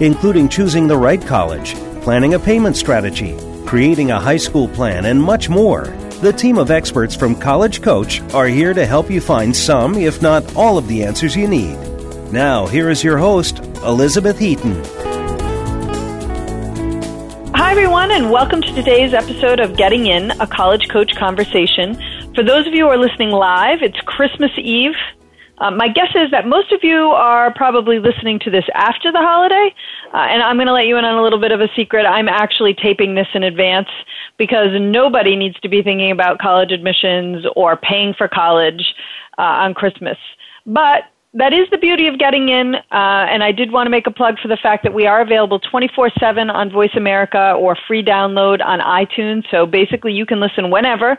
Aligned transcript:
including 0.00 0.48
choosing 0.48 0.86
the 0.86 0.96
right 0.96 1.20
college, 1.20 1.74
planning 2.02 2.34
a 2.34 2.38
payment 2.38 2.76
strategy, 2.76 3.36
creating 3.66 4.10
a 4.10 4.20
high 4.20 4.36
school 4.36 4.68
plan, 4.68 5.06
and 5.06 5.20
much 5.20 5.48
more. 5.48 5.86
The 6.20 6.32
team 6.32 6.58
of 6.58 6.70
experts 6.70 7.14
from 7.14 7.34
College 7.34 7.82
Coach 7.82 8.20
are 8.32 8.46
here 8.46 8.74
to 8.74 8.86
help 8.86 9.10
you 9.10 9.20
find 9.20 9.54
some, 9.54 9.94
if 9.94 10.22
not 10.22 10.56
all, 10.56 10.78
of 10.78 10.88
the 10.88 11.02
answers 11.04 11.36
you 11.36 11.46
need. 11.48 11.76
Now, 12.32 12.66
here 12.66 12.90
is 12.90 13.02
your 13.02 13.18
host, 13.18 13.58
Elizabeth 13.84 14.38
Heaton. 14.38 14.82
Hi, 17.54 17.70
everyone, 17.72 18.10
and 18.10 18.30
welcome 18.30 18.62
to 18.62 18.72
today's 18.72 19.14
episode 19.14 19.60
of 19.60 19.76
Getting 19.76 20.06
In, 20.06 20.30
a 20.40 20.46
college 20.46 20.88
coach 20.88 21.14
conversation. 21.16 21.94
For 22.34 22.44
those 22.44 22.66
of 22.66 22.72
you 22.72 22.84
who 22.84 22.90
are 22.90 22.98
listening 22.98 23.30
live, 23.30 23.82
it's 23.82 24.00
Christmas 24.02 24.52
Eve. 24.56 24.94
Uh, 25.60 25.70
my 25.70 25.88
guess 25.88 26.10
is 26.14 26.30
that 26.30 26.46
most 26.46 26.72
of 26.72 26.80
you 26.82 27.08
are 27.10 27.52
probably 27.52 27.98
listening 27.98 28.38
to 28.40 28.50
this 28.50 28.64
after 28.74 29.10
the 29.10 29.18
holiday, 29.18 29.74
uh, 30.14 30.18
and 30.18 30.42
I'm 30.42 30.56
going 30.56 30.68
to 30.68 30.72
let 30.72 30.86
you 30.86 30.96
in 30.96 31.04
on 31.04 31.16
a 31.16 31.22
little 31.22 31.40
bit 31.40 31.52
of 31.52 31.60
a 31.60 31.68
secret. 31.74 32.06
I'm 32.06 32.28
actually 32.28 32.74
taping 32.74 33.14
this 33.14 33.26
in 33.34 33.42
advance 33.42 33.88
because 34.36 34.68
nobody 34.80 35.34
needs 35.36 35.58
to 35.60 35.68
be 35.68 35.82
thinking 35.82 36.10
about 36.10 36.38
college 36.38 36.70
admissions 36.70 37.44
or 37.56 37.76
paying 37.76 38.14
for 38.14 38.28
college 38.28 38.94
uh, 39.36 39.42
on 39.42 39.74
Christmas. 39.74 40.16
But 40.64 41.04
that 41.34 41.52
is 41.52 41.68
the 41.70 41.78
beauty 41.78 42.06
of 42.06 42.18
getting 42.18 42.48
in. 42.48 42.74
Uh, 42.76 43.26
and 43.28 43.42
I 43.42 43.52
did 43.52 43.72
want 43.72 43.86
to 43.86 43.90
make 43.90 44.06
a 44.06 44.10
plug 44.10 44.38
for 44.40 44.48
the 44.48 44.56
fact 44.56 44.82
that 44.84 44.94
we 44.94 45.06
are 45.06 45.20
available 45.20 45.58
24 45.58 46.10
7 46.18 46.50
on 46.50 46.70
Voice 46.70 46.94
America 46.96 47.54
or 47.58 47.76
free 47.86 48.02
download 48.02 48.64
on 48.64 48.80
iTunes. 48.80 49.44
So 49.50 49.66
basically, 49.66 50.12
you 50.12 50.24
can 50.24 50.40
listen 50.40 50.70
whenever 50.70 51.18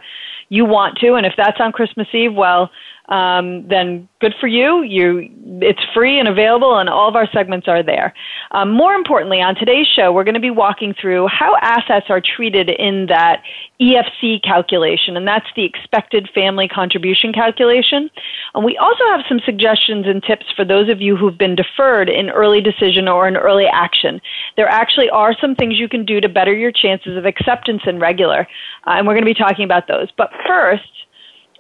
you 0.49 0.65
want 0.65 0.97
to. 0.97 1.13
And 1.13 1.25
if 1.25 1.33
that's 1.37 1.59
on 1.59 1.71
Christmas 1.71 2.07
Eve, 2.13 2.33
well, 2.33 2.71
um, 3.07 3.67
then 3.67 4.07
good 4.19 4.35
for 4.39 4.47
you. 4.47 4.83
You, 4.83 5.29
it's 5.61 5.81
free 5.93 6.19
and 6.19 6.27
available, 6.27 6.77
and 6.77 6.89
all 6.89 7.07
of 7.07 7.15
our 7.15 7.27
segments 7.31 7.67
are 7.67 7.83
there. 7.83 8.13
Um, 8.51 8.71
more 8.71 8.93
importantly, 8.93 9.41
on 9.41 9.55
today's 9.55 9.87
show, 9.87 10.11
we're 10.11 10.23
going 10.23 10.33
to 10.33 10.39
be 10.39 10.49
walking 10.49 10.93
through 10.99 11.27
how 11.27 11.55
assets 11.61 12.07
are 12.09 12.21
treated 12.21 12.69
in 12.69 13.05
that 13.07 13.43
EFC 13.81 14.43
calculation, 14.43 15.15
and 15.15 15.27
that's 15.27 15.47
the 15.55 15.63
expected 15.63 16.29
family 16.33 16.67
contribution 16.67 17.31
calculation. 17.31 18.09
And 18.53 18.65
we 18.65 18.77
also 18.77 19.03
have 19.11 19.21
some 19.27 19.39
suggestions 19.45 20.05
and 20.07 20.21
tips 20.23 20.45
for 20.55 20.65
those 20.65 20.89
of 20.89 21.01
you 21.01 21.15
who've 21.15 21.37
been 21.37 21.55
deferred 21.55 22.09
in 22.09 22.29
early 22.29 22.61
decision 22.61 23.07
or 23.07 23.27
in 23.27 23.37
early 23.37 23.67
action. 23.67 24.19
There 24.57 24.67
actually 24.67 25.09
are 25.09 25.35
some 25.39 25.55
things 25.55 25.79
you 25.79 25.87
can 25.87 26.05
do 26.05 26.19
to 26.19 26.29
better 26.29 26.53
your 26.53 26.71
chances 26.71 27.17
of 27.17 27.25
acceptance 27.25 27.81
in 27.85 27.99
regular, 27.99 28.47
uh, 28.87 28.91
and 28.91 29.07
we're 29.07 29.13
going 29.13 29.25
to 29.25 29.33
be 29.33 29.33
talking 29.33 29.65
about 29.65 29.87
those. 29.87 30.09
But 30.17 30.31
first, 30.47 30.83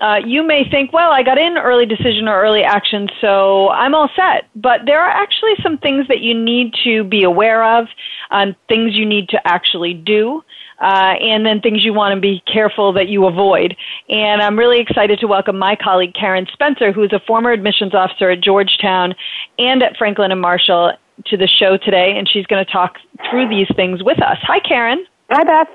uh, 0.01 0.17
you 0.25 0.43
may 0.43 0.69
think, 0.69 0.93
well, 0.93 1.11
I 1.11 1.23
got 1.23 1.37
in 1.37 1.57
early 1.57 1.85
decision 1.85 2.27
or 2.27 2.41
early 2.41 2.63
action, 2.63 3.09
so 3.19 3.69
I'm 3.69 3.93
all 3.93 4.09
set. 4.15 4.49
But 4.55 4.81
there 4.85 5.01
are 5.01 5.09
actually 5.09 5.55
some 5.61 5.77
things 5.77 6.07
that 6.07 6.21
you 6.21 6.33
need 6.33 6.73
to 6.83 7.03
be 7.03 7.23
aware 7.23 7.63
of, 7.63 7.87
um, 8.31 8.55
things 8.67 8.95
you 8.95 9.05
need 9.05 9.29
to 9.29 9.47
actually 9.47 9.93
do. 9.93 10.43
Uh, 10.81 11.15
and 11.19 11.45
then 11.45 11.59
things 11.59 11.83
you 11.83 11.91
want 11.91 12.15
to 12.15 12.21
be 12.21 12.41
careful 12.49 12.93
that 12.93 13.09
you 13.09 13.25
avoid. 13.25 13.75
And 14.07 14.41
I'm 14.41 14.57
really 14.57 14.79
excited 14.79 15.19
to 15.19 15.27
welcome 15.27 15.57
my 15.57 15.75
colleague 15.75 16.13
Karen 16.13 16.47
Spencer, 16.53 16.93
who's 16.93 17.11
a 17.11 17.19
former 17.27 17.51
admissions 17.51 17.93
officer 17.93 18.29
at 18.29 18.39
Georgetown 18.39 19.13
and 19.57 19.83
at 19.83 19.97
Franklin 19.97 20.31
and 20.31 20.39
Marshall, 20.39 20.93
to 21.25 21.35
the 21.35 21.47
show 21.47 21.77
today, 21.77 22.17
and 22.17 22.29
she's 22.29 22.45
going 22.45 22.63
to 22.63 22.71
talk 22.71 22.95
through 23.29 23.49
these 23.49 23.67
things 23.75 24.01
with 24.03 24.21
us. 24.21 24.37
Hi, 24.43 24.59
Karen. 24.59 25.05
Hi, 25.29 25.43
Beth. 25.43 25.67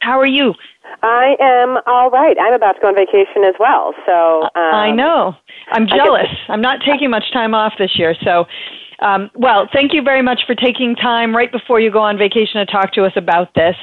How 0.00 0.18
are 0.18 0.26
you? 0.26 0.54
I 1.02 1.36
am 1.40 1.78
all 1.86 2.10
right. 2.10 2.36
I'm 2.38 2.54
about 2.54 2.72
to 2.72 2.80
go 2.80 2.88
on 2.88 2.94
vacation 2.94 3.44
as 3.44 3.54
well. 3.58 3.94
So 4.06 4.42
um, 4.42 4.50
I 4.74 4.90
know. 4.90 5.34
I'm 5.72 5.86
jealous. 5.86 6.28
I'm 6.48 6.60
not 6.60 6.80
taking 6.84 7.10
much 7.10 7.32
time 7.32 7.54
off 7.54 7.74
this 7.78 7.98
year. 7.98 8.14
So, 8.24 8.46
um, 9.00 9.30
well, 9.34 9.68
thank 9.72 9.94
you 9.94 10.02
very 10.02 10.20
much 10.22 10.42
for 10.46 10.54
taking 10.54 10.96
time 10.96 11.34
right 11.34 11.50
before 11.50 11.80
you 11.80 11.90
go 11.90 12.00
on 12.00 12.18
vacation 12.18 12.64
to 12.64 12.66
talk 12.66 12.92
to 12.94 13.04
us 13.04 13.12
about 13.16 13.54
this. 13.54 13.76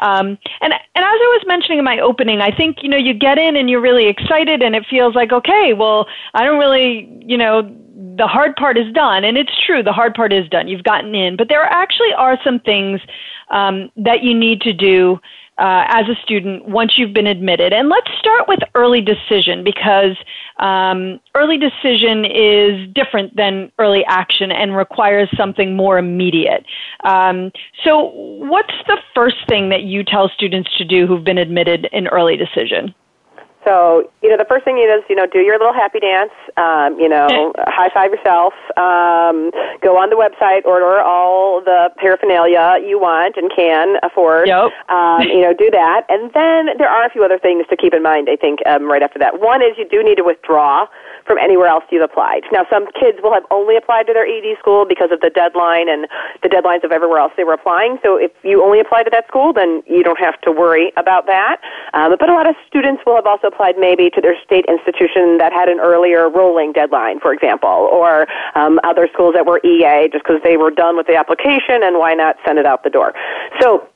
Um, 0.00 0.38
and 0.60 0.72
and 0.72 1.04
as 1.04 1.04
I 1.04 1.38
was 1.38 1.44
mentioning 1.46 1.78
in 1.78 1.84
my 1.84 1.98
opening, 1.98 2.40
I 2.40 2.54
think 2.54 2.78
you 2.82 2.88
know 2.88 2.98
you 2.98 3.14
get 3.14 3.38
in 3.38 3.56
and 3.56 3.70
you're 3.70 3.80
really 3.80 4.06
excited, 4.06 4.62
and 4.62 4.74
it 4.74 4.84
feels 4.88 5.14
like 5.14 5.32
okay, 5.32 5.72
well, 5.72 6.06
I 6.34 6.44
don't 6.44 6.58
really, 6.58 7.08
you 7.24 7.36
know, 7.36 7.62
the 8.16 8.26
hard 8.26 8.54
part 8.56 8.76
is 8.76 8.92
done, 8.92 9.24
and 9.24 9.36
it's 9.36 9.52
true, 9.66 9.82
the 9.82 9.92
hard 9.92 10.14
part 10.14 10.32
is 10.32 10.48
done. 10.48 10.68
You've 10.68 10.84
gotten 10.84 11.14
in, 11.14 11.36
but 11.36 11.48
there 11.48 11.62
actually 11.62 12.12
are 12.16 12.38
some 12.44 12.60
things 12.60 13.00
um, 13.50 13.90
that 13.96 14.22
you 14.22 14.34
need 14.34 14.60
to 14.62 14.72
do 14.72 15.18
uh, 15.60 15.84
as 15.88 16.08
a 16.08 16.14
student 16.22 16.66
once 16.66 16.94
you've 16.96 17.12
been 17.12 17.26
admitted. 17.26 17.72
And 17.72 17.88
let's 17.88 18.10
start 18.18 18.48
with 18.48 18.60
early 18.74 19.02
decision 19.02 19.62
because 19.62 20.16
um, 20.58 21.20
early 21.34 21.58
decision 21.58 22.24
is 22.24 22.88
different 22.94 23.36
than 23.36 23.70
early 23.78 24.04
action 24.06 24.50
and 24.50 24.74
requires 24.74 25.28
something 25.36 25.76
more 25.76 25.98
immediate. 25.98 26.64
Um, 27.04 27.52
so, 27.84 28.10
what's 28.14 28.74
the 28.86 28.98
first 29.14 29.36
thing 29.48 29.68
that 29.68 29.82
you 29.82 30.02
tell 30.02 30.30
students 30.30 30.70
to 30.78 30.84
do 30.84 31.06
who've 31.06 31.24
been 31.24 31.38
admitted 31.38 31.88
in 31.92 32.08
early 32.08 32.36
decision? 32.36 32.94
So, 33.64 34.10
you 34.22 34.30
know, 34.30 34.38
the 34.38 34.46
first 34.48 34.64
thing 34.64 34.78
you 34.78 34.86
do 34.88 34.98
is, 34.98 35.04
you 35.08 35.16
know, 35.16 35.26
do 35.26 35.40
your 35.40 35.58
little 35.58 35.74
happy 35.74 36.00
dance, 36.00 36.32
um, 36.56 36.98
you 36.98 37.08
know, 37.08 37.52
high 37.68 37.90
five 37.92 38.10
yourself, 38.10 38.54
um, 38.76 39.52
go 39.82 40.00
on 40.00 40.08
the 40.08 40.16
website, 40.16 40.64
order 40.64 41.00
all 41.00 41.60
the 41.60 41.90
paraphernalia 41.98 42.80
you 42.80 42.98
want 42.98 43.36
and 43.36 43.50
can 43.54 43.96
afford, 44.02 44.48
yep. 44.48 44.72
um, 44.88 45.22
you 45.22 45.42
know, 45.42 45.52
do 45.52 45.70
that. 45.70 46.06
And 46.08 46.32
then 46.32 46.76
there 46.78 46.88
are 46.88 47.04
a 47.04 47.10
few 47.10 47.22
other 47.22 47.38
things 47.38 47.66
to 47.68 47.76
keep 47.76 47.92
in 47.92 48.02
mind, 48.02 48.28
I 48.30 48.36
think, 48.36 48.60
um, 48.66 48.84
right 48.84 49.02
after 49.02 49.18
that. 49.18 49.40
One 49.40 49.62
is 49.62 49.76
you 49.76 49.86
do 49.88 50.02
need 50.02 50.16
to 50.16 50.24
withdraw 50.24 50.86
from 51.26 51.38
anywhere 51.38 51.68
else 51.68 51.84
you've 51.90 52.02
applied. 52.02 52.42
Now, 52.52 52.66
some 52.70 52.86
kids 52.92 53.18
will 53.22 53.32
have 53.32 53.44
only 53.50 53.76
applied 53.76 54.06
to 54.06 54.12
their 54.12 54.26
ED 54.26 54.58
school 54.58 54.84
because 54.86 55.10
of 55.12 55.20
the 55.20 55.30
deadline 55.30 55.88
and 55.88 56.06
the 56.42 56.48
deadlines 56.48 56.84
of 56.84 56.92
everywhere 56.92 57.18
else 57.18 57.32
they 57.36 57.44
were 57.44 57.54
applying. 57.54 57.98
So 58.02 58.16
if 58.16 58.30
you 58.42 58.62
only 58.62 58.80
apply 58.80 59.02
to 59.04 59.10
that 59.10 59.26
school, 59.28 59.52
then 59.52 59.82
you 59.86 60.02
don't 60.02 60.18
have 60.18 60.40
to 60.42 60.52
worry 60.52 60.92
about 60.96 61.26
that. 61.26 61.60
Um, 61.94 62.16
but 62.18 62.28
a 62.28 62.34
lot 62.34 62.48
of 62.48 62.54
students 62.66 63.02
will 63.04 63.16
have 63.16 63.26
also 63.26 63.48
applied 63.48 63.76
maybe 63.78 64.10
to 64.10 64.20
their 64.20 64.36
state 64.44 64.64
institution 64.68 65.38
that 65.38 65.52
had 65.52 65.68
an 65.68 65.80
earlier 65.80 66.28
rolling 66.28 66.72
deadline, 66.72 67.20
for 67.20 67.32
example, 67.32 67.68
or 67.68 68.26
um, 68.54 68.80
other 68.84 69.08
schools 69.12 69.34
that 69.34 69.46
were 69.46 69.60
EA 69.64 70.08
just 70.10 70.24
because 70.24 70.40
they 70.42 70.56
were 70.56 70.70
done 70.70 70.96
with 70.96 71.06
the 71.06 71.16
application 71.16 71.82
and 71.82 71.98
why 71.98 72.14
not 72.14 72.36
send 72.44 72.58
it 72.58 72.66
out 72.66 72.84
the 72.84 72.90
door. 72.90 73.12
So 73.60 73.89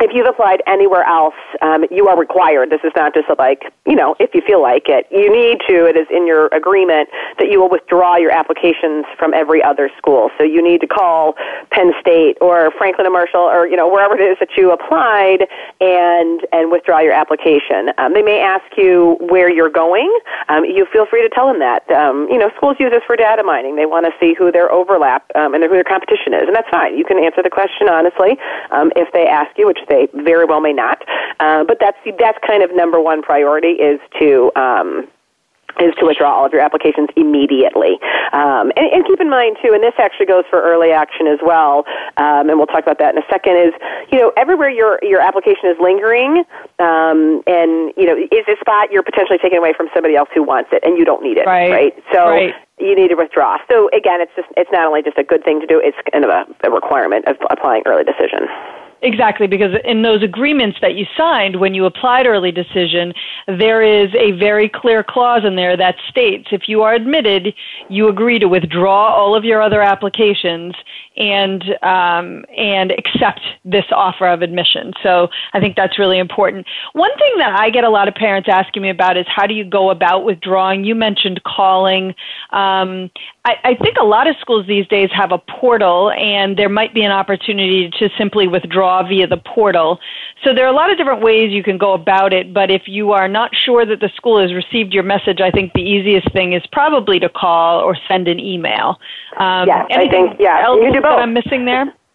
if 0.00 0.10
you've 0.12 0.26
applied 0.26 0.62
anywhere 0.66 1.04
else, 1.04 1.34
um, 1.62 1.84
you 1.90 2.08
are 2.08 2.18
required. 2.18 2.70
This 2.70 2.80
is 2.84 2.92
not 2.94 3.14
just 3.14 3.28
like, 3.38 3.72
you 3.86 3.94
know, 3.94 4.14
if 4.20 4.34
you 4.34 4.42
feel 4.46 4.60
like 4.60 4.88
it. 4.88 5.06
You 5.10 5.32
need 5.32 5.60
to, 5.68 5.86
it 5.86 5.96
is 5.96 6.06
in 6.10 6.26
your 6.26 6.48
agreement 6.48 7.08
that 7.38 7.50
you 7.50 7.60
will 7.60 7.70
withdraw 7.70 8.16
your 8.16 8.30
applications 8.30 9.06
from 9.18 9.32
every 9.32 9.62
other 9.62 9.90
school. 9.96 10.30
So 10.36 10.44
you 10.44 10.62
need 10.62 10.80
to 10.82 10.86
call 10.86 11.34
Penn 11.70 11.92
State 12.00 12.36
or 12.40 12.70
Franklin 12.76 13.06
and 13.06 13.12
Marshall 13.12 13.40
or, 13.40 13.66
you 13.66 13.76
know, 13.76 13.88
wherever 13.88 14.14
it 14.14 14.20
is 14.20 14.36
that 14.40 14.50
you 14.56 14.70
applied 14.70 15.48
and, 15.80 16.46
and 16.52 16.70
withdraw 16.70 17.00
your 17.00 17.12
application. 17.12 17.90
Um, 17.96 18.12
they 18.12 18.22
may 18.22 18.40
ask 18.40 18.64
you 18.76 19.16
where 19.20 19.50
you're 19.50 19.70
going. 19.70 20.12
Um, 20.48 20.64
you 20.64 20.86
feel 20.92 21.06
free 21.06 21.22
to 21.22 21.32
tell 21.34 21.46
them 21.46 21.60
that. 21.60 21.88
Um, 21.90 22.28
you 22.30 22.36
know, 22.36 22.50
schools 22.56 22.76
use 22.78 22.92
this 22.92 23.02
for 23.06 23.16
data 23.16 23.42
mining. 23.42 23.76
They 23.76 23.86
want 23.86 24.04
to 24.04 24.12
see 24.20 24.34
who 24.34 24.52
their 24.52 24.70
overlap 24.70 25.24
um, 25.34 25.54
and 25.54 25.64
who 25.64 25.70
their 25.70 25.84
competition 25.84 26.34
is. 26.34 26.44
And 26.46 26.54
that's 26.54 26.68
fine. 26.68 26.98
You 26.98 27.04
can 27.04 27.18
answer 27.18 27.42
the 27.42 27.50
question 27.50 27.88
honestly 27.88 28.36
um, 28.70 28.92
if 28.94 29.10
they 29.12 29.26
ask 29.26 29.56
you, 29.56 29.66
which 29.66 29.85
they 29.88 30.08
very 30.14 30.44
well 30.44 30.60
may 30.60 30.72
not. 30.72 31.02
Uh, 31.40 31.64
but 31.64 31.78
that's 31.80 31.98
that's 32.18 32.38
kind 32.46 32.62
of 32.62 32.74
number 32.74 33.00
one 33.00 33.22
priority 33.22 33.78
is 33.78 34.00
to 34.18 34.50
um, 34.56 35.08
is 35.80 35.94
to 36.00 36.06
withdraw 36.06 36.32
all 36.32 36.46
of 36.46 36.52
your 36.52 36.62
applications 36.62 37.08
immediately. 37.16 37.98
Um, 38.32 38.72
and, 38.76 38.88
and 38.92 39.06
keep 39.06 39.20
in 39.20 39.28
mind 39.28 39.56
too, 39.62 39.72
and 39.72 39.82
this 39.82 39.94
actually 39.98 40.26
goes 40.26 40.44
for 40.48 40.62
early 40.62 40.90
action 40.90 41.26
as 41.26 41.38
well, 41.44 41.84
um, 42.16 42.48
and 42.48 42.56
we'll 42.58 42.66
talk 42.66 42.82
about 42.82 42.98
that 42.98 43.14
in 43.14 43.20
a 43.20 43.26
second. 43.30 43.56
Is 43.56 43.74
you 44.10 44.18
know 44.18 44.32
everywhere 44.36 44.70
your 44.70 44.98
your 45.02 45.20
application 45.20 45.70
is 45.70 45.76
lingering, 45.80 46.44
um, 46.78 47.42
and 47.46 47.92
you 47.96 48.06
know 48.06 48.16
is 48.16 48.46
a 48.48 48.56
spot 48.60 48.90
you're 48.90 49.04
potentially 49.04 49.38
taking 49.38 49.58
away 49.58 49.72
from 49.76 49.88
somebody 49.94 50.16
else 50.16 50.28
who 50.34 50.42
wants 50.42 50.70
it, 50.72 50.82
and 50.84 50.96
you 50.98 51.04
don't 51.04 51.22
need 51.22 51.36
it, 51.36 51.46
right? 51.46 51.70
right? 51.70 51.94
So. 52.12 52.30
Right. 52.30 52.54
You 52.78 52.94
need 52.94 53.08
to 53.08 53.14
withdraw. 53.14 53.56
So 53.70 53.88
again, 53.96 54.20
it's 54.20 54.32
just 54.36 54.48
it's 54.54 54.68
not 54.70 54.84
only 54.84 55.02
just 55.02 55.16
a 55.16 55.24
good 55.24 55.42
thing 55.42 55.60
to 55.60 55.66
do; 55.66 55.80
it's 55.82 55.96
kind 56.12 56.26
of 56.26 56.30
a, 56.30 56.44
a 56.68 56.70
requirement 56.70 57.24
of 57.26 57.36
applying 57.48 57.82
early 57.86 58.04
decision. 58.04 58.52
Exactly, 59.02 59.46
because 59.46 59.72
in 59.84 60.02
those 60.02 60.22
agreements 60.22 60.78
that 60.80 60.94
you 60.94 61.04
signed 61.18 61.60
when 61.60 61.74
you 61.74 61.84
applied 61.84 62.26
early 62.26 62.50
decision, 62.50 63.12
there 63.46 63.82
is 63.82 64.08
a 64.14 64.32
very 64.32 64.70
clear 64.70 65.04
clause 65.04 65.42
in 65.44 65.54
there 65.54 65.76
that 65.76 65.96
states 66.08 66.48
if 66.50 66.62
you 66.66 66.82
are 66.82 66.94
admitted, 66.94 67.54
you 67.90 68.08
agree 68.08 68.38
to 68.38 68.48
withdraw 68.48 69.14
all 69.14 69.34
of 69.34 69.44
your 69.44 69.60
other 69.60 69.82
applications 69.82 70.74
and 71.16 71.62
um, 71.82 72.44
and 72.56 72.92
accept 72.92 73.40
this 73.64 73.84
offer 73.90 74.26
of 74.26 74.40
admission. 74.40 74.92
So 75.02 75.28
I 75.52 75.60
think 75.60 75.76
that's 75.76 75.98
really 75.98 76.18
important. 76.18 76.66
One 76.94 77.14
thing 77.18 77.34
that 77.38 77.54
I 77.58 77.68
get 77.68 77.84
a 77.84 77.90
lot 77.90 78.08
of 78.08 78.14
parents 78.14 78.48
asking 78.50 78.82
me 78.82 78.88
about 78.88 79.18
is 79.18 79.26
how 79.28 79.46
do 79.46 79.54
you 79.54 79.64
go 79.64 79.90
about 79.90 80.24
withdrawing? 80.24 80.84
You 80.84 80.94
mentioned 80.94 81.42
calling. 81.44 82.14
Um, 82.50 83.10
I, 83.46 83.54
I 83.62 83.74
think 83.76 83.96
a 84.00 84.04
lot 84.04 84.26
of 84.26 84.34
schools 84.40 84.66
these 84.66 84.88
days 84.88 85.08
have 85.14 85.30
a 85.30 85.38
portal, 85.38 86.10
and 86.10 86.56
there 86.56 86.68
might 86.68 86.92
be 86.92 87.02
an 87.02 87.12
opportunity 87.12 87.88
to 88.00 88.08
simply 88.18 88.48
withdraw 88.48 89.06
via 89.06 89.28
the 89.28 89.36
portal. 89.36 90.00
So 90.42 90.52
there 90.52 90.64
are 90.64 90.72
a 90.72 90.74
lot 90.74 90.90
of 90.90 90.98
different 90.98 91.22
ways 91.22 91.52
you 91.52 91.62
can 91.62 91.78
go 91.78 91.92
about 91.92 92.32
it. 92.32 92.52
But 92.52 92.72
if 92.72 92.82
you 92.86 93.12
are 93.12 93.28
not 93.28 93.52
sure 93.54 93.86
that 93.86 94.00
the 94.00 94.10
school 94.16 94.40
has 94.40 94.52
received 94.52 94.92
your 94.92 95.04
message, 95.04 95.40
I 95.40 95.52
think 95.52 95.72
the 95.74 95.80
easiest 95.80 96.32
thing 96.32 96.54
is 96.54 96.62
probably 96.72 97.20
to 97.20 97.28
call 97.28 97.78
or 97.80 97.96
send 98.08 98.26
an 98.26 98.40
email. 98.40 98.98
Um, 99.38 99.68
yes, 99.68 99.86
I 99.92 100.08
think 100.08 100.40
yeah, 100.40 100.64
else 100.64 100.80
you 100.82 100.92
do 100.92 101.00
both. 101.00 101.10
that 101.10 101.18
I'm 101.20 101.32
missing 101.32 101.64
there? 101.64 101.94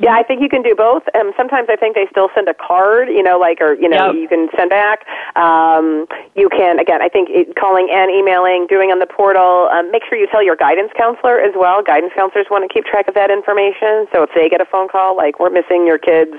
Yeah, 0.00 0.14
I 0.14 0.22
think 0.22 0.40
you 0.40 0.48
can 0.48 0.62
do 0.62 0.74
both. 0.74 1.02
Um, 1.14 1.32
sometimes 1.36 1.68
I 1.70 1.76
think 1.76 1.94
they 1.94 2.06
still 2.10 2.28
send 2.34 2.48
a 2.48 2.54
card, 2.54 3.08
you 3.08 3.22
know, 3.22 3.38
like 3.38 3.60
or 3.60 3.74
you 3.74 3.88
know, 3.88 4.12
yep. 4.12 4.14
you 4.14 4.28
can 4.28 4.48
send 4.56 4.70
back. 4.70 5.06
Um, 5.36 6.06
you 6.34 6.48
can 6.48 6.78
again. 6.78 7.02
I 7.02 7.08
think 7.08 7.28
it, 7.30 7.56
calling 7.56 7.88
and 7.92 8.10
emailing, 8.10 8.66
doing 8.68 8.90
on 8.90 8.98
the 8.98 9.06
portal. 9.06 9.68
Um, 9.72 9.90
make 9.90 10.02
sure 10.08 10.18
you 10.18 10.26
tell 10.30 10.42
your 10.42 10.56
guidance 10.56 10.90
counselor 10.96 11.40
as 11.40 11.52
well. 11.56 11.82
Guidance 11.82 12.12
counselors 12.16 12.46
want 12.50 12.68
to 12.68 12.72
keep 12.72 12.84
track 12.84 13.08
of 13.08 13.14
that 13.14 13.30
information. 13.30 14.06
So 14.12 14.22
if 14.22 14.30
they 14.34 14.48
get 14.48 14.60
a 14.60 14.66
phone 14.66 14.88
call 14.88 15.16
like 15.16 15.38
we're 15.38 15.50
missing 15.50 15.86
your 15.86 15.98
kid's, 15.98 16.36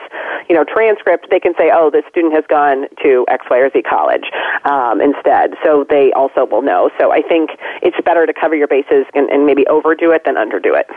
you 0.49 0.55
know, 0.55 0.63
transcript, 0.63 1.27
they 1.29 1.39
can 1.39 1.53
say, 1.57 1.71
oh, 1.73 1.89
this 1.89 2.03
student 2.09 2.33
has 2.33 2.43
gone 2.47 2.87
to 3.03 3.25
X, 3.29 3.45
Y, 3.49 3.57
or 3.57 3.69
Z 3.69 3.81
college 3.83 4.25
um, 4.65 5.01
instead. 5.01 5.53
So 5.63 5.85
they 5.89 6.11
also 6.13 6.45
will 6.45 6.61
know. 6.61 6.89
So 6.99 7.11
I 7.11 7.21
think 7.21 7.51
it's 7.81 7.97
better 8.05 8.25
to 8.25 8.33
cover 8.33 8.55
your 8.55 8.67
bases 8.67 9.05
and, 9.13 9.29
and 9.29 9.45
maybe 9.45 9.65
overdo 9.67 10.11
it 10.11 10.23
than 10.25 10.35
underdo 10.35 10.77
it. 10.77 10.87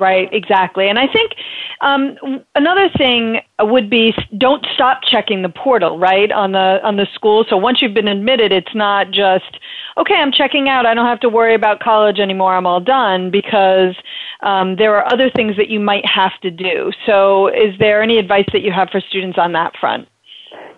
Right, 0.00 0.28
exactly. 0.32 0.88
And 0.88 0.98
I 0.98 1.06
think 1.06 1.32
um, 1.80 2.16
another 2.56 2.88
thing 2.98 3.40
would 3.60 3.88
be 3.88 4.12
don't 4.36 4.66
stop 4.74 5.02
checking 5.04 5.42
the 5.42 5.48
portal, 5.48 5.98
right, 6.00 6.32
on 6.32 6.50
the 6.50 6.80
on 6.82 6.96
the 6.96 7.06
school. 7.14 7.44
So 7.48 7.56
once 7.56 7.80
you've 7.80 7.94
been 7.94 8.08
admitted, 8.08 8.50
it's 8.50 8.74
not 8.74 9.12
just 9.12 9.58
okay. 9.96 10.14
I'm 10.14 10.32
checking 10.32 10.68
out. 10.68 10.84
I 10.84 10.94
don't 10.94 11.06
have 11.06 11.20
to 11.20 11.28
worry 11.28 11.54
about 11.54 11.78
college 11.78 12.18
anymore. 12.18 12.56
I'm 12.56 12.66
all 12.66 12.80
done 12.80 13.30
because 13.30 13.94
um, 14.42 14.74
there 14.76 14.96
are 14.96 15.12
other 15.12 15.30
things 15.30 15.56
that 15.56 15.68
you 15.68 15.78
might 15.78 16.04
have 16.06 16.32
to 16.42 16.50
do. 16.50 16.90
So, 17.06 17.46
is 17.48 17.78
there 17.78 18.02
any 18.02 18.18
advice 18.18 18.46
that 18.52 18.62
you 18.62 18.72
have 18.72 18.88
for 18.90 19.00
students 19.00 19.38
on 19.38 19.52
that 19.52 19.76
front? 19.78 20.08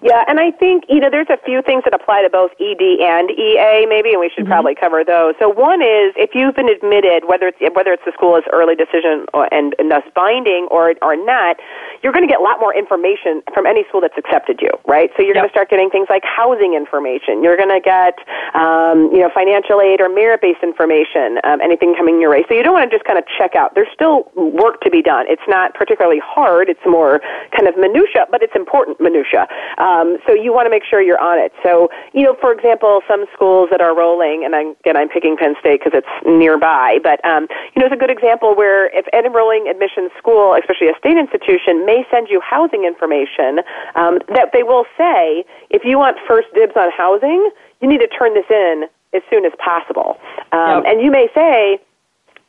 Yeah, 0.03 0.25
and 0.29 0.39
I 0.39 0.51
think, 0.51 0.85
you 0.89 1.01
know, 1.01 1.09
there's 1.11 1.31
a 1.31 1.39
few 1.45 1.63
things 1.63 1.85
that 1.85 1.95
apply 1.95 2.23
to 2.23 2.31
both 2.31 2.53
ED 2.61 3.01
and 3.01 3.31
EA 3.31 3.87
maybe, 3.89 4.13
and 4.13 4.21
we 4.21 4.29
should 4.29 4.45
mm-hmm. 4.45 4.53
probably 4.53 4.75
cover 4.75 5.05
those. 5.05 5.35
So 5.39 5.49
one 5.49 5.81
is 5.81 6.13
if 6.17 6.35
you've 6.35 6.55
been 6.55 6.69
admitted, 6.69 7.25
whether 7.27 7.49
it's 7.49 7.59
whether 7.75 7.93
it's 7.93 8.05
the 8.05 8.13
school 8.13 8.37
as 8.37 8.45
early 8.53 8.77
decision 8.77 9.25
or, 9.33 9.49
and, 9.53 9.75
and 9.79 9.91
thus 9.91 10.05
binding 10.15 10.69
or 10.71 10.95
or 11.01 11.17
not, 11.17 11.57
you're 12.03 12.13
going 12.13 12.27
to 12.27 12.31
get 12.31 12.41
a 12.41 12.45
lot 12.45 12.61
more 12.61 12.77
information 12.77 13.43
from 13.55 13.65
any 13.65 13.85
school 13.89 14.01
that's 14.01 14.17
accepted 14.19 14.61
you, 14.61 14.71
right? 14.87 15.11
So 15.17 15.25
you're 15.25 15.35
yep. 15.35 15.43
going 15.43 15.49
to 15.49 15.55
start 15.55 15.71
getting 15.71 15.89
things 15.89 16.09
like 16.11 16.23
housing 16.25 16.75
information. 16.75 17.43
You're 17.43 17.57
going 17.57 17.73
to 17.73 17.81
get, 17.81 18.21
um, 18.55 19.09
you 19.13 19.21
know, 19.25 19.31
financial 19.33 19.81
aid 19.81 20.01
or 20.01 20.09
merit-based 20.13 20.63
information, 20.63 21.41
um, 21.45 21.61
anything 21.65 21.97
coming 21.97 22.21
your 22.21 22.31
way. 22.31 22.45
So 22.49 22.55
you 22.55 22.63
don't 22.63 22.75
want 22.75 22.91
to 22.91 22.95
just 22.95 23.09
kind 23.09 23.19
of 23.19 23.25
check 23.39 23.57
out. 23.57 23.75
There's 23.75 23.91
still 23.95 24.29
work 24.37 24.81
to 24.83 24.91
be 24.91 25.01
done. 25.01 25.25
It's 25.29 25.47
not 25.49 25.75
particularly 25.75 26.21
hard. 26.21 26.69
It's 26.69 26.85
more 26.85 27.21
kind 27.57 27.67
of 27.67 27.77
minutia, 27.79 28.29
but 28.31 28.43
it's 28.43 28.55
important 28.55 29.01
minutia. 29.01 29.49
Um, 29.79 29.86
so 30.27 30.35
you 30.35 30.53
want 30.53 30.67
to 30.67 30.71
make 30.71 30.85
sure 30.85 31.00
you're 31.00 31.21
on 31.21 31.38
it. 31.38 31.53
So, 31.62 31.88
you 32.12 32.23
know, 32.23 32.37
for 32.41 32.53
example, 32.53 33.00
some 33.06 33.25
schools 33.33 33.69
that 33.71 33.81
are 33.81 33.94
rolling, 33.97 34.43
and 34.44 34.55
I'm, 34.55 34.75
again, 34.81 34.97
I'm 34.97 35.09
picking 35.09 35.37
Penn 35.37 35.55
State 35.61 35.81
because 35.83 35.94
it's 35.94 36.15
nearby, 36.27 36.99
but, 37.03 37.23
um, 37.25 37.47
you 37.75 37.81
know, 37.81 37.87
it's 37.87 37.94
a 37.94 38.03
good 38.05 38.11
example 38.11 38.55
where 38.55 38.91
if 38.97 39.06
an 39.12 39.25
enrolling 39.25 39.69
admission 39.69 40.11
school, 40.19 40.55
especially 40.59 40.88
a 40.88 40.97
state 40.99 41.17
institution, 41.17 41.87
may 41.87 42.05
send 42.11 42.29
you 42.29 42.41
housing 42.41 42.85
information, 42.85 43.61
um, 43.94 44.19
that 44.35 44.50
they 44.53 44.62
will 44.62 44.85
say, 44.99 45.44
if 45.71 45.85
you 45.85 45.99
want 45.99 46.17
first 46.27 46.49
dibs 46.55 46.75
on 46.77 46.91
housing, 46.91 47.50
you 47.81 47.88
need 47.88 48.00
to 48.00 48.09
turn 48.09 48.35
this 48.35 48.49
in 48.50 48.88
as 49.15 49.23
soon 49.31 49.44
as 49.44 49.53
possible. 49.62 50.19
Um, 50.53 50.83
yep. 50.83 50.93
And 50.93 51.00
you 51.00 51.11
may 51.11 51.29
say, 51.35 51.81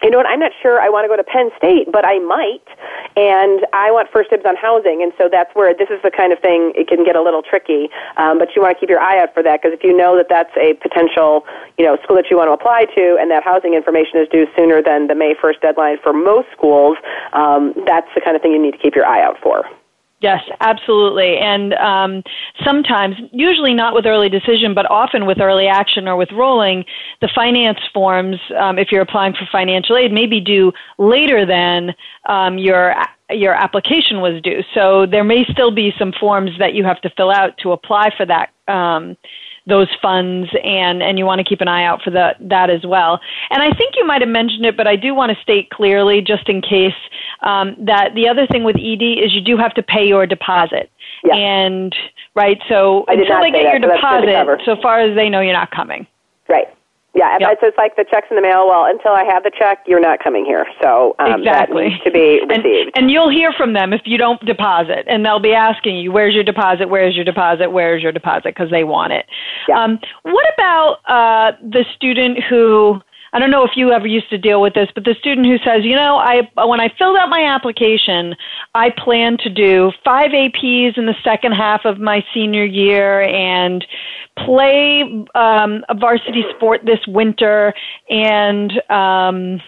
you 0.03 0.11
know 0.11 0.17
what, 0.17 0.27
I'm 0.27 0.39
not 0.39 0.51
sure 0.61 0.79
I 0.79 0.89
want 0.89 1.05
to 1.05 1.09
go 1.09 1.17
to 1.17 1.23
Penn 1.23 1.49
State, 1.57 1.91
but 1.91 2.05
I 2.05 2.19
might, 2.19 2.61
and 3.17 3.65
I 3.73 3.89
want 3.89 4.09
first 4.13 4.29
dibs 4.29 4.45
on 4.45 4.55
housing, 4.55 5.01
and 5.01 5.11
so 5.17 5.27
that's 5.31 5.49
where 5.55 5.73
this 5.73 5.89
is 5.89 5.97
the 6.03 6.11
kind 6.11 6.31
of 6.31 6.39
thing 6.39 6.71
it 6.75 6.87
can 6.87 7.03
get 7.03 7.15
a 7.15 7.21
little 7.21 7.41
tricky, 7.41 7.89
um, 8.17 8.37
but 8.37 8.55
you 8.55 8.61
want 8.61 8.77
to 8.77 8.79
keep 8.79 8.89
your 8.89 8.99
eye 9.01 9.17
out 9.17 9.33
for 9.33 9.41
that, 9.41 9.61
because 9.61 9.73
if 9.73 9.83
you 9.83 9.95
know 9.95 10.15
that 10.15 10.29
that's 10.29 10.53
a 10.55 10.73
potential, 10.85 11.45
you 11.77 11.85
know, 11.85 11.97
school 12.03 12.15
that 12.15 12.29
you 12.29 12.37
want 12.37 12.47
to 12.47 12.53
apply 12.53 12.85
to, 12.93 13.17
and 13.19 13.31
that 13.31 13.43
housing 13.43 13.73
information 13.73 14.21
is 14.21 14.29
due 14.29 14.45
sooner 14.55 14.83
than 14.83 15.07
the 15.07 15.15
May 15.15 15.33
1st 15.33 15.61
deadline 15.61 15.97
for 16.03 16.13
most 16.13 16.47
schools, 16.53 16.97
um, 17.33 17.73
that's 17.85 18.07
the 18.13 18.21
kind 18.21 18.35
of 18.35 18.41
thing 18.41 18.51
you 18.51 18.61
need 18.61 18.77
to 18.77 18.81
keep 18.81 18.93
your 18.93 19.05
eye 19.05 19.23
out 19.23 19.37
for. 19.41 19.65
Yes, 20.19 20.41
absolutely. 20.61 21.37
And 21.37 21.75
um, 21.75 22.23
sometimes, 22.65 23.15
usually 23.31 23.75
not 23.75 23.93
with 23.93 24.07
early 24.07 24.29
decision, 24.29 24.73
but 24.73 24.89
often 24.89 25.27
with 25.27 25.39
early 25.39 25.67
action 25.67 26.07
or 26.07 26.15
with 26.15 26.31
rolling, 26.31 26.85
the 27.21 27.29
finance 27.35 27.77
forms, 27.93 28.37
um, 28.59 28.79
if 28.79 28.91
you're 28.91 29.03
applying 29.03 29.33
for 29.33 29.47
financial 29.51 29.95
aid, 29.95 30.11
may 30.11 30.25
be 30.25 30.39
due 30.41 30.71
later 30.97 31.45
than 31.45 31.93
um, 32.27 32.57
your 32.57 32.95
your 33.29 33.53
application 33.53 34.21
was 34.21 34.41
due. 34.41 34.61
So 34.73 35.05
there 35.05 35.23
may 35.23 35.45
still 35.51 35.69
be 35.69 35.93
some 35.99 36.13
forms 36.19 36.51
that 36.59 36.73
you 36.73 36.83
have 36.85 37.01
to 37.01 37.09
fill 37.15 37.29
out 37.29 37.57
to 37.59 37.73
apply 37.73 38.09
for 38.15 38.25
that 38.25 38.49
um, 38.67 39.17
those 39.67 39.89
funds 40.01 40.49
and 40.63 41.03
and 41.03 41.19
you 41.19 41.25
want 41.25 41.39
to 41.39 41.43
keep 41.43 41.61
an 41.61 41.67
eye 41.67 41.83
out 41.83 42.01
for 42.01 42.09
the, 42.09 42.33
that 42.39 42.69
as 42.69 42.85
well. 42.85 43.19
And 43.49 43.61
I 43.61 43.71
think 43.71 43.95
you 43.95 44.05
might 44.05 44.21
have 44.21 44.29
mentioned 44.29 44.65
it, 44.65 44.77
but 44.77 44.87
I 44.87 44.95
do 44.95 45.13
want 45.13 45.35
to 45.35 45.41
state 45.41 45.69
clearly, 45.69 46.21
just 46.21 46.47
in 46.49 46.61
case, 46.61 46.93
um, 47.41 47.75
that 47.79 48.15
the 48.15 48.27
other 48.27 48.47
thing 48.47 48.63
with 48.63 48.77
ED 48.77 49.03
is 49.03 49.35
you 49.35 49.41
do 49.41 49.57
have 49.57 49.73
to 49.75 49.83
pay 49.83 50.07
your 50.07 50.25
deposit. 50.25 50.89
Yeah. 51.23 51.35
And 51.35 51.95
right, 52.35 52.59
so 52.69 53.05
until 53.07 53.41
they 53.41 53.51
get 53.51 53.63
that, 53.63 53.81
your 53.81 53.91
so 53.91 53.95
deposit, 53.95 54.61
so 54.65 54.75
far 54.81 54.99
as 54.99 55.15
they 55.15 55.29
know, 55.29 55.41
you're 55.41 55.53
not 55.53 55.71
coming. 55.71 56.07
Right. 56.47 56.67
Yeah, 57.17 57.35
yep. 57.39 57.57
it's 57.63 57.77
like 57.77 57.95
the 57.95 58.05
checks 58.05 58.27
in 58.29 58.35
the 58.35 58.43
mail. 58.43 58.67
Well, 58.69 58.85
until 58.85 59.13
I 59.13 59.23
have 59.23 59.41
the 59.41 59.49
check, 59.49 59.79
you're 59.87 59.99
not 59.99 60.19
coming 60.23 60.45
here. 60.45 60.67
So 60.79 61.15
um, 61.17 61.41
exactly. 61.41 61.85
that 61.85 61.89
needs 61.89 62.03
to 62.03 62.11
be 62.11 62.41
received. 62.45 62.91
And, 62.93 63.05
and 63.05 63.11
you'll 63.11 63.31
hear 63.31 63.51
from 63.53 63.73
them 63.73 63.91
if 63.91 64.01
you 64.05 64.19
don't 64.19 64.39
deposit, 64.45 65.05
and 65.07 65.25
they'll 65.25 65.39
be 65.39 65.53
asking 65.53 65.97
you, 65.97 66.11
"Where's 66.11 66.35
your 66.35 66.43
deposit? 66.43 66.89
Where's 66.89 67.15
your 67.15 67.25
deposit? 67.25 67.71
Where's 67.71 68.03
your 68.03 68.11
deposit?" 68.11 68.53
Because 68.53 68.69
they 68.69 68.83
want 68.83 69.13
it. 69.13 69.25
Yeah. 69.67 69.83
Um, 69.83 69.99
what 70.21 70.45
about 70.53 70.99
uh, 71.07 71.57
the 71.63 71.85
student 71.95 72.37
who? 72.47 73.01
I 73.33 73.39
don't 73.39 73.51
know 73.51 73.63
if 73.63 73.71
you 73.75 73.91
ever 73.91 74.07
used 74.07 74.29
to 74.29 74.37
deal 74.37 74.61
with 74.61 74.73
this, 74.73 74.89
but 74.93 75.03
the 75.03 75.15
student 75.19 75.47
who 75.47 75.57
says, 75.59 75.83
you 75.83 75.95
know, 75.95 76.17
I 76.17 76.49
when 76.65 76.79
I 76.79 76.89
filled 76.97 77.17
out 77.17 77.29
my 77.29 77.43
application, 77.43 78.35
I 78.73 78.89
plan 78.91 79.37
to 79.39 79.49
do 79.49 79.91
five 80.03 80.31
APs 80.31 80.97
in 80.97 81.05
the 81.05 81.15
second 81.23 81.53
half 81.53 81.85
of 81.85 81.99
my 81.99 82.23
senior 82.33 82.65
year 82.65 83.21
and 83.21 83.85
play 84.37 85.01
um, 85.35 85.83
a 85.89 85.95
varsity 85.95 86.43
sport 86.55 86.81
this 86.85 86.99
winter, 87.07 87.73
and 88.09 88.71
um, 88.89 89.61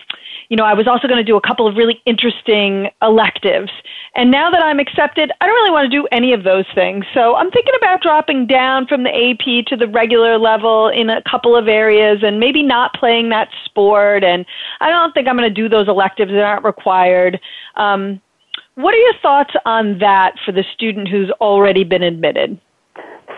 you 0.49 0.57
know, 0.57 0.65
I 0.65 0.73
was 0.73 0.87
also 0.87 1.07
going 1.07 1.19
to 1.19 1.23
do 1.23 1.37
a 1.37 1.41
couple 1.41 1.67
of 1.67 1.75
really 1.75 2.01
interesting 2.05 2.89
electives. 3.03 3.71
And 4.15 4.31
now 4.31 4.49
that 4.49 4.63
I'm 4.63 4.79
accepted, 4.79 5.31
I 5.39 5.45
don't 5.45 5.55
really 5.55 5.71
want 5.71 5.85
to 5.85 5.95
do 5.95 6.07
any 6.11 6.33
of 6.33 6.43
those 6.43 6.65
things. 6.73 7.05
So 7.13 7.35
I'm 7.35 7.51
thinking 7.51 7.75
about 7.77 8.01
dropping 8.01 8.47
down 8.47 8.87
from 8.87 9.03
the 9.03 9.09
AP 9.09 9.67
to 9.67 9.77
the 9.77 9.87
regular 9.87 10.39
level 10.39 10.89
in 10.89 11.09
a 11.09 11.21
couple 11.29 11.55
of 11.55 11.67
areas 11.67 12.23
and 12.23 12.39
maybe 12.39 12.63
not 12.63 12.93
playing 12.95 13.29
that 13.29 13.49
sport. 13.63 14.23
And 14.23 14.43
I 14.81 14.89
don't 14.89 15.13
think 15.13 15.27
I'm 15.27 15.37
going 15.37 15.47
to 15.47 15.53
do 15.53 15.69
those 15.69 15.87
electives 15.87 16.31
that 16.31 16.43
aren't 16.43 16.65
required. 16.65 17.39
Um, 17.75 18.19
what 18.73 18.95
are 18.95 18.97
your 18.97 19.13
thoughts 19.21 19.53
on 19.65 19.99
that 19.99 20.35
for 20.43 20.51
the 20.51 20.63
student 20.73 21.09
who's 21.09 21.29
already 21.41 21.83
been 21.83 22.01
admitted? 22.01 22.59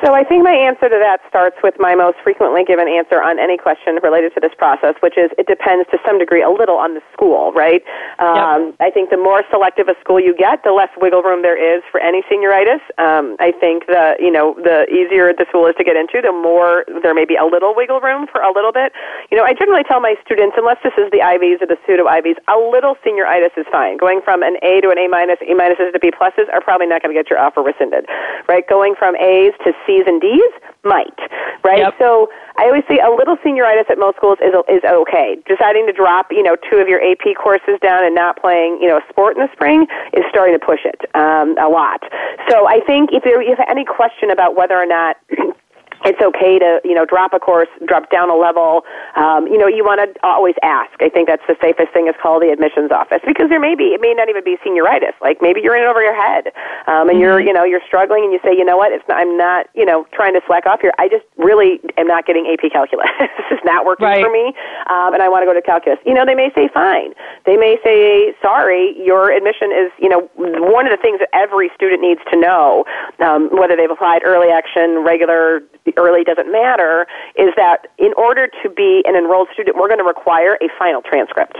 So 0.01 0.17
I 0.17 0.23
think 0.25 0.43
my 0.43 0.57
answer 0.57 0.89
to 0.89 0.97
that 0.97 1.21
starts 1.29 1.57
with 1.61 1.77
my 1.77 1.93
most 1.93 2.17
frequently 2.25 2.65
given 2.65 2.89
answer 2.89 3.21
on 3.21 3.37
any 3.37 3.53
question 3.55 4.01
related 4.01 4.33
to 4.33 4.41
this 4.41 4.51
process, 4.57 4.97
which 5.05 5.13
is 5.13 5.29
it 5.37 5.45
depends 5.45 5.85
to 5.93 6.01
some 6.01 6.17
degree 6.17 6.41
a 6.41 6.49
little 6.49 6.81
on 6.81 6.97
the 6.97 7.05
school, 7.13 7.53
right? 7.53 7.85
Um, 8.17 8.73
yep. 8.73 8.81
I 8.81 8.89
think 8.89 9.13
the 9.13 9.21
more 9.21 9.45
selective 9.53 9.93
a 9.93 9.95
school 10.01 10.17
you 10.17 10.33
get, 10.33 10.65
the 10.65 10.73
less 10.73 10.89
wiggle 10.97 11.21
room 11.21 11.45
there 11.45 11.53
is 11.53 11.85
for 11.93 12.01
any 12.01 12.25
senioritis. 12.25 12.81
Um, 12.97 13.37
I 13.37 13.53
think 13.53 13.85
the 13.85 14.17
you 14.17 14.33
know 14.33 14.57
the 14.57 14.89
easier 14.89 15.29
the 15.37 15.45
school 15.53 15.69
is 15.69 15.77
to 15.77 15.85
get 15.85 15.93
into, 15.93 16.17
the 16.17 16.33
more 16.33 16.81
there 17.05 17.13
may 17.13 17.25
be 17.25 17.37
a 17.37 17.45
little 17.45 17.77
wiggle 17.77 18.01
room 18.01 18.25
for 18.25 18.41
a 18.41 18.49
little 18.49 18.73
bit. 18.73 18.97
You 19.29 19.37
know, 19.37 19.45
I 19.45 19.53
generally 19.53 19.85
tell 19.85 20.01
my 20.01 20.17
students, 20.25 20.57
unless 20.57 20.81
this 20.81 20.97
is 20.97 21.13
the 21.13 21.21
Ivies 21.21 21.61
or 21.61 21.69
the 21.69 21.77
pseudo 21.85 22.09
Ivies, 22.09 22.41
a 22.49 22.57
little 22.57 22.97
senioritis 23.05 23.53
is 23.53 23.69
fine. 23.69 24.01
Going 24.01 24.25
from 24.25 24.41
an 24.41 24.57
A 24.65 24.81
to 24.81 24.89
an 24.89 24.97
A 24.97 25.05
minus, 25.05 25.37
A 25.45 25.53
minuses 25.53 25.93
to 25.93 25.99
B 26.01 26.09
pluses 26.09 26.49
are 26.49 26.61
probably 26.61 26.89
not 26.89 27.05
going 27.05 27.13
to 27.13 27.17
get 27.17 27.29
your 27.29 27.37
offer 27.37 27.61
rescinded, 27.61 28.09
right? 28.49 28.65
Going 28.65 28.97
from 28.97 29.13
A's 29.21 29.53
to 29.61 29.77
C 29.85 29.90
C's 29.91 30.07
and 30.07 30.21
D's 30.21 30.53
might, 30.83 31.19
right? 31.63 31.83
Yep. 31.83 31.95
So 31.99 32.31
I 32.55 32.65
always 32.71 32.83
say 32.87 32.99
a 33.03 33.11
little 33.11 33.35
senioritis 33.43 33.89
at 33.91 33.99
most 33.99 34.15
schools 34.15 34.39
is 34.39 34.55
is 34.71 34.83
okay. 34.87 35.35
Deciding 35.47 35.85
to 35.87 35.93
drop, 35.93 36.31
you 36.31 36.41
know, 36.41 36.55
two 36.69 36.77
of 36.77 36.87
your 36.87 37.03
AP 37.03 37.35
courses 37.35 37.75
down 37.81 38.05
and 38.05 38.15
not 38.15 38.39
playing, 38.39 38.79
you 38.79 38.87
know, 38.87 38.97
a 38.97 39.05
sport 39.09 39.35
in 39.35 39.43
the 39.43 39.51
spring 39.51 39.87
is 40.13 40.23
starting 40.29 40.57
to 40.57 40.63
push 40.63 40.81
it 40.85 41.03
um, 41.13 41.57
a 41.59 41.67
lot. 41.67 41.99
So 42.47 42.67
I 42.67 42.79
think 42.87 43.11
if 43.11 43.25
you 43.25 43.35
have 43.57 43.67
any 43.69 43.83
question 43.83 44.31
about 44.31 44.55
whether 44.55 44.75
or 44.75 44.87
not 44.87 45.17
it's 46.05 46.21
okay 46.21 46.57
to 46.59 46.81
you 46.83 46.93
know 46.93 47.05
drop 47.05 47.33
a 47.33 47.39
course, 47.39 47.69
drop 47.85 48.09
down 48.09 48.29
a 48.29 48.35
level. 48.35 48.83
Um, 49.15 49.47
you 49.47 49.57
know, 49.57 49.67
you 49.67 49.83
want 49.83 50.01
to 50.01 50.07
always 50.25 50.55
ask. 50.63 50.91
I 51.01 51.09
think 51.09 51.27
that's 51.27 51.45
the 51.47 51.55
safest 51.61 51.93
thing 51.93 52.07
is 52.07 52.15
call 52.21 52.39
the 52.39 52.49
admissions 52.49 52.91
office 52.91 53.21
because 53.25 53.49
there 53.49 53.59
may 53.59 53.75
be 53.75 53.93
it 53.93 54.01
may 54.01 54.13
not 54.13 54.29
even 54.29 54.43
be 54.43 54.57
senioritis. 54.65 55.13
Like 55.21 55.41
maybe 55.41 55.61
you're 55.61 55.75
in 55.75 55.83
it 55.83 55.89
over 55.89 56.01
your 56.01 56.15
head, 56.15 56.47
um, 56.87 57.09
and 57.09 57.17
mm-hmm. 57.17 57.19
you're 57.19 57.39
you 57.39 57.53
know 57.53 57.63
you're 57.63 57.85
struggling, 57.85 58.23
and 58.23 58.33
you 58.33 58.39
say, 58.43 58.53
you 58.57 58.65
know 58.65 58.77
what, 58.77 58.91
it's 58.91 59.05
not, 59.07 59.17
I'm 59.17 59.37
not 59.37 59.67
you 59.75 59.85
know 59.85 60.07
trying 60.13 60.33
to 60.33 60.41
slack 60.47 60.65
off 60.65 60.81
here. 60.81 60.93
I 60.97 61.07
just 61.07 61.25
really 61.37 61.79
am 61.97 62.07
not 62.07 62.25
getting 62.25 62.49
AP 62.49 62.71
calculus. 62.71 63.09
this 63.19 63.49
is 63.51 63.63
not 63.63 63.85
working 63.85 64.07
right. 64.07 64.23
for 64.23 64.31
me, 64.31 64.53
um, 64.89 65.13
and 65.13 65.21
I 65.21 65.29
want 65.29 65.43
to 65.43 65.47
go 65.47 65.53
to 65.53 65.61
calculus. 65.61 65.99
You 66.05 66.13
know, 66.13 66.25
they 66.25 66.35
may 66.35 66.51
say 66.55 66.69
fine. 66.73 67.13
They 67.45 67.57
may 67.57 67.77
say 67.83 68.33
sorry. 68.41 68.97
Your 68.97 69.31
admission 69.31 69.71
is 69.71 69.91
you 70.01 70.09
know 70.09 70.29
one 70.35 70.85
of 70.87 70.91
the 70.91 71.01
things 71.01 71.19
that 71.19 71.29
every 71.33 71.69
student 71.75 72.01
needs 72.01 72.21
to 72.31 72.39
know, 72.39 72.85
um, 73.19 73.49
whether 73.51 73.75
they've 73.75 73.91
applied 73.91 74.21
early 74.25 74.49
action, 74.49 75.03
regular 75.05 75.61
early 75.97 76.23
doesn't 76.23 76.51
matter, 76.51 77.07
is 77.35 77.53
that 77.55 77.87
in 77.97 78.13
order 78.17 78.47
to 78.63 78.69
be 78.69 79.03
an 79.05 79.15
enrolled 79.15 79.49
student, 79.53 79.77
we're 79.77 79.87
going 79.87 79.99
to 79.99 80.07
require 80.07 80.57
a 80.61 80.67
final 80.77 81.01
transcript. 81.01 81.57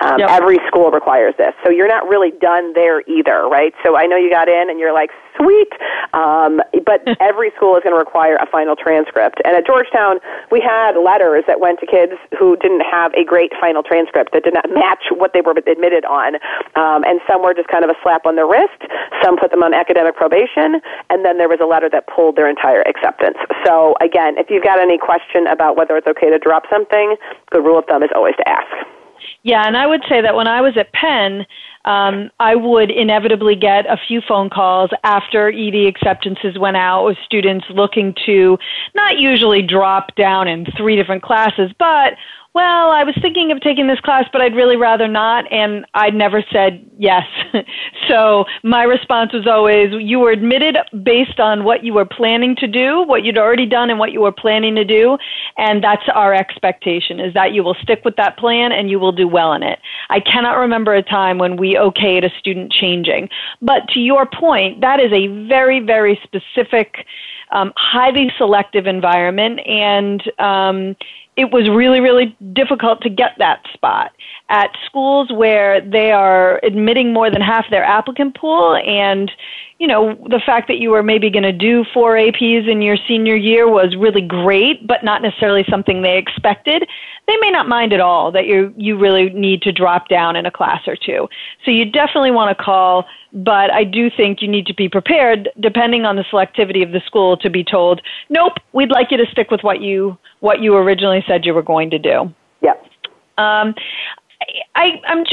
Um, 0.00 0.18
yep. 0.18 0.30
Every 0.30 0.58
school 0.66 0.90
requires 0.90 1.34
this. 1.38 1.54
So 1.64 1.70
you're 1.70 1.88
not 1.88 2.08
really 2.08 2.30
done 2.30 2.72
there 2.74 3.02
either, 3.02 3.46
right? 3.48 3.74
So 3.84 3.96
I 3.96 4.06
know 4.06 4.16
you 4.16 4.30
got 4.30 4.48
in 4.48 4.70
and 4.70 4.78
you're 4.78 4.94
like, 4.94 5.10
sweet, 5.36 5.72
um, 6.12 6.60
but 6.84 7.02
every 7.20 7.50
school 7.56 7.76
is 7.76 7.82
going 7.82 7.94
to 7.94 7.98
require 7.98 8.36
a 8.36 8.46
final 8.46 8.76
transcript. 8.76 9.40
And 9.44 9.56
at 9.56 9.66
Georgetown, 9.66 10.20
we 10.50 10.60
had 10.60 10.96
letters 10.96 11.44
that 11.46 11.60
went 11.60 11.80
to 11.80 11.86
kids 11.86 12.12
who 12.38 12.56
didn't 12.56 12.82
have 12.82 13.12
a 13.14 13.24
great 13.24 13.52
final 13.60 13.82
transcript 13.82 14.32
that 14.32 14.44
did 14.44 14.54
not 14.54 14.68
match 14.72 15.10
what 15.10 15.32
they 15.32 15.40
were 15.40 15.52
admitted 15.52 16.04
on. 16.04 16.36
Um, 16.76 17.04
and 17.04 17.20
some 17.26 17.42
were 17.42 17.54
just 17.54 17.68
kind 17.68 17.84
of 17.84 17.90
a 17.90 17.98
slap 18.02 18.26
on 18.26 18.36
the 18.36 18.44
wrist. 18.44 18.82
Some 19.22 19.36
put 19.36 19.50
them 19.50 19.62
on 19.62 19.74
academic 19.74 20.16
probation. 20.16 20.80
And 21.10 21.24
then 21.24 21.38
there 21.38 21.48
was 21.48 21.60
a 21.60 21.66
letter 21.66 21.88
that 21.90 22.06
pulled 22.08 22.36
their 22.36 22.48
entire 22.48 22.82
acceptance. 22.82 23.36
So 23.64 23.94
again, 24.00 24.38
if 24.38 24.50
you've 24.50 24.64
got 24.64 24.78
any 24.78 24.98
question 24.98 25.46
about 25.46 25.76
whether 25.76 25.96
it's 25.96 26.06
okay 26.06 26.30
to 26.30 26.38
drop 26.38 26.64
something, 26.70 27.16
good 27.50 27.64
rule 27.64 27.78
of 27.78 27.86
thumb 27.86 28.02
is 28.02 28.10
always 28.14 28.36
to 28.36 28.48
ask. 28.48 28.68
Yeah, 29.42 29.66
and 29.66 29.76
I 29.76 29.86
would 29.86 30.02
say 30.08 30.20
that 30.20 30.34
when 30.34 30.46
I 30.46 30.60
was 30.60 30.76
at 30.76 30.92
Penn, 30.92 31.46
um, 31.84 32.30
I 32.38 32.54
would 32.54 32.90
inevitably 32.90 33.56
get 33.56 33.86
a 33.86 33.96
few 33.96 34.20
phone 34.20 34.50
calls 34.50 34.90
after 35.02 35.48
ED 35.48 35.86
acceptances 35.86 36.58
went 36.58 36.76
out 36.76 37.04
with 37.04 37.16
students 37.24 37.66
looking 37.70 38.14
to 38.26 38.58
not 38.94 39.18
usually 39.18 39.62
drop 39.62 40.14
down 40.14 40.46
in 40.48 40.66
three 40.76 40.96
different 40.96 41.22
classes, 41.22 41.72
but 41.78 42.14
well, 42.54 42.90
I 42.90 43.02
was 43.02 43.14
thinking 43.22 43.50
of 43.50 43.60
taking 43.60 43.86
this 43.86 44.00
class, 44.00 44.24
but 44.30 44.42
I'd 44.42 44.54
really 44.54 44.76
rather 44.76 45.08
not. 45.08 45.50
And 45.50 45.86
I'd 45.94 46.14
never 46.14 46.44
said 46.52 46.84
yes. 46.98 47.24
so 48.08 48.44
my 48.62 48.82
response 48.82 49.32
was 49.32 49.46
always, 49.46 49.90
you 49.98 50.18
were 50.18 50.30
admitted 50.30 50.76
based 51.02 51.40
on 51.40 51.64
what 51.64 51.82
you 51.82 51.94
were 51.94 52.04
planning 52.04 52.54
to 52.56 52.66
do, 52.66 53.04
what 53.04 53.24
you'd 53.24 53.38
already 53.38 53.64
done 53.64 53.88
and 53.88 53.98
what 53.98 54.12
you 54.12 54.20
were 54.20 54.32
planning 54.32 54.74
to 54.74 54.84
do. 54.84 55.16
And 55.56 55.82
that's 55.82 56.02
our 56.14 56.34
expectation 56.34 57.20
is 57.20 57.32
that 57.32 57.54
you 57.54 57.64
will 57.64 57.76
stick 57.80 58.02
with 58.04 58.16
that 58.16 58.36
plan 58.36 58.70
and 58.70 58.90
you 58.90 59.00
will 59.00 59.12
do 59.12 59.26
well 59.26 59.54
in 59.54 59.62
it. 59.62 59.78
I 60.10 60.20
cannot 60.20 60.58
remember 60.58 60.94
a 60.94 61.02
time 61.02 61.38
when 61.38 61.56
we 61.56 61.74
okayed 61.74 62.22
a 62.22 62.38
student 62.38 62.70
changing. 62.70 63.30
But 63.62 63.88
to 63.94 64.00
your 64.00 64.26
point, 64.26 64.82
that 64.82 65.00
is 65.00 65.10
a 65.12 65.28
very, 65.48 65.80
very 65.80 66.20
specific, 66.22 67.06
um, 67.52 67.72
highly 67.76 68.32
selective 68.36 68.86
environment. 68.86 69.60
And, 69.66 70.22
um, 70.38 70.96
it 71.36 71.50
was 71.50 71.68
really, 71.70 72.00
really 72.00 72.36
difficult 72.52 73.00
to 73.02 73.08
get 73.08 73.32
that 73.38 73.62
spot 73.72 74.12
at 74.50 74.70
schools 74.84 75.32
where 75.32 75.80
they 75.80 76.12
are 76.12 76.60
admitting 76.62 77.12
more 77.12 77.30
than 77.30 77.40
half 77.40 77.64
their 77.70 77.84
applicant 77.84 78.36
pool 78.36 78.76
and 78.76 79.30
you 79.82 79.88
know 79.88 80.14
the 80.30 80.40
fact 80.46 80.68
that 80.68 80.78
you 80.78 80.90
were 80.90 81.02
maybe 81.02 81.28
going 81.28 81.42
to 81.42 81.50
do 81.50 81.84
four 81.92 82.14
APs 82.14 82.70
in 82.70 82.82
your 82.82 82.96
senior 83.08 83.34
year 83.34 83.68
was 83.68 83.96
really 83.96 84.20
great 84.20 84.86
but 84.86 85.02
not 85.02 85.22
necessarily 85.22 85.64
something 85.68 86.02
they 86.02 86.16
expected. 86.16 86.88
They 87.26 87.36
may 87.38 87.50
not 87.50 87.66
mind 87.66 87.92
at 87.92 87.98
all 87.98 88.30
that 88.30 88.46
you 88.46 88.72
you 88.76 88.96
really 88.96 89.30
need 89.30 89.60
to 89.62 89.72
drop 89.72 90.08
down 90.08 90.36
in 90.36 90.46
a 90.46 90.52
class 90.52 90.82
or 90.86 90.94
two. 90.94 91.28
So 91.64 91.72
you 91.72 91.84
definitely 91.84 92.30
want 92.30 92.56
to 92.56 92.64
call 92.64 93.06
but 93.32 93.72
I 93.72 93.82
do 93.82 94.08
think 94.08 94.40
you 94.40 94.46
need 94.46 94.66
to 94.66 94.74
be 94.74 94.88
prepared 94.88 95.48
depending 95.58 96.04
on 96.04 96.14
the 96.14 96.22
selectivity 96.32 96.84
of 96.84 96.92
the 96.92 97.00
school 97.04 97.36
to 97.38 97.50
be 97.50 97.64
told 97.64 98.02
nope 98.30 98.52
we'd 98.72 98.92
like 98.92 99.10
you 99.10 99.16
to 99.16 99.26
stick 99.32 99.50
with 99.50 99.62
what 99.62 99.80
you 99.80 100.16
what 100.38 100.62
you 100.62 100.76
originally 100.76 101.24
said 101.26 101.44
you 101.44 101.54
were 101.54 101.62
going 101.62 101.90
to 101.90 101.98
do. 101.98 102.32
Yep 102.60 102.86
um, 103.36 103.74
I, 104.76 105.00
I'm. 105.06 105.24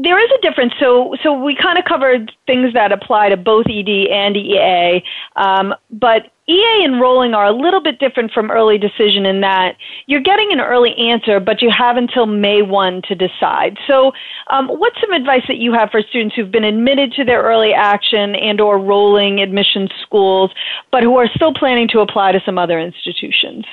There 0.00 0.18
is 0.18 0.30
a 0.30 0.40
difference. 0.42 0.74
So, 0.78 1.16
so 1.24 1.32
we 1.32 1.56
kind 1.60 1.76
of 1.76 1.84
covered 1.84 2.30
things 2.46 2.72
that 2.74 2.92
apply 2.92 3.30
to 3.30 3.36
both 3.36 3.66
ED 3.66 3.88
and 4.12 4.36
EA, 4.36 5.02
um, 5.34 5.74
but 5.90 6.30
EA 6.48 6.84
enrolling 6.84 7.34
are 7.34 7.46
a 7.46 7.52
little 7.52 7.82
bit 7.82 7.98
different 7.98 8.30
from 8.30 8.50
early 8.50 8.78
decision 8.78 9.26
in 9.26 9.40
that 9.40 9.76
you're 10.06 10.20
getting 10.20 10.52
an 10.52 10.60
early 10.60 10.94
answer, 10.96 11.40
but 11.40 11.60
you 11.60 11.70
have 11.76 11.96
until 11.96 12.26
May 12.26 12.62
1 12.62 13.02
to 13.08 13.14
decide. 13.16 13.76
So, 13.88 14.12
um, 14.50 14.68
what's 14.68 15.00
some 15.00 15.12
advice 15.12 15.42
that 15.48 15.58
you 15.58 15.72
have 15.72 15.90
for 15.90 16.00
students 16.00 16.36
who've 16.36 16.50
been 16.50 16.64
admitted 16.64 17.12
to 17.14 17.24
their 17.24 17.42
early 17.42 17.74
action 17.74 18.36
and 18.36 18.60
or 18.60 18.78
rolling 18.78 19.40
admission 19.40 19.88
schools, 20.02 20.52
but 20.92 21.02
who 21.02 21.16
are 21.16 21.28
still 21.34 21.52
planning 21.52 21.88
to 21.88 22.00
apply 22.00 22.32
to 22.32 22.40
some 22.46 22.56
other 22.56 22.78
institutions? 22.78 23.64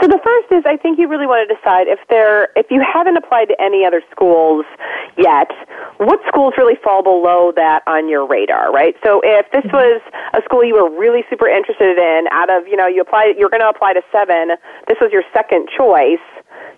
So 0.00 0.08
the 0.08 0.20
first 0.22 0.52
is 0.52 0.62
I 0.66 0.76
think 0.76 0.98
you 0.98 1.08
really 1.08 1.26
want 1.26 1.48
to 1.48 1.54
decide 1.54 1.88
if 1.88 2.00
there 2.10 2.52
if 2.54 2.66
you 2.70 2.84
haven't 2.84 3.16
applied 3.16 3.48
to 3.48 3.56
any 3.60 3.84
other 3.84 4.02
schools 4.10 4.66
yet, 5.16 5.48
what 5.96 6.20
schools 6.28 6.52
really 6.58 6.76
fall 6.84 7.02
below 7.02 7.52
that 7.56 7.80
on 7.86 8.08
your 8.08 8.26
radar, 8.26 8.70
right? 8.72 8.94
So 9.02 9.20
if 9.24 9.50
this 9.52 9.64
mm-hmm. 9.64 9.76
was 9.76 10.02
a 10.34 10.42
school 10.44 10.64
you 10.64 10.74
were 10.74 10.90
really 10.92 11.24
super 11.30 11.48
interested 11.48 11.96
in, 11.96 12.28
out 12.30 12.50
of 12.50 12.68
you 12.68 12.76
know 12.76 12.86
you 12.86 13.00
apply 13.00 13.32
you're 13.38 13.48
going 13.48 13.64
to 13.64 13.72
apply 13.72 13.94
to 13.94 14.02
seven, 14.12 14.60
this 14.86 14.98
was 15.00 15.10
your 15.12 15.24
second 15.32 15.68
choice 15.72 16.20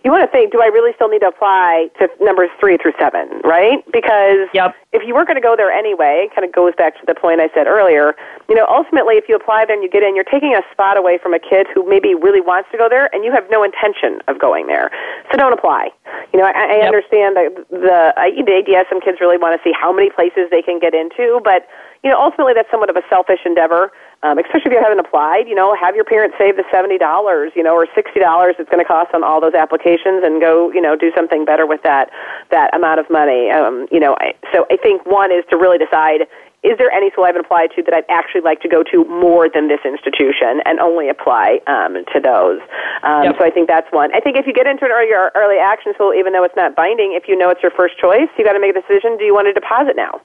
you 0.04 0.10
want 0.10 0.22
to 0.22 0.30
think, 0.30 0.52
do 0.52 0.62
I 0.62 0.66
really 0.66 0.92
still 0.94 1.08
need 1.08 1.20
to 1.20 1.28
apply 1.28 1.90
to 1.98 2.08
numbers 2.20 2.50
three 2.60 2.76
through 2.76 2.92
seven, 2.98 3.40
right? 3.44 3.84
Because 3.92 4.48
yep. 4.54 4.74
if 4.92 5.02
you 5.06 5.14
weren't 5.14 5.26
going 5.26 5.40
to 5.40 5.44
go 5.44 5.56
there 5.56 5.70
anyway, 5.70 6.28
it 6.30 6.34
kind 6.34 6.46
of 6.46 6.52
goes 6.54 6.72
back 6.76 6.94
to 7.00 7.06
the 7.06 7.14
point 7.14 7.40
I 7.40 7.50
said 7.54 7.66
earlier. 7.66 8.14
You 8.48 8.54
know, 8.54 8.66
ultimately, 8.68 9.16
if 9.16 9.28
you 9.28 9.36
apply 9.36 9.66
there 9.66 9.74
and 9.74 9.82
you 9.82 9.90
get 9.90 10.02
in, 10.02 10.14
you're 10.14 10.28
taking 10.28 10.54
a 10.54 10.62
spot 10.72 10.96
away 10.96 11.18
from 11.18 11.34
a 11.34 11.38
kid 11.38 11.66
who 11.74 11.88
maybe 11.88 12.14
really 12.14 12.40
wants 12.40 12.70
to 12.72 12.78
go 12.78 12.88
there, 12.88 13.12
and 13.14 13.24
you 13.24 13.32
have 13.32 13.44
no 13.50 13.62
intention 13.62 14.20
of 14.28 14.38
going 14.38 14.66
there. 14.66 14.90
So 15.30 15.36
don't 15.36 15.52
apply. 15.52 15.90
You 16.32 16.38
know, 16.38 16.46
I, 16.46 16.52
I 16.52 16.76
yep. 16.78 16.86
understand 16.86 17.36
that 17.36 17.50
the, 17.70 18.14
the 18.14 18.74
ADS, 18.76 18.88
some 18.88 19.00
kids 19.00 19.18
really 19.20 19.38
want 19.38 19.58
to 19.58 19.62
see 19.66 19.74
how 19.74 19.92
many 19.92 20.10
places 20.10 20.48
they 20.50 20.62
can 20.62 20.78
get 20.78 20.94
into, 20.94 21.40
but 21.42 21.66
you 22.04 22.10
know, 22.10 22.18
ultimately 22.20 22.54
that's 22.54 22.70
somewhat 22.70 22.90
of 22.90 22.96
a 22.96 23.02
selfish 23.10 23.40
endeavor, 23.44 23.90
um, 24.22 24.38
especially 24.38 24.70
if 24.70 24.72
you 24.72 24.82
haven't 24.82 25.00
applied. 25.00 25.48
You 25.48 25.54
know, 25.54 25.74
have 25.74 25.94
your 25.94 26.04
parents 26.04 26.36
save 26.38 26.56
the 26.56 26.64
seventy 26.70 26.98
dollars, 26.98 27.52
you 27.56 27.62
know, 27.62 27.74
or 27.74 27.86
sixty 27.94 28.20
dollars 28.20 28.54
it's 28.58 28.70
going 28.70 28.82
to 28.82 28.88
cost 28.88 29.14
on 29.14 29.24
all 29.24 29.40
those 29.40 29.54
applications, 29.54 30.22
and 30.22 30.40
go, 30.40 30.70
you 30.70 30.80
know, 30.80 30.94
do 30.94 31.10
something 31.16 31.44
better 31.44 31.66
with 31.66 31.82
that 31.82 32.10
that 32.50 32.74
amount 32.74 33.00
of 33.00 33.10
money. 33.10 33.50
Um, 33.50 33.88
you 33.90 33.98
know, 33.98 34.16
I, 34.20 34.34
so 34.52 34.66
I 34.70 34.76
think 34.76 35.06
one 35.06 35.32
is 35.32 35.44
to 35.50 35.56
really 35.56 35.78
decide. 35.78 36.26
Is 36.64 36.74
there 36.76 36.90
any 36.90 37.08
school 37.14 37.22
I 37.22 37.28
haven't 37.28 37.46
applied 37.46 37.70
to 37.78 37.84
that 37.86 37.94
I'd 37.94 38.10
actually 38.10 38.40
like 38.40 38.60
to 38.62 38.68
go 38.68 38.82
to 38.90 39.04
more 39.06 39.46
than 39.48 39.68
this 39.68 39.78
institution, 39.86 40.58
and 40.66 40.80
only 40.80 41.08
apply 41.08 41.62
um, 41.70 42.02
to 42.10 42.18
those? 42.18 42.58
Um, 43.06 43.30
yep. 43.30 43.38
So 43.38 43.46
I 43.46 43.50
think 43.50 43.68
that's 43.68 43.86
one. 43.92 44.10
I 44.10 44.18
think 44.18 44.36
if 44.36 44.44
you 44.44 44.52
get 44.52 44.66
into 44.66 44.84
an 44.84 44.90
early, 44.90 45.14
early 45.38 45.62
action 45.62 45.94
school, 45.94 46.12
even 46.12 46.32
though 46.32 46.42
it's 46.42 46.56
not 46.56 46.74
binding, 46.74 47.14
if 47.14 47.30
you 47.30 47.38
know 47.38 47.50
it's 47.50 47.62
your 47.62 47.70
first 47.70 47.94
choice, 47.96 48.26
you 48.36 48.42
got 48.42 48.58
to 48.58 48.60
make 48.60 48.74
a 48.74 48.80
decision. 48.82 49.16
Do 49.16 49.24
you 49.24 49.34
want 49.34 49.46
to 49.46 49.54
deposit 49.54 49.94
now? 49.94 50.18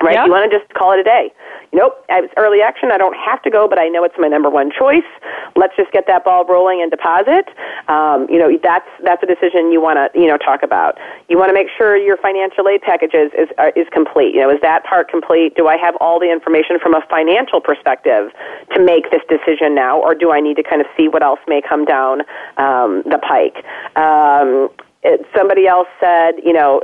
Right? 0.00 0.24
You 0.24 0.32
want 0.32 0.50
to 0.50 0.58
just 0.58 0.72
call 0.74 0.92
it 0.92 1.00
a 1.00 1.04
day. 1.04 1.32
Nope, 1.72 2.04
it's 2.08 2.32
early 2.36 2.60
action. 2.60 2.90
I 2.92 2.98
don't 2.98 3.16
have 3.16 3.40
to 3.42 3.50
go, 3.50 3.66
but 3.66 3.78
I 3.78 3.88
know 3.88 4.04
it's 4.04 4.14
my 4.18 4.28
number 4.28 4.50
one 4.50 4.70
choice. 4.70 5.08
Let's 5.56 5.74
just 5.74 5.90
get 5.90 6.06
that 6.06 6.22
ball 6.22 6.44
rolling 6.44 6.82
and 6.82 6.90
deposit. 6.90 7.48
Um, 7.88 8.26
you 8.28 8.38
know, 8.38 8.52
that's 8.62 8.88
that's 9.02 9.22
a 9.22 9.26
decision 9.26 9.72
you 9.72 9.80
want 9.80 9.96
to 9.96 10.18
you 10.18 10.26
know 10.26 10.36
talk 10.36 10.62
about. 10.62 10.98
You 11.28 11.38
want 11.38 11.48
to 11.48 11.54
make 11.54 11.68
sure 11.76 11.96
your 11.96 12.18
financial 12.18 12.68
aid 12.68 12.82
package 12.82 13.14
is 13.14 13.32
is, 13.32 13.48
uh, 13.56 13.72
is 13.74 13.86
complete. 13.90 14.34
You 14.34 14.40
know, 14.40 14.50
is 14.50 14.60
that 14.60 14.84
part 14.84 15.08
complete? 15.08 15.56
Do 15.56 15.66
I 15.66 15.78
have 15.78 15.96
all 15.96 16.20
the 16.20 16.30
information 16.30 16.78
from 16.78 16.94
a 16.94 17.00
financial 17.08 17.60
perspective 17.60 18.32
to 18.74 18.84
make 18.84 19.10
this 19.10 19.22
decision 19.28 19.74
now, 19.74 19.98
or 19.98 20.14
do 20.14 20.30
I 20.30 20.40
need 20.40 20.56
to 20.56 20.62
kind 20.62 20.82
of 20.82 20.86
see 20.96 21.08
what 21.08 21.22
else 21.22 21.40
may 21.48 21.62
come 21.62 21.86
down 21.86 22.20
um, 22.58 23.02
the 23.08 23.18
pike? 23.18 23.64
Um, 23.96 24.68
it, 25.02 25.26
somebody 25.36 25.66
else 25.66 25.88
said, 25.98 26.34
you 26.44 26.52
know, 26.52 26.80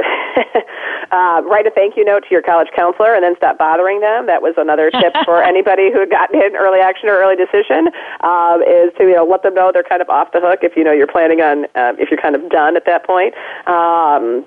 uh, 1.13 1.43
write 1.47 1.67
a 1.67 1.71
thank 1.71 1.97
you 1.97 2.05
note 2.05 2.25
to 2.25 2.31
your 2.31 2.43
college 2.43 2.69
counselor 2.75 3.15
and 3.15 3.23
then 3.23 3.37
stop 3.37 3.59
bothering 3.59 4.01
them. 4.01 4.27
That 4.27 4.43
was 4.43 4.55
another 4.57 4.91
tip 4.91 5.15
for 5.25 5.43
anybody 5.43 5.93
who 5.93 6.01
had 6.01 6.11
gotten 6.11 6.43
in 6.43 6.57
early 6.57 6.81
action 6.81 7.09
or 7.09 7.19
early 7.19 7.37
decision 7.37 7.89
um, 8.27 8.63
is 8.63 8.91
to 8.99 9.07
you 9.07 9.15
know 9.15 9.25
let 9.25 9.43
them 9.43 9.55
know 9.55 9.71
they're 9.73 9.87
kind 9.87 10.03
of 10.03 10.11
off 10.11 10.33
the 10.33 10.41
hook 10.41 10.61
if 10.63 10.77
you 10.77 10.83
know 10.83 10.93
you're 10.93 11.07
planning 11.07 11.41
on 11.41 11.65
uh, 11.77 11.95
if 11.99 12.11
you're 12.11 12.21
kind 12.21 12.35
of 12.35 12.49
done 12.51 12.77
at 12.77 12.85
that 12.87 13.07
point. 13.07 13.35
Um, 13.67 14.45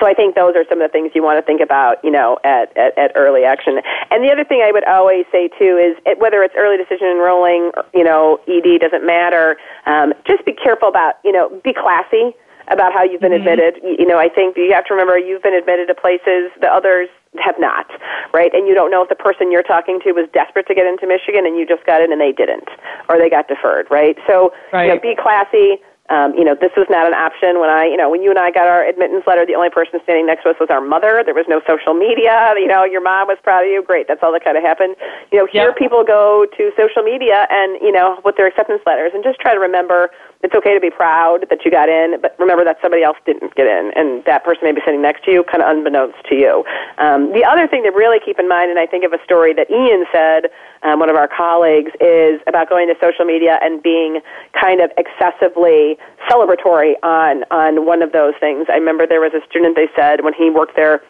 so 0.00 0.06
I 0.08 0.14
think 0.14 0.34
those 0.34 0.56
are 0.56 0.64
some 0.68 0.80
of 0.82 0.90
the 0.90 0.92
things 0.92 1.12
you 1.14 1.22
want 1.22 1.38
to 1.38 1.46
think 1.46 1.60
about, 1.60 2.02
you 2.02 2.10
know, 2.10 2.38
at, 2.42 2.76
at, 2.76 2.98
at 2.98 3.12
early 3.14 3.44
action. 3.44 3.78
And 4.10 4.24
the 4.24 4.32
other 4.32 4.42
thing 4.42 4.60
I 4.60 4.72
would 4.72 4.82
always 4.84 5.24
say 5.30 5.46
too 5.54 5.78
is 5.78 5.94
it, 6.04 6.18
whether 6.18 6.42
it's 6.42 6.54
early 6.58 6.76
decision 6.76 7.06
enrolling, 7.06 7.70
you 7.94 8.02
know, 8.02 8.40
ED 8.48 8.80
doesn't 8.80 9.06
matter. 9.06 9.56
Um, 9.86 10.12
just 10.26 10.44
be 10.44 10.52
careful 10.52 10.88
about, 10.88 11.14
you 11.22 11.30
know, 11.30 11.60
be 11.62 11.72
classy 11.72 12.34
about 12.68 12.92
how 12.92 13.02
you've 13.02 13.20
been 13.20 13.32
mm-hmm. 13.32 13.46
admitted. 13.46 13.82
You 13.82 14.06
know, 14.06 14.18
I 14.18 14.28
think 14.28 14.56
you 14.56 14.72
have 14.72 14.84
to 14.86 14.94
remember 14.94 15.18
you've 15.18 15.42
been 15.42 15.54
admitted 15.54 15.88
to 15.88 15.94
places 15.94 16.50
that 16.60 16.70
others 16.70 17.08
have 17.42 17.56
not, 17.58 17.90
right? 18.32 18.52
And 18.54 18.66
you 18.66 18.74
don't 18.74 18.90
know 18.90 19.02
if 19.02 19.08
the 19.08 19.18
person 19.18 19.50
you're 19.50 19.62
talking 19.62 20.00
to 20.04 20.12
was 20.12 20.28
desperate 20.32 20.66
to 20.68 20.74
get 20.74 20.86
into 20.86 21.06
Michigan 21.06 21.46
and 21.46 21.56
you 21.56 21.66
just 21.66 21.84
got 21.84 22.00
in 22.00 22.12
and 22.12 22.20
they 22.20 22.32
didn't, 22.32 22.68
or 23.08 23.18
they 23.18 23.28
got 23.28 23.48
deferred, 23.48 23.86
right? 23.90 24.16
So, 24.26 24.52
right. 24.72 24.86
you 24.86 24.94
know, 24.94 25.00
be 25.00 25.16
classy. 25.16 25.82
Um, 26.10 26.34
you 26.36 26.44
know, 26.44 26.54
this 26.54 26.72
was 26.76 26.86
not 26.90 27.06
an 27.08 27.14
option 27.14 27.60
when 27.60 27.70
I, 27.70 27.88
you 27.88 27.96
know, 27.96 28.10
when 28.10 28.20
you 28.20 28.28
and 28.28 28.38
I 28.38 28.50
got 28.50 28.68
our 28.68 28.84
admittance 28.84 29.24
letter, 29.26 29.46
the 29.46 29.54
only 29.54 29.70
person 29.70 30.00
standing 30.04 30.26
next 30.26 30.44
to 30.44 30.50
us 30.50 30.56
was 30.60 30.68
our 30.68 30.84
mother. 30.84 31.24
There 31.24 31.32
was 31.32 31.48
no 31.48 31.64
social 31.64 31.94
media. 31.94 32.52
You 32.60 32.68
know, 32.68 32.84
your 32.84 33.00
mom 33.00 33.28
was 33.28 33.38
proud 33.42 33.64
of 33.64 33.70
you. 33.72 33.82
Great. 33.82 34.06
That's 34.06 34.20
all 34.22 34.32
that 34.36 34.44
kind 34.44 34.60
of 34.60 34.62
happened. 34.62 34.96
You 35.32 35.38
know, 35.40 35.46
here 35.48 35.72
yep. 35.72 35.80
people 35.80 36.04
go 36.04 36.44
to 36.44 36.62
social 36.76 37.02
media 37.02 37.48
and, 37.48 37.80
you 37.80 37.90
know, 37.90 38.20
with 38.20 38.36
their 38.36 38.46
acceptance 38.46 38.82
letters 38.84 39.12
and 39.14 39.24
just 39.24 39.40
try 39.40 39.54
to 39.54 39.60
remember 39.60 40.10
it's 40.44 40.54
okay 40.54 40.74
to 40.74 40.80
be 40.80 40.90
proud 40.90 41.48
that 41.48 41.64
you 41.64 41.70
got 41.70 41.88
in, 41.88 42.20
but 42.20 42.36
remember 42.38 42.64
that 42.68 42.76
somebody 42.82 43.02
else 43.02 43.16
didn't 43.24 43.56
get 43.56 43.64
in, 43.64 43.90
and 43.96 44.22
that 44.28 44.44
person 44.44 44.60
may 44.62 44.72
be 44.72 44.82
sitting 44.84 45.00
next 45.00 45.24
to 45.24 45.32
you, 45.32 45.42
kind 45.42 45.64
of 45.64 45.72
unbeknownst 45.72 46.20
to 46.28 46.36
you. 46.36 46.68
Um, 46.98 47.32
the 47.32 47.48
other 47.48 47.66
thing 47.66 47.82
to 47.84 47.88
really 47.88 48.20
keep 48.20 48.38
in 48.38 48.46
mind, 48.46 48.68
and 48.68 48.78
I 48.78 48.84
think 48.84 49.08
of 49.08 49.16
a 49.16 49.24
story 49.24 49.54
that 49.54 49.72
Ian 49.72 50.04
said, 50.12 50.52
um, 50.84 51.00
one 51.00 51.10
of 51.10 51.16
our 51.16 51.28
colleagues, 51.28 51.90
is 52.00 52.40
about 52.46 52.68
going 52.68 52.88
to 52.88 52.94
social 53.00 53.24
media 53.24 53.58
and 53.62 53.82
being 53.82 54.20
kind 54.52 54.80
of 54.80 54.90
excessively 54.96 55.98
celebratory 56.30 56.94
on 57.02 57.44
on 57.50 57.86
one 57.86 58.02
of 58.02 58.12
those 58.12 58.34
things. 58.38 58.66
I 58.68 58.76
remember 58.76 59.06
there 59.06 59.20
was 59.20 59.32
a 59.34 59.44
student 59.48 59.76
they 59.76 59.88
said 59.96 60.22
when 60.22 60.34
he 60.34 60.50
worked 60.50 60.76
there 60.76 61.02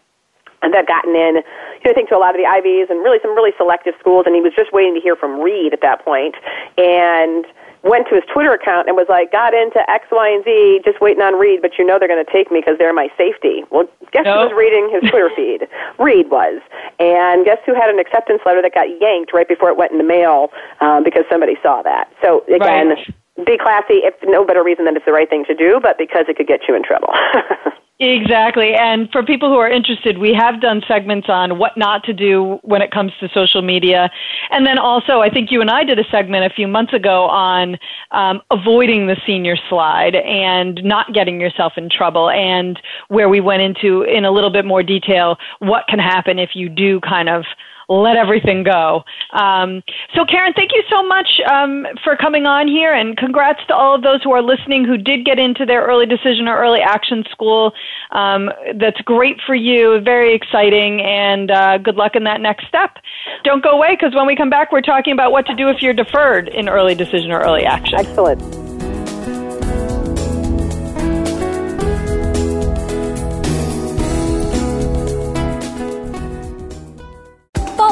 and 0.63 0.73
that 0.73 0.87
gotten 0.87 1.15
in, 1.15 1.37
you 1.37 1.85
know, 1.85 1.91
I 1.91 1.93
think 1.93 2.09
to 2.09 2.17
a 2.17 2.19
lot 2.19 2.35
of 2.35 2.41
the 2.41 2.47
Ivies 2.47 2.89
and 2.89 3.05
really 3.05 3.19
some 3.21 3.35
really 3.37 3.53
selective 3.59 3.95
schools, 4.01 4.25
and 4.27 4.35
he 4.35 4.41
was 4.41 4.53
just 4.57 4.73
waiting 4.73 4.95
to 4.95 5.01
hear 5.01 5.15
from 5.15 5.39
Reed 5.41 5.75
at 5.75 5.83
that 5.83 6.03
point, 6.05 6.35
and 6.79 7.45
went 7.85 8.09
to 8.09 8.17
his 8.17 8.25
Twitter 8.33 8.53
account 8.53 8.89
and 8.89 8.97
was 8.97 9.07
like, 9.09 9.31
got 9.31 9.53
into 9.53 9.79
X, 9.89 10.09
Y, 10.11 10.29
and 10.29 10.43
Z, 10.45 10.81
just 10.85 11.01
waiting 11.01 11.23
on 11.23 11.39
Reed, 11.39 11.61
but 11.61 11.79
you 11.79 11.85
know 11.85 11.99
they're 11.99 12.09
going 12.09 12.25
to 12.25 12.33
take 12.33 12.51
me 12.51 12.61
because 12.61 12.79
they're 12.79 12.93
my 12.93 13.09
safety. 13.17 13.63
Well, 13.71 13.85
guess 14.11 14.25
who 14.25 14.49
was 14.49 14.53
reading 14.57 14.89
his 14.89 15.09
Twitter 15.11 15.31
feed? 15.37 15.69
Reed 16.01 16.31
was. 16.31 16.61
And 16.99 17.45
guess 17.45 17.59
who 17.67 17.75
had 17.75 17.91
an 17.91 18.01
acceptance 18.01 18.41
letter 18.45 18.63
that 18.63 18.75
got 18.75 18.89
yanked 19.01 19.33
right 19.33 19.47
before 19.47 19.69
it 19.69 19.77
went 19.77 19.93
in 19.93 19.99
the 19.99 20.09
mail 20.09 20.49
um, 20.81 21.05
because 21.05 21.25
somebody 21.31 21.57
saw 21.63 21.83
that. 21.83 22.09
So, 22.25 22.43
again, 22.49 22.97
right. 22.97 23.15
Be 23.47 23.59
classy 23.59 24.03
if 24.05 24.15
no 24.25 24.45
better 24.45 24.63
reason 24.63 24.85
than 24.85 24.97
it's 24.97 25.05
the 25.05 25.13
right 25.13 25.29
thing 25.29 25.45
to 25.47 25.55
do, 25.55 25.81
but 25.83 25.99
because 25.99 26.27
it 26.29 26.37
could 26.37 26.47
get 26.47 26.61
you 26.69 26.75
in 26.75 26.83
trouble. 26.83 27.13
Exactly. 28.01 28.75
And 28.75 29.09
for 29.13 29.23
people 29.23 29.49
who 29.49 29.57
are 29.59 29.71
interested, 29.71 30.19
we 30.19 30.35
have 30.35 30.61
done 30.61 30.83
segments 30.89 31.29
on 31.29 31.59
what 31.59 31.77
not 31.77 32.03
to 32.05 32.13
do 32.13 32.59
when 32.63 32.83
it 32.83 32.91
comes 32.91 33.13
to 33.21 33.29
social 33.33 33.63
media. 33.63 34.11
And 34.51 34.67
then 34.67 34.79
also, 34.79 35.21
I 35.21 35.31
think 35.31 35.53
you 35.53 35.61
and 35.61 35.71
I 35.71 35.85
did 35.85 36.01
a 36.01 36.05
segment 36.11 36.45
a 36.45 36.53
few 36.53 36.67
months 36.67 36.93
ago 36.93 37.27
on 37.27 37.79
um, 38.11 38.43
avoiding 38.51 39.07
the 39.07 39.17
senior 39.25 39.57
slide 39.69 40.17
and 40.17 40.83
not 40.83 41.15
getting 41.15 41.41
yourself 41.41 41.75
in 41.77 41.89
trouble, 41.89 42.31
and 42.31 42.81
where 43.09 43.29
we 43.29 43.41
went 43.41 43.63
into 43.63 44.03
in 44.03 44.25
a 44.25 44.31
little 44.33 44.51
bit 44.51 44.65
more 44.65 44.83
detail 44.83 45.37
what 45.61 45.87
can 45.89 46.01
happen 46.01 46.41
if 46.41 46.51
you 46.55 46.69
do 46.69 46.99
kind 47.01 47.29
of 47.29 47.45
let 47.89 48.17
everything 48.17 48.63
go. 48.63 49.05
Um, 49.33 49.83
so, 50.15 50.25
Karen, 50.25 50.53
thank 50.55 50.73
you 50.73 50.83
so 50.91 51.07
much 51.07 51.41
um, 51.51 51.87
for 52.03 52.17
coming 52.17 52.47
on 52.47 52.69
here, 52.69 52.95
and 52.95 53.17
congrats 53.17 53.61
to 53.69 53.75
all 53.75 53.95
of 53.95 54.03
those 54.03 54.23
who 54.23 54.33
are 54.33 54.43
listening 54.43 54.85
who 54.85 54.97
did 54.97 55.25
get 55.25 55.39
into 55.39 55.67
their 55.67 55.85
early 55.85 56.07
decision 56.07 56.49
or 56.49 56.59
early 56.59 56.81
action 56.81 57.25
school. 57.31 57.73
Um, 58.13 58.51
that's 58.77 59.01
great 59.03 59.37
for 59.47 59.55
you, 59.55 60.01
very 60.01 60.35
exciting, 60.35 61.01
and 61.03 61.51
uh, 61.51 61.79
good 61.79 61.97
luck 61.97 62.17
in 62.17 62.25
that 62.25 62.41
next 62.41 62.67
step. 62.69 62.99
Don't 63.45 63.63
go 63.63 63.71
away 63.71 63.97
because 63.99 64.15
when 64.15 64.27
we 64.27 64.37
come 64.37 64.51
back, 64.51 64.73
we're 64.73 64.81
talking 64.81 65.13
about 65.13 65.33
what 65.33 65.47
to 65.47 65.55
do 65.55 65.69
if 65.69 65.83
you're 65.83 65.95
deferred 65.95 66.49
in 66.49 66.69
early 66.69 66.95
decision 66.95 67.31
or 67.31 67.41
early 67.41 67.65
action. 67.65 67.99
Excellent. 67.99 68.64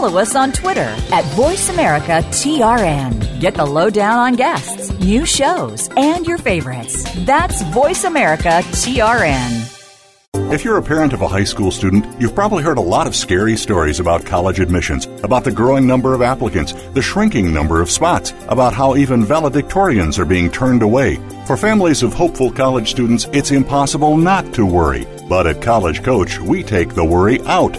Follow 0.03 0.19
us 0.19 0.35
on 0.35 0.51
Twitter 0.51 0.97
at 1.13 1.25
VoiceAmericaTRN. 1.37 3.41
Get 3.41 3.55
the 3.55 3.65
lowdown 3.65 4.19
on 4.19 4.35
guests, 4.35 4.91
new 4.99 5.25
shows, 5.25 5.89
and 5.97 6.27
your 6.27 6.39
favorites. 6.39 7.05
That's 7.19 7.63
VoiceAmericaTRN. 7.63 9.69
If 10.53 10.65
you're 10.65 10.79
a 10.79 10.83
parent 10.83 11.13
of 11.13 11.23
a 11.23 11.29
high 11.29 11.45
school 11.45 11.71
student, 11.71 12.21
you've 12.21 12.35
probably 12.35 12.65
heard 12.65 12.79
a 12.79 12.81
lot 12.81 13.07
of 13.07 13.15
scary 13.15 13.57
stories 13.57 14.01
about 14.01 14.27
college 14.27 14.59
admissions, 14.59 15.07
about 15.23 15.45
the 15.45 15.53
growing 15.53 15.87
number 15.87 16.15
of 16.15 16.23
applicants, 16.23 16.73
the 16.95 17.03
shrinking 17.03 17.55
number 17.55 17.81
of 17.81 17.89
spots, 17.89 18.35
about 18.49 18.75
how 18.75 18.97
even 18.97 19.25
valedictorians 19.25 20.19
are 20.19 20.25
being 20.25 20.51
turned 20.51 20.83
away. 20.83 21.21
For 21.47 21.57
families 21.57 22.03
of 22.03 22.13
hopeful 22.13 22.51
college 22.51 22.91
students, 22.91 23.29
it's 23.33 23.53
impossible 23.53 24.17
not 24.17 24.53
to 24.55 24.67
worry. 24.67 25.07
But 25.29 25.47
at 25.47 25.63
College 25.63 26.03
Coach, 26.03 26.41
we 26.41 26.65
take 26.65 26.95
the 26.95 27.05
worry 27.05 27.41
out. 27.43 27.79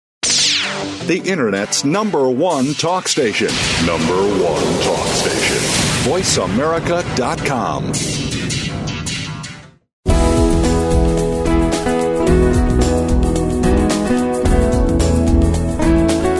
the 1.07 1.19
Internet's 1.19 1.83
number 1.83 2.29
one 2.29 2.73
talk 2.73 3.07
station. 3.07 3.49
Number 3.85 4.13
one 4.43 4.63
talk 4.83 5.07
station. 5.07 5.57
VoiceAmerica.com. 6.05 7.93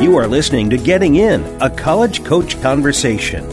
You 0.02 0.18
are 0.18 0.28
listening 0.28 0.70
to 0.72 0.78
Getting 0.78 1.16
In, 1.16 1.42
a 1.62 1.70
college 1.70 2.24
coach 2.24 2.62
conversation. 2.62 3.48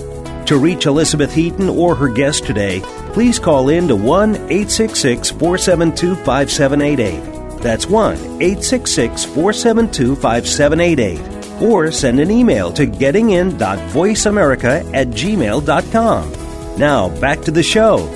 To 0.46 0.58
reach 0.58 0.86
Elizabeth 0.86 1.34
Heaton 1.34 1.68
or 1.68 1.94
her 1.94 2.08
guest 2.08 2.46
today, 2.46 2.80
please 3.12 3.38
call 3.38 3.68
in 3.68 3.86
to 3.88 3.96
1 3.96 4.34
866 4.34 5.30
472 5.30 6.16
5788. 6.16 7.37
That's 7.60 7.86
1 7.86 8.14
866 8.14 9.24
472 9.24 10.16
5788. 10.16 11.62
Or 11.62 11.90
send 11.90 12.20
an 12.20 12.30
email 12.30 12.70
to 12.72 12.86
gettingin.voiceamerica 12.86 14.94
at 14.94 15.08
gmail.com. 15.08 16.32
Now, 16.78 17.08
back 17.20 17.40
to 17.42 17.50
the 17.50 17.62
show. 17.62 18.14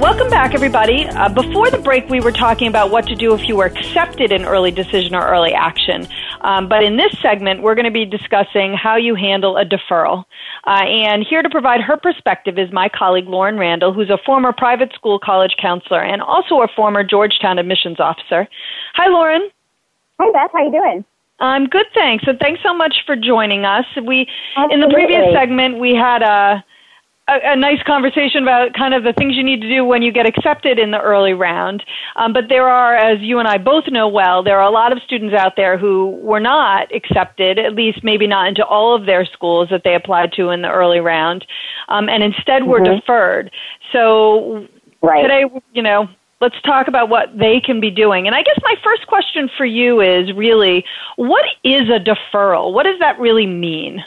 Welcome 0.00 0.30
back, 0.30 0.54
everybody. 0.54 1.04
Uh, 1.04 1.28
before 1.28 1.70
the 1.70 1.76
break, 1.76 2.08
we 2.08 2.20
were 2.20 2.32
talking 2.32 2.68
about 2.68 2.90
what 2.90 3.06
to 3.08 3.14
do 3.14 3.34
if 3.34 3.46
you 3.46 3.56
were 3.56 3.66
accepted 3.66 4.32
in 4.32 4.46
early 4.46 4.70
decision 4.70 5.14
or 5.14 5.28
early 5.28 5.52
action. 5.52 6.08
Um, 6.42 6.68
but 6.68 6.82
in 6.82 6.96
this 6.96 7.18
segment, 7.20 7.62
we're 7.62 7.74
going 7.74 7.84
to 7.84 7.90
be 7.90 8.04
discussing 8.04 8.74
how 8.74 8.96
you 8.96 9.14
handle 9.14 9.56
a 9.56 9.64
deferral. 9.64 10.24
Uh, 10.66 10.84
and 10.84 11.24
here 11.28 11.42
to 11.42 11.50
provide 11.50 11.80
her 11.80 11.96
perspective 11.96 12.58
is 12.58 12.72
my 12.72 12.88
colleague 12.88 13.28
Lauren 13.28 13.58
Randall, 13.58 13.92
who's 13.92 14.10
a 14.10 14.18
former 14.24 14.52
private 14.52 14.92
school 14.94 15.18
college 15.18 15.54
counselor 15.60 16.02
and 16.02 16.22
also 16.22 16.62
a 16.62 16.68
former 16.74 17.04
Georgetown 17.04 17.58
admissions 17.58 18.00
officer. 18.00 18.48
Hi, 18.94 19.08
Lauren. 19.08 19.50
Hi, 20.20 20.32
Beth. 20.32 20.50
How 20.52 20.64
you 20.64 20.72
doing? 20.72 21.04
I'm 21.40 21.66
good, 21.66 21.86
thanks. 21.94 22.24
And 22.26 22.38
thanks 22.38 22.60
so 22.62 22.74
much 22.74 22.94
for 23.06 23.16
joining 23.16 23.64
us. 23.64 23.86
We 23.96 24.28
Absolutely. 24.56 24.74
in 24.74 24.80
the 24.80 24.94
previous 24.94 25.32
segment 25.32 25.78
we 25.78 25.94
had 25.94 26.22
a 26.22 26.62
a, 27.30 27.52
a, 27.52 27.56
nice 27.56 27.82
conversation 27.84 28.42
about 28.42 28.74
kind 28.74 28.94
of 28.94 29.04
the 29.04 29.12
things 29.12 29.36
you 29.36 29.44
need 29.44 29.60
to 29.60 29.68
do 29.68 29.84
when 29.84 30.02
you 30.02 30.12
get 30.12 30.26
accepted 30.26 30.78
in 30.78 30.90
the 30.90 31.00
early 31.00 31.32
round. 31.32 31.84
Um, 32.16 32.32
but 32.32 32.48
there 32.48 32.68
are, 32.68 32.96
as 32.96 33.20
you 33.20 33.38
and 33.38 33.46
I 33.46 33.58
both 33.58 33.84
know 33.88 34.08
well, 34.08 34.42
there 34.42 34.58
are 34.58 34.68
a 34.68 34.70
lot 34.70 34.92
of 34.92 35.02
students 35.02 35.34
out 35.34 35.54
there 35.56 35.78
who 35.78 36.18
were 36.22 36.40
not 36.40 36.94
accepted, 36.94 37.58
at 37.58 37.74
least 37.74 38.02
maybe 38.02 38.26
not 38.26 38.48
into 38.48 38.64
all 38.64 38.94
of 38.94 39.06
their 39.06 39.24
schools 39.24 39.68
that 39.70 39.82
they 39.84 39.94
applied 39.94 40.32
to 40.32 40.50
in 40.50 40.62
the 40.62 40.70
early 40.70 41.00
round, 41.00 41.46
um, 41.88 42.08
and 42.08 42.22
instead 42.22 42.66
were 42.66 42.80
mm-hmm. 42.80 42.98
deferred. 42.98 43.50
So 43.92 44.66
right. 45.02 45.22
today, 45.22 45.44
you 45.72 45.82
know, 45.82 46.08
let's 46.40 46.60
talk 46.62 46.88
about 46.88 47.08
what 47.08 47.36
they 47.38 47.60
can 47.60 47.80
be 47.80 47.90
doing. 47.90 48.26
And 48.26 48.34
I 48.34 48.42
guess 48.42 48.58
my 48.62 48.74
first 48.82 49.06
question 49.06 49.48
for 49.56 49.66
you 49.66 50.00
is 50.00 50.32
really, 50.32 50.84
what 51.16 51.44
is 51.62 51.82
a 51.88 52.00
deferral? 52.00 52.72
What 52.72 52.84
does 52.84 52.98
that 53.00 53.18
really 53.18 53.46
mean? 53.46 54.02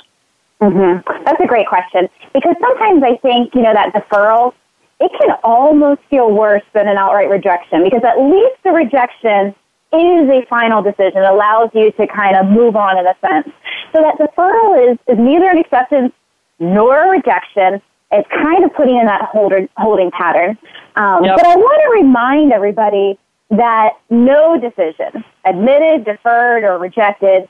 Mm-hmm. 0.62 1.24
That's 1.26 1.42
a 1.42 1.48
great 1.48 1.68
question 1.68 2.08
because 2.34 2.56
sometimes 2.62 3.04
I 3.04 3.18
think 3.18 3.54
you 3.54 3.62
know 3.62 3.74
that 3.74 3.94
deferral 3.94 4.54
it 5.00 5.12
can 5.20 5.36
almost 5.44 6.02
feel 6.10 6.32
worse 6.32 6.64
than 6.74 6.88
an 6.88 6.98
outright 6.98 7.30
rejection 7.30 7.84
because 7.84 8.04
at 8.04 8.18
least 8.20 8.56
the 8.64 8.72
rejection 8.72 9.54
is 9.92 10.30
a 10.30 10.46
final 10.50 10.82
decision. 10.82 11.18
It 11.18 11.30
allows 11.30 11.70
you 11.74 11.92
to 11.92 12.08
kind 12.08 12.36
of 12.36 12.48
move 12.48 12.76
on 12.76 12.98
in 12.98 13.06
a 13.06 13.16
sense. 13.20 13.54
So 13.92 14.02
that 14.02 14.18
deferral 14.18 14.92
is, 14.92 14.98
is 15.08 15.20
neither 15.20 15.50
an 15.50 15.58
acceptance 15.58 16.14
nor 16.60 17.06
a 17.06 17.10
rejection. 17.10 17.82
It's 18.12 18.30
kind 18.30 18.64
of 18.64 18.74
putting 18.74 18.98
in 18.98 19.06
that 19.06 19.24
holder, 19.24 19.68
holding 19.78 20.10
pattern. 20.12 20.58
Um, 20.96 21.26
yep. 21.26 21.38
But 21.38 21.48
I 21.48 21.56
want 21.56 21.82
to 21.84 22.02
remind 22.02 22.54
everybody 22.54 23.20
that 23.50 23.94
no 24.10 24.60
decision, 24.60 25.24
admitted, 25.46 26.06
deferred, 26.06 26.64
or 26.64 26.78
rejected, 26.80 27.48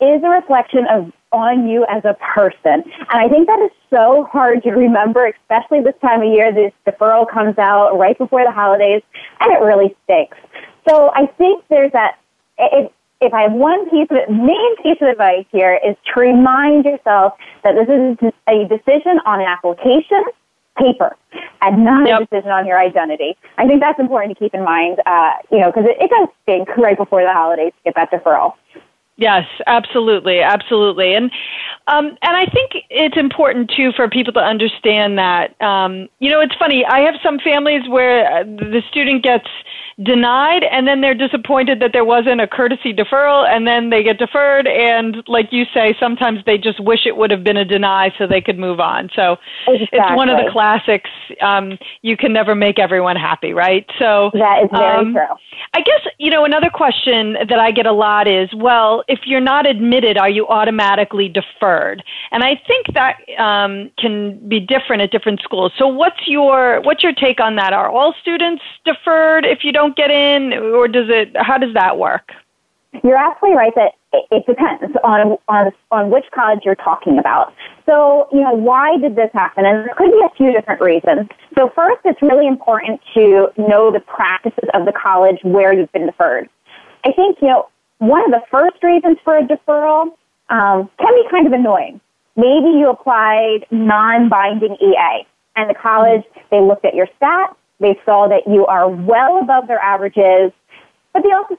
is 0.00 0.22
a 0.22 0.28
reflection 0.28 0.86
of 0.90 1.12
on 1.36 1.68
you 1.68 1.84
as 1.88 2.04
a 2.04 2.14
person. 2.14 2.82
And 2.84 3.06
I 3.08 3.28
think 3.28 3.46
that 3.46 3.60
is 3.60 3.70
so 3.90 4.28
hard 4.32 4.62
to 4.64 4.70
remember, 4.70 5.26
especially 5.26 5.80
this 5.80 5.94
time 6.00 6.22
of 6.22 6.28
year. 6.28 6.52
This 6.52 6.72
deferral 6.86 7.28
comes 7.30 7.58
out 7.58 7.98
right 7.98 8.16
before 8.16 8.44
the 8.44 8.52
holidays, 8.52 9.02
and 9.40 9.52
it 9.52 9.60
really 9.60 9.94
stinks. 10.04 10.38
So 10.88 11.12
I 11.14 11.26
think 11.26 11.64
there's 11.68 11.92
that. 11.92 12.18
If, 12.58 12.90
if 13.20 13.32
I 13.32 13.42
have 13.42 13.52
one 13.52 13.88
piece 13.90 14.08
of 14.10 14.28
main 14.28 14.76
piece 14.82 14.98
of 15.00 15.08
advice 15.08 15.46
here 15.50 15.80
is 15.84 15.96
to 16.12 16.20
remind 16.20 16.84
yourself 16.84 17.34
that 17.64 17.74
this 17.74 17.88
is 17.88 18.32
a 18.48 18.68
decision 18.68 19.20
on 19.24 19.40
an 19.40 19.46
application 19.46 20.22
paper 20.76 21.16
and 21.62 21.84
not 21.84 22.06
yep. 22.06 22.20
a 22.20 22.26
decision 22.26 22.50
on 22.50 22.66
your 22.66 22.78
identity. 22.78 23.36
I 23.58 23.66
think 23.66 23.80
that's 23.80 23.98
important 23.98 24.36
to 24.36 24.38
keep 24.38 24.54
in 24.54 24.62
mind, 24.62 25.00
uh, 25.06 25.32
you 25.50 25.58
know, 25.58 25.72
because 25.72 25.84
it, 25.86 25.96
it 26.00 26.10
does 26.10 26.28
stink 26.42 26.68
right 26.76 26.96
before 26.96 27.22
the 27.22 27.32
holidays 27.32 27.72
to 27.78 27.92
get 27.92 27.94
that 27.94 28.10
deferral. 28.10 28.54
Yes, 29.18 29.46
absolutely, 29.66 30.40
absolutely, 30.40 31.14
and 31.14 31.30
um, 31.86 32.18
and 32.20 32.36
I 32.36 32.44
think 32.46 32.72
it's 32.90 33.16
important 33.16 33.70
too 33.74 33.92
for 33.92 34.10
people 34.10 34.32
to 34.34 34.40
understand 34.40 35.16
that. 35.18 35.60
Um, 35.62 36.08
you 36.18 36.30
know, 36.30 36.40
it's 36.40 36.54
funny. 36.56 36.84
I 36.84 37.00
have 37.00 37.14
some 37.22 37.38
families 37.38 37.88
where 37.88 38.30
uh, 38.30 38.42
the 38.44 38.82
student 38.90 39.22
gets 39.22 39.46
denied 40.04 40.62
and 40.62 40.86
then 40.86 41.00
they're 41.00 41.14
disappointed 41.14 41.80
that 41.80 41.90
there 41.94 42.04
wasn't 42.04 42.38
a 42.38 42.46
courtesy 42.46 42.92
deferral 42.92 43.48
and 43.48 43.66
then 43.66 43.88
they 43.88 44.02
get 44.02 44.18
deferred 44.18 44.66
and 44.66 45.24
like 45.26 45.48
you 45.50 45.64
say 45.72 45.96
sometimes 45.98 46.38
they 46.44 46.58
just 46.58 46.78
wish 46.80 47.06
it 47.06 47.16
would 47.16 47.30
have 47.30 47.42
been 47.42 47.56
a 47.56 47.64
deny 47.64 48.12
so 48.18 48.26
they 48.26 48.42
could 48.42 48.58
move 48.58 48.78
on. 48.78 49.08
So 49.16 49.36
exactly. 49.66 49.88
it's 49.92 50.16
one 50.16 50.28
of 50.28 50.36
the 50.36 50.50
classics 50.52 51.08
um, 51.40 51.78
you 52.02 52.14
can 52.14 52.30
never 52.30 52.54
make 52.54 52.78
everyone 52.78 53.16
happy 53.16 53.54
right? 53.54 53.86
So 53.98 54.30
that 54.34 54.64
is 54.64 54.70
very 54.70 54.98
um, 54.98 55.14
true. 55.14 55.34
I 55.72 55.80
guess 55.80 56.00
you 56.18 56.30
know 56.30 56.44
another 56.44 56.68
question 56.68 57.32
that 57.48 57.58
i 57.58 57.70
get 57.70 57.86
a 57.86 57.92
lot 57.92 58.28
is 58.28 58.50
well 58.54 59.02
if 59.08 59.20
you're 59.24 59.40
not 59.40 59.66
admitted 59.66 60.18
are 60.18 60.30
you 60.30 60.46
automatically 60.48 61.28
deferred? 61.30 62.04
And 62.32 62.44
i 62.44 62.60
think 62.66 62.92
that 62.92 63.16
um, 63.38 63.90
can 63.98 64.46
be 64.46 64.60
different 64.60 65.00
at 65.00 65.10
different 65.10 65.40
schools. 65.40 65.72
So 65.78 65.86
what's 65.86 66.20
your 66.26 66.82
what's 66.82 67.02
your 67.02 67.14
take 67.14 67.40
on 67.40 67.56
that? 67.56 67.72
Are 67.72 67.88
all 67.88 68.14
students 68.20 68.62
deferred 68.84 69.46
if 69.46 69.60
you 69.62 69.72
don't 69.72 69.85
don't 69.86 69.96
get 69.96 70.10
in, 70.10 70.52
or 70.52 70.88
does 70.88 71.08
it? 71.08 71.30
How 71.36 71.58
does 71.58 71.74
that 71.74 71.98
work? 71.98 72.32
You're 73.04 73.16
absolutely 73.16 73.56
right 73.56 73.72
that 73.76 73.92
it 74.30 74.46
depends 74.46 74.96
on 75.04 75.36
on 75.48 75.72
on 75.90 76.10
which 76.10 76.24
college 76.34 76.60
you're 76.64 76.74
talking 76.74 77.18
about. 77.18 77.52
So, 77.84 78.26
you 78.32 78.40
know, 78.40 78.52
why 78.52 78.96
did 78.98 79.14
this 79.16 79.30
happen? 79.32 79.64
And 79.64 79.86
there 79.86 79.94
could 79.96 80.10
be 80.10 80.22
a 80.24 80.34
few 80.36 80.52
different 80.52 80.80
reasons. 80.80 81.28
So, 81.56 81.70
first, 81.74 82.00
it's 82.04 82.20
really 82.22 82.46
important 82.46 83.00
to 83.14 83.48
know 83.56 83.92
the 83.92 84.00
practices 84.00 84.68
of 84.74 84.86
the 84.86 84.92
college 84.92 85.38
where 85.42 85.72
you've 85.72 85.92
been 85.92 86.06
deferred. 86.06 86.48
I 87.04 87.12
think 87.12 87.38
you 87.40 87.48
know 87.48 87.68
one 87.98 88.24
of 88.24 88.30
the 88.30 88.42
first 88.50 88.82
reasons 88.82 89.18
for 89.22 89.36
a 89.36 89.42
deferral 89.42 90.16
um, 90.48 90.90
can 90.98 91.14
be 91.14 91.24
kind 91.30 91.46
of 91.46 91.52
annoying. 91.52 92.00
Maybe 92.36 92.76
you 92.76 92.90
applied 92.90 93.66
non-binding 93.70 94.76
EA, 94.80 95.26
and 95.54 95.70
the 95.70 95.74
college 95.74 96.24
they 96.50 96.60
looked 96.60 96.84
at 96.84 96.94
your 96.94 97.08
stats 97.20 97.54
they 97.80 97.98
saw 98.04 98.28
that 98.28 98.46
you 98.46 98.66
are 98.66 98.88
well 98.88 99.38
above 99.38 99.68
their 99.68 99.78
averages, 99.78 100.52
but 101.12 101.22
they 101.22 101.32
also 101.32 101.56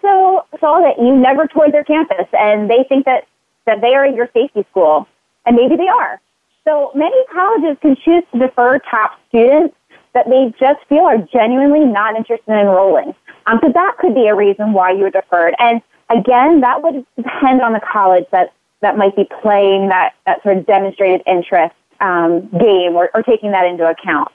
saw 0.60 0.82
that 0.82 1.00
you 1.00 1.16
never 1.16 1.48
toured 1.48 1.74
their 1.74 1.84
campus 1.84 2.28
and 2.34 2.70
they 2.70 2.86
think 2.88 3.06
that, 3.06 3.28
that 3.66 3.82
they 3.82 3.96
are 3.96 4.08
your 4.08 4.30
safety 4.34 4.66
school. 4.72 5.08
And 5.46 5.56
maybe 5.56 5.76
they 5.76 5.88
are. 5.88 6.20
So 6.66 6.92
many 6.94 7.16
colleges 7.32 7.78
can 7.82 7.96
choose 7.96 8.24
to 8.34 8.40
defer 8.40 8.80
top 8.80 9.18
students 9.30 9.76
that 10.14 10.28
they 10.30 10.54
just 10.60 10.80
feel 10.90 11.04
are 11.04 11.18
genuinely 11.18 11.86
not 11.86 12.16
interested 12.16 12.52
in 12.52 12.58
enrolling. 12.58 13.16
Um, 13.46 13.60
so 13.64 13.72
that 13.72 13.96
could 14.00 14.14
be 14.14 14.28
a 14.28 14.36
reason 14.36 14.74
why 14.74 14.92
you 14.92 15.04
were 15.04 15.10
deferred. 15.10 15.56
And 15.60 15.82
again, 16.10 16.62
that 16.62 16.84
would 16.84 17.06
depend 17.16 17.62
on 17.62 17.74
the 17.74 17.80
college 17.80 18.26
that, 18.32 18.54
that 18.82 18.98
might 18.98 19.16
be 19.16 19.28
playing 19.42 19.90
that, 19.90 20.14
that 20.26 20.44
sort 20.44 20.58
of 20.58 20.66
demonstrated 20.66 21.22
interest 21.26 21.76
um, 22.02 22.50
game 22.60 22.96
or, 22.96 23.10
or 23.14 23.24
taking 23.24 23.52
that 23.52 23.66
into 23.66 23.88
account. 23.88 24.30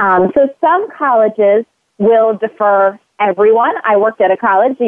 Um, 0.00 0.32
so 0.34 0.48
some 0.60 0.88
colleges 0.96 1.64
will 1.98 2.36
defer 2.36 2.98
everyone. 3.20 3.74
I 3.84 3.96
worked 3.98 4.20
at 4.20 4.30
a 4.30 4.36
college. 4.36 4.78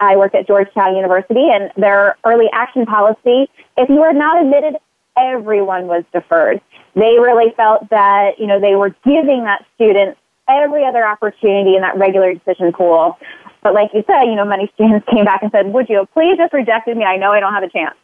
I 0.00 0.16
worked 0.16 0.36
at 0.36 0.46
Georgetown 0.46 0.94
University, 0.94 1.50
and 1.52 1.70
their 1.76 2.16
early 2.24 2.46
action 2.52 2.86
policy, 2.86 3.50
if 3.76 3.88
you 3.88 3.96
were 3.96 4.12
not 4.12 4.40
admitted, 4.40 4.76
everyone 5.18 5.88
was 5.88 6.04
deferred. 6.12 6.60
They 6.94 7.18
really 7.18 7.52
felt 7.56 7.90
that, 7.90 8.38
you 8.38 8.46
know, 8.46 8.60
they 8.60 8.76
were 8.76 8.90
giving 9.04 9.44
that 9.44 9.66
student 9.74 10.16
every 10.48 10.86
other 10.86 11.04
opportunity 11.04 11.74
in 11.74 11.82
that 11.82 11.98
regular 11.98 12.32
decision 12.32 12.72
pool. 12.72 13.18
But 13.62 13.74
like 13.74 13.90
you 13.92 14.04
said, 14.06 14.24
you 14.24 14.36
know, 14.36 14.44
many 14.44 14.70
students 14.74 15.06
came 15.12 15.24
back 15.24 15.42
and 15.42 15.50
said, 15.50 15.72
would 15.72 15.88
you 15.88 16.06
please 16.14 16.36
just 16.36 16.52
rejected 16.52 16.96
me? 16.96 17.04
I 17.04 17.16
know 17.16 17.32
I 17.32 17.40
don't 17.40 17.52
have 17.52 17.62
a 17.62 17.70
chance. 17.70 17.96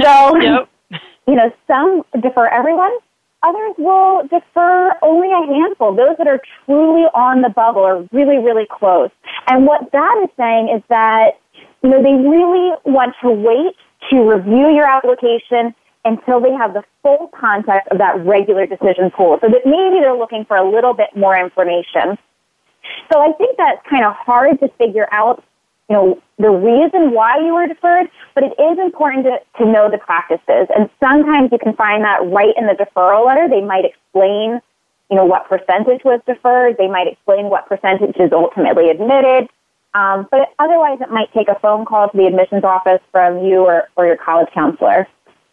So, 0.00 0.36
yep. 0.40 0.68
you 1.28 1.34
know, 1.34 1.52
some 1.66 2.02
defer 2.20 2.46
everyone, 2.46 2.92
Others 3.44 3.74
will 3.78 4.22
defer 4.28 4.94
only 5.02 5.28
a 5.32 5.46
handful, 5.46 5.94
those 5.94 6.16
that 6.18 6.28
are 6.28 6.40
truly 6.64 7.02
on 7.14 7.42
the 7.42 7.48
bubble 7.48 7.82
or 7.82 8.08
really, 8.12 8.38
really 8.38 8.66
close. 8.70 9.10
And 9.48 9.66
what 9.66 9.90
that 9.92 10.20
is 10.22 10.30
saying 10.36 10.70
is 10.74 10.82
that, 10.88 11.40
you 11.82 11.90
know, 11.90 12.02
they 12.02 12.14
really 12.14 12.70
want 12.84 13.14
to 13.22 13.30
wait 13.30 13.74
to 14.10 14.22
review 14.22 14.70
your 14.74 14.86
application 14.86 15.74
until 16.04 16.40
they 16.40 16.52
have 16.52 16.74
the 16.74 16.82
full 17.02 17.30
context 17.38 17.88
of 17.90 17.98
that 17.98 18.24
regular 18.24 18.66
decision 18.66 19.10
pool. 19.10 19.38
So 19.40 19.48
that 19.48 19.62
maybe 19.64 20.00
they're 20.00 20.16
looking 20.16 20.44
for 20.44 20.56
a 20.56 20.68
little 20.68 20.94
bit 20.94 21.10
more 21.16 21.36
information. 21.36 22.18
So 23.12 23.20
I 23.20 23.32
think 23.38 23.56
that's 23.56 23.80
kind 23.88 24.04
of 24.04 24.12
hard 24.14 24.58
to 24.60 24.68
figure 24.78 25.06
out 25.12 25.42
you 25.92 25.98
know, 25.98 26.22
the 26.38 26.48
reason 26.48 27.12
why 27.12 27.36
you 27.44 27.52
were 27.52 27.66
deferred, 27.66 28.08
but 28.34 28.44
it 28.44 28.54
is 28.58 28.78
important 28.78 29.26
to, 29.26 29.38
to 29.58 29.70
know 29.70 29.90
the 29.90 29.98
practices. 29.98 30.66
And 30.74 30.88
sometimes 30.98 31.52
you 31.52 31.58
can 31.58 31.76
find 31.76 32.02
that 32.02 32.24
right 32.32 32.54
in 32.56 32.66
the 32.66 32.72
deferral 32.72 33.26
letter. 33.26 33.46
They 33.46 33.60
might 33.60 33.84
explain, 33.84 34.62
you 35.10 35.16
know, 35.16 35.26
what 35.26 35.46
percentage 35.50 36.02
was 36.02 36.20
deferred. 36.26 36.78
They 36.78 36.88
might 36.88 37.08
explain 37.08 37.50
what 37.50 37.68
percentage 37.68 38.16
is 38.16 38.32
ultimately 38.32 38.88
admitted. 38.88 39.50
Um, 39.92 40.26
but 40.30 40.48
otherwise, 40.58 41.02
it 41.02 41.10
might 41.10 41.30
take 41.34 41.48
a 41.48 41.58
phone 41.60 41.84
call 41.84 42.08
to 42.08 42.16
the 42.16 42.24
admissions 42.24 42.64
office 42.64 43.02
from 43.12 43.44
you 43.44 43.58
or, 43.58 43.90
or 43.94 44.06
your 44.06 44.16
college 44.16 44.48
counselor. 44.54 45.06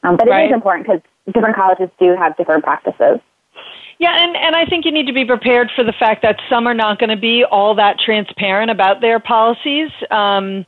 Um, 0.03 0.15
but 0.15 0.27
it 0.27 0.31
right. 0.31 0.49
is 0.49 0.53
important 0.53 0.87
because 0.87 1.01
different 1.33 1.57
colleges 1.57 1.89
do 1.99 2.15
have 2.15 2.37
different 2.37 2.63
practices. 2.63 3.19
Yeah, 3.99 4.15
and, 4.17 4.35
and 4.37 4.55
I 4.55 4.65
think 4.65 4.85
you 4.85 4.93
need 4.93 5.07
to 5.07 5.13
be 5.13 5.25
prepared 5.25 5.69
for 5.75 5.83
the 5.83 5.91
fact 5.91 6.21
that 6.21 6.37
some 6.49 6.65
are 6.67 6.73
not 6.73 6.99
going 6.99 7.09
to 7.09 7.17
be 7.17 7.43
all 7.43 7.75
that 7.75 7.97
transparent 7.99 8.71
about 8.71 9.01
their 9.01 9.19
policies. 9.19 9.89
Um, 10.09 10.65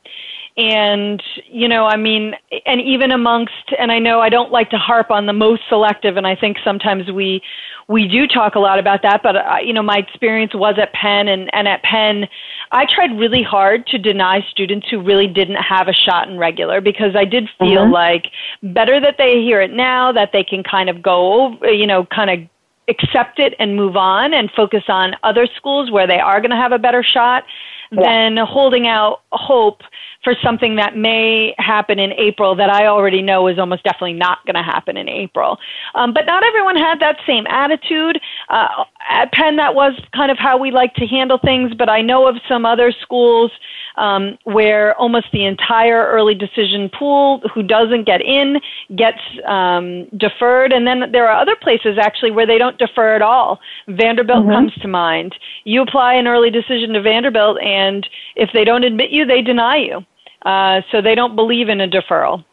and, 0.58 1.22
you 1.46 1.66
know, 1.66 1.86
I 1.86 1.96
mean, 1.96 2.34
and 2.66 2.78
even 2.82 3.10
amongst, 3.10 3.72
and 3.78 3.90
I 3.90 3.98
know 3.98 4.20
I 4.20 4.28
don't 4.28 4.52
like 4.52 4.68
to 4.70 4.76
harp 4.76 5.10
on 5.10 5.24
the 5.24 5.32
most 5.32 5.62
selective, 5.70 6.18
and 6.18 6.26
I 6.26 6.36
think 6.36 6.58
sometimes 6.62 7.10
we, 7.10 7.40
we 7.88 8.06
do 8.06 8.26
talk 8.26 8.54
a 8.54 8.58
lot 8.58 8.78
about 8.78 9.00
that, 9.02 9.22
but, 9.22 9.34
uh, 9.34 9.56
you 9.64 9.72
know, 9.72 9.82
my 9.82 9.96
experience 9.96 10.54
was 10.54 10.74
at 10.78 10.92
Penn, 10.92 11.28
and, 11.28 11.48
and 11.54 11.66
at 11.66 11.82
Penn, 11.82 12.28
I 12.70 12.84
tried 12.84 13.18
really 13.18 13.42
hard 13.42 13.86
to 13.86 13.98
deny 13.98 14.44
students 14.50 14.88
who 14.90 15.00
really 15.00 15.26
didn't 15.26 15.56
have 15.56 15.88
a 15.88 15.94
shot 15.94 16.28
in 16.28 16.36
regular 16.36 16.82
because 16.82 17.16
I 17.16 17.24
did 17.24 17.48
feel 17.58 17.84
mm-hmm. 17.84 17.92
like 17.92 18.26
better 18.62 19.00
that 19.00 19.16
they 19.16 19.40
hear 19.40 19.62
it 19.62 19.72
now, 19.72 20.12
that 20.12 20.32
they 20.34 20.44
can 20.44 20.62
kind 20.62 20.90
of 20.90 21.00
go, 21.00 21.46
over, 21.46 21.70
you 21.70 21.86
know, 21.86 22.04
kind 22.04 22.28
of 22.28 22.48
accept 22.88 23.38
it 23.38 23.54
and 23.58 23.76
move 23.76 23.96
on 23.96 24.34
and 24.34 24.50
focus 24.56 24.84
on 24.88 25.14
other 25.22 25.46
schools 25.56 25.90
where 25.90 26.06
they 26.06 26.18
are 26.18 26.40
going 26.40 26.50
to 26.50 26.56
have 26.56 26.72
a 26.72 26.78
better 26.78 27.02
shot 27.02 27.44
yeah. 27.92 28.02
than 28.02 28.36
holding 28.38 28.86
out 28.86 29.22
hope 29.32 29.82
for 30.24 30.34
something 30.42 30.76
that 30.76 30.96
may 30.96 31.54
happen 31.58 31.98
in 31.98 32.12
April 32.12 32.54
that 32.54 32.70
I 32.70 32.86
already 32.86 33.22
know 33.22 33.48
is 33.48 33.58
almost 33.58 33.82
definitely 33.82 34.12
not 34.14 34.44
going 34.46 34.54
to 34.54 34.62
happen 34.62 34.96
in 34.96 35.08
April. 35.08 35.58
Um, 35.94 36.12
but 36.12 36.26
not 36.26 36.44
everyone 36.44 36.76
had 36.76 37.00
that 37.00 37.18
same 37.26 37.46
attitude. 37.48 38.20
Uh, 38.48 38.84
at 39.08 39.32
Penn, 39.32 39.56
that 39.56 39.74
was 39.74 39.92
kind 40.14 40.30
of 40.30 40.38
how 40.38 40.56
we 40.56 40.70
like 40.70 40.94
to 40.94 41.06
handle 41.06 41.38
things, 41.38 41.72
but 41.74 41.88
I 41.88 42.02
know 42.02 42.26
of 42.26 42.36
some 42.48 42.64
other 42.64 42.92
schools 43.02 43.50
um, 43.96 44.38
where 44.44 44.94
almost 44.96 45.26
the 45.32 45.44
entire 45.44 46.06
early 46.06 46.34
decision 46.34 46.90
pool 46.98 47.42
who 47.54 47.62
doesn't 47.62 48.04
get 48.04 48.20
in 48.22 48.56
gets 48.96 49.18
um, 49.46 50.06
deferred. 50.16 50.72
And 50.72 50.86
then 50.86 51.10
there 51.12 51.28
are 51.28 51.40
other 51.40 51.56
places 51.56 51.98
actually 52.00 52.30
where 52.30 52.46
they 52.46 52.58
don't 52.58 52.78
defer 52.78 53.14
at 53.14 53.22
all. 53.22 53.60
Vanderbilt 53.88 54.40
mm-hmm. 54.40 54.52
comes 54.52 54.74
to 54.80 54.88
mind. 54.88 55.34
You 55.64 55.82
apply 55.82 56.14
an 56.14 56.26
early 56.26 56.50
decision 56.50 56.92
to 56.94 57.02
Vanderbilt, 57.02 57.60
and 57.60 58.08
if 58.36 58.50
they 58.52 58.64
don't 58.64 58.84
admit 58.84 59.10
you, 59.10 59.26
they 59.26 59.42
deny 59.42 59.76
you. 59.76 60.04
Uh, 60.42 60.80
so 60.90 61.00
they 61.00 61.14
don't 61.14 61.36
believe 61.36 61.68
in 61.68 61.80
a 61.80 61.88
deferral. 61.88 62.44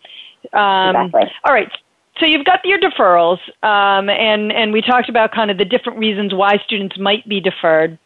Um, 0.54 0.96
exactly. 0.96 1.32
All 1.44 1.54
right. 1.54 1.72
So 2.20 2.26
you've 2.26 2.46
got 2.46 2.60
your 2.66 2.80
deferrals, 2.80 3.40
um, 3.64 4.10
and 4.10 4.52
and 4.52 4.74
we 4.74 4.82
talked 4.82 5.10
about 5.10 5.32
kind 5.32 5.50
of 5.50 5.58
the 5.58 5.66
different 5.66 6.00
reasons 6.00 6.34
why 6.34 6.58
students 6.66 6.98
might 7.00 7.28
be 7.28 7.40
deferred. 7.40 7.98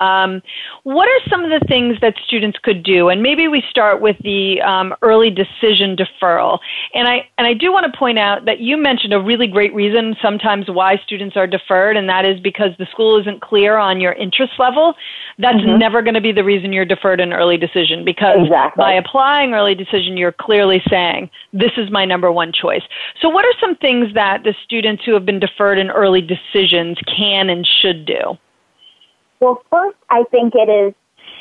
Um, 0.00 0.42
what 0.82 1.08
are 1.08 1.28
some 1.28 1.44
of 1.44 1.50
the 1.50 1.64
things 1.66 1.96
that 2.00 2.14
students 2.26 2.58
could 2.62 2.82
do? 2.82 3.08
And 3.08 3.22
maybe 3.22 3.48
we 3.48 3.62
start 3.70 4.00
with 4.00 4.16
the 4.24 4.60
um, 4.62 4.94
early 5.02 5.30
decision 5.30 5.96
deferral. 5.96 6.58
And 6.94 7.06
I 7.06 7.28
and 7.38 7.46
I 7.46 7.54
do 7.54 7.72
want 7.72 7.90
to 7.90 7.98
point 7.98 8.18
out 8.18 8.44
that 8.46 8.60
you 8.60 8.76
mentioned 8.76 9.12
a 9.12 9.20
really 9.20 9.46
great 9.46 9.74
reason 9.74 10.16
sometimes 10.22 10.68
why 10.68 10.96
students 11.04 11.36
are 11.36 11.46
deferred, 11.46 11.96
and 11.96 12.08
that 12.08 12.24
is 12.24 12.40
because 12.40 12.70
the 12.78 12.86
school 12.90 13.20
isn't 13.20 13.40
clear 13.42 13.76
on 13.76 14.00
your 14.00 14.12
interest 14.12 14.54
level. 14.58 14.94
That's 15.38 15.58
mm-hmm. 15.58 15.78
never 15.78 16.02
going 16.02 16.14
to 16.14 16.20
be 16.20 16.32
the 16.32 16.44
reason 16.44 16.72
you're 16.72 16.84
deferred 16.84 17.20
an 17.20 17.32
early 17.32 17.56
decision 17.56 18.04
because 18.04 18.38
exactly. 18.42 18.82
by 18.82 18.92
applying 18.92 19.54
early 19.54 19.74
decision, 19.74 20.16
you're 20.16 20.32
clearly 20.32 20.82
saying 20.88 21.30
this 21.52 21.72
is 21.76 21.90
my 21.90 22.04
number 22.04 22.30
one 22.32 22.52
choice. 22.52 22.82
So, 23.20 23.28
what 23.28 23.44
are 23.44 23.54
some 23.60 23.76
things 23.76 24.14
that 24.14 24.42
the 24.44 24.54
students 24.64 25.04
who 25.04 25.14
have 25.14 25.26
been 25.26 25.40
deferred 25.40 25.78
in 25.78 25.90
early 25.90 26.20
decisions 26.20 26.98
can 27.06 27.50
and 27.50 27.66
should 27.66 28.04
do? 28.04 28.38
Well, 29.40 29.62
first, 29.70 29.96
I 30.10 30.24
think 30.24 30.54
it 30.54 30.68
is 30.68 30.92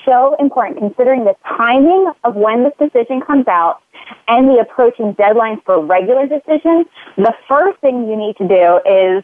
so 0.06 0.36
important 0.40 0.80
considering 0.80 1.26
the 1.26 1.36
timing 1.46 2.12
of 2.24 2.36
when 2.36 2.64
this 2.64 2.74
decision 2.80 3.22
comes 3.22 3.48
out 3.48 3.82
and 4.30 4.48
the 4.48 4.60
approaching 4.60 5.14
deadlines 5.16 5.62
for 5.66 5.84
regular 5.84 6.26
decisions. 6.26 6.88
The 7.18 7.34
first 7.48 7.78
thing 7.80 8.08
you 8.08 8.16
need 8.16 8.38
to 8.38 8.48
do 8.48 8.80
is, 8.86 9.24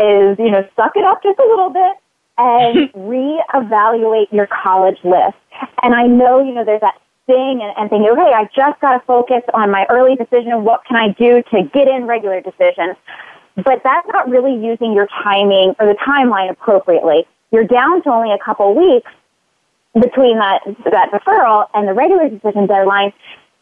is, 0.00 0.38
you 0.40 0.50
know, 0.50 0.66
suck 0.74 0.96
it 0.96 1.04
up 1.04 1.22
just 1.22 1.38
a 1.38 1.46
little 1.46 1.70
bit 1.70 1.92
and 2.36 2.92
reevaluate 2.94 4.32
your 4.32 4.48
college 4.48 4.98
list. 5.04 5.38
And 5.84 5.94
I 5.94 6.08
know, 6.08 6.40
you 6.40 6.52
know, 6.52 6.64
there's 6.64 6.80
that 6.80 7.00
thing 7.26 7.60
and, 7.62 7.72
and 7.78 7.88
thinking, 7.88 8.10
okay, 8.10 8.32
I 8.34 8.48
just 8.56 8.80
got 8.80 8.98
to 8.98 9.06
focus 9.06 9.42
on 9.54 9.70
my 9.70 9.86
early 9.88 10.16
decision. 10.16 10.64
What 10.64 10.84
can 10.84 10.96
I 10.96 11.12
do 11.12 11.44
to 11.50 11.62
get 11.72 11.86
in 11.86 12.06
regular 12.06 12.40
decision? 12.40 12.96
But 13.54 13.82
that's 13.84 14.06
not 14.08 14.28
really 14.28 14.52
using 14.52 14.92
your 14.92 15.06
timing 15.22 15.76
or 15.78 15.86
the 15.86 15.96
timeline 16.04 16.50
appropriately 16.50 17.24
you're 17.50 17.64
down 17.64 18.02
to 18.02 18.10
only 18.10 18.32
a 18.32 18.38
couple 18.44 18.74
weeks 18.74 19.10
between 19.94 20.38
that, 20.38 20.60
that 20.90 21.10
deferral 21.10 21.66
and 21.74 21.88
the 21.88 21.94
regular 21.94 22.28
decision 22.28 22.66
deadline, 22.66 23.12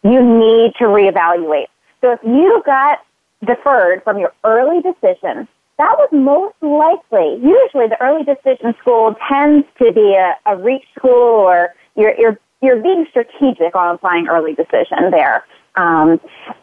you 0.02 0.22
need 0.22 0.74
to 0.78 0.84
reevaluate. 0.84 1.66
So 2.00 2.12
if 2.12 2.20
you 2.24 2.62
got 2.66 3.04
deferred 3.44 4.02
from 4.02 4.18
your 4.18 4.32
early 4.44 4.82
decision, 4.82 5.48
that 5.78 5.96
was 5.98 6.08
most 6.12 6.54
likely, 6.60 7.34
usually 7.36 7.88
the 7.88 7.96
early 8.00 8.24
decision 8.24 8.74
school 8.80 9.16
tends 9.28 9.66
to 9.78 9.92
be 9.92 10.14
a, 10.14 10.36
a 10.46 10.56
reach 10.56 10.84
school 10.96 11.12
or 11.12 11.74
you're, 11.96 12.14
you're, 12.18 12.38
you're 12.62 12.82
being 12.82 13.06
strategic 13.10 13.74
on 13.74 13.94
applying 13.94 14.28
early 14.28 14.54
decision 14.54 15.10
there. 15.10 15.44
Um, 15.76 16.20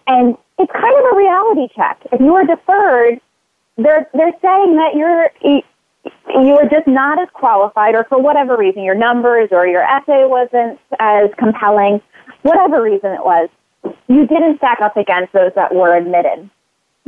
and 0.08 0.38
it's 0.58 0.72
kind 0.72 0.96
of 0.98 1.14
a 1.14 1.16
reality 1.16 1.68
check. 1.76 2.00
If 2.12 2.20
you 2.22 2.34
are 2.36 2.46
deferred, 2.46 3.20
they're, 3.78 4.10
they're 4.14 4.34
saying 4.42 4.76
that 4.76 4.96
you're, 4.96 5.64
you 6.04 6.54
were 6.54 6.70
just 6.70 6.88
not 6.88 7.22
as 7.22 7.28
qualified, 7.34 7.96
or 7.96 8.06
for 8.06 8.22
whatever 8.22 8.58
reason, 8.58 8.84
your 8.84 8.96
numbers 8.96 9.50
or 9.52 9.68
your 9.68 9.84
essay 9.84 10.26
wasn't 10.26 10.80
as 11.00 11.30
compelling, 11.38 12.02
whatever 12.42 12.82
reason 12.82 13.12
it 13.12 13.24
was, 13.24 13.50
you 14.08 14.26
didn't 14.28 14.58
stack 14.58 14.80
up 14.82 14.98
against 14.98 15.34
those 15.34 15.52
that 15.56 15.74
were 15.74 15.96
admitted. 15.96 16.50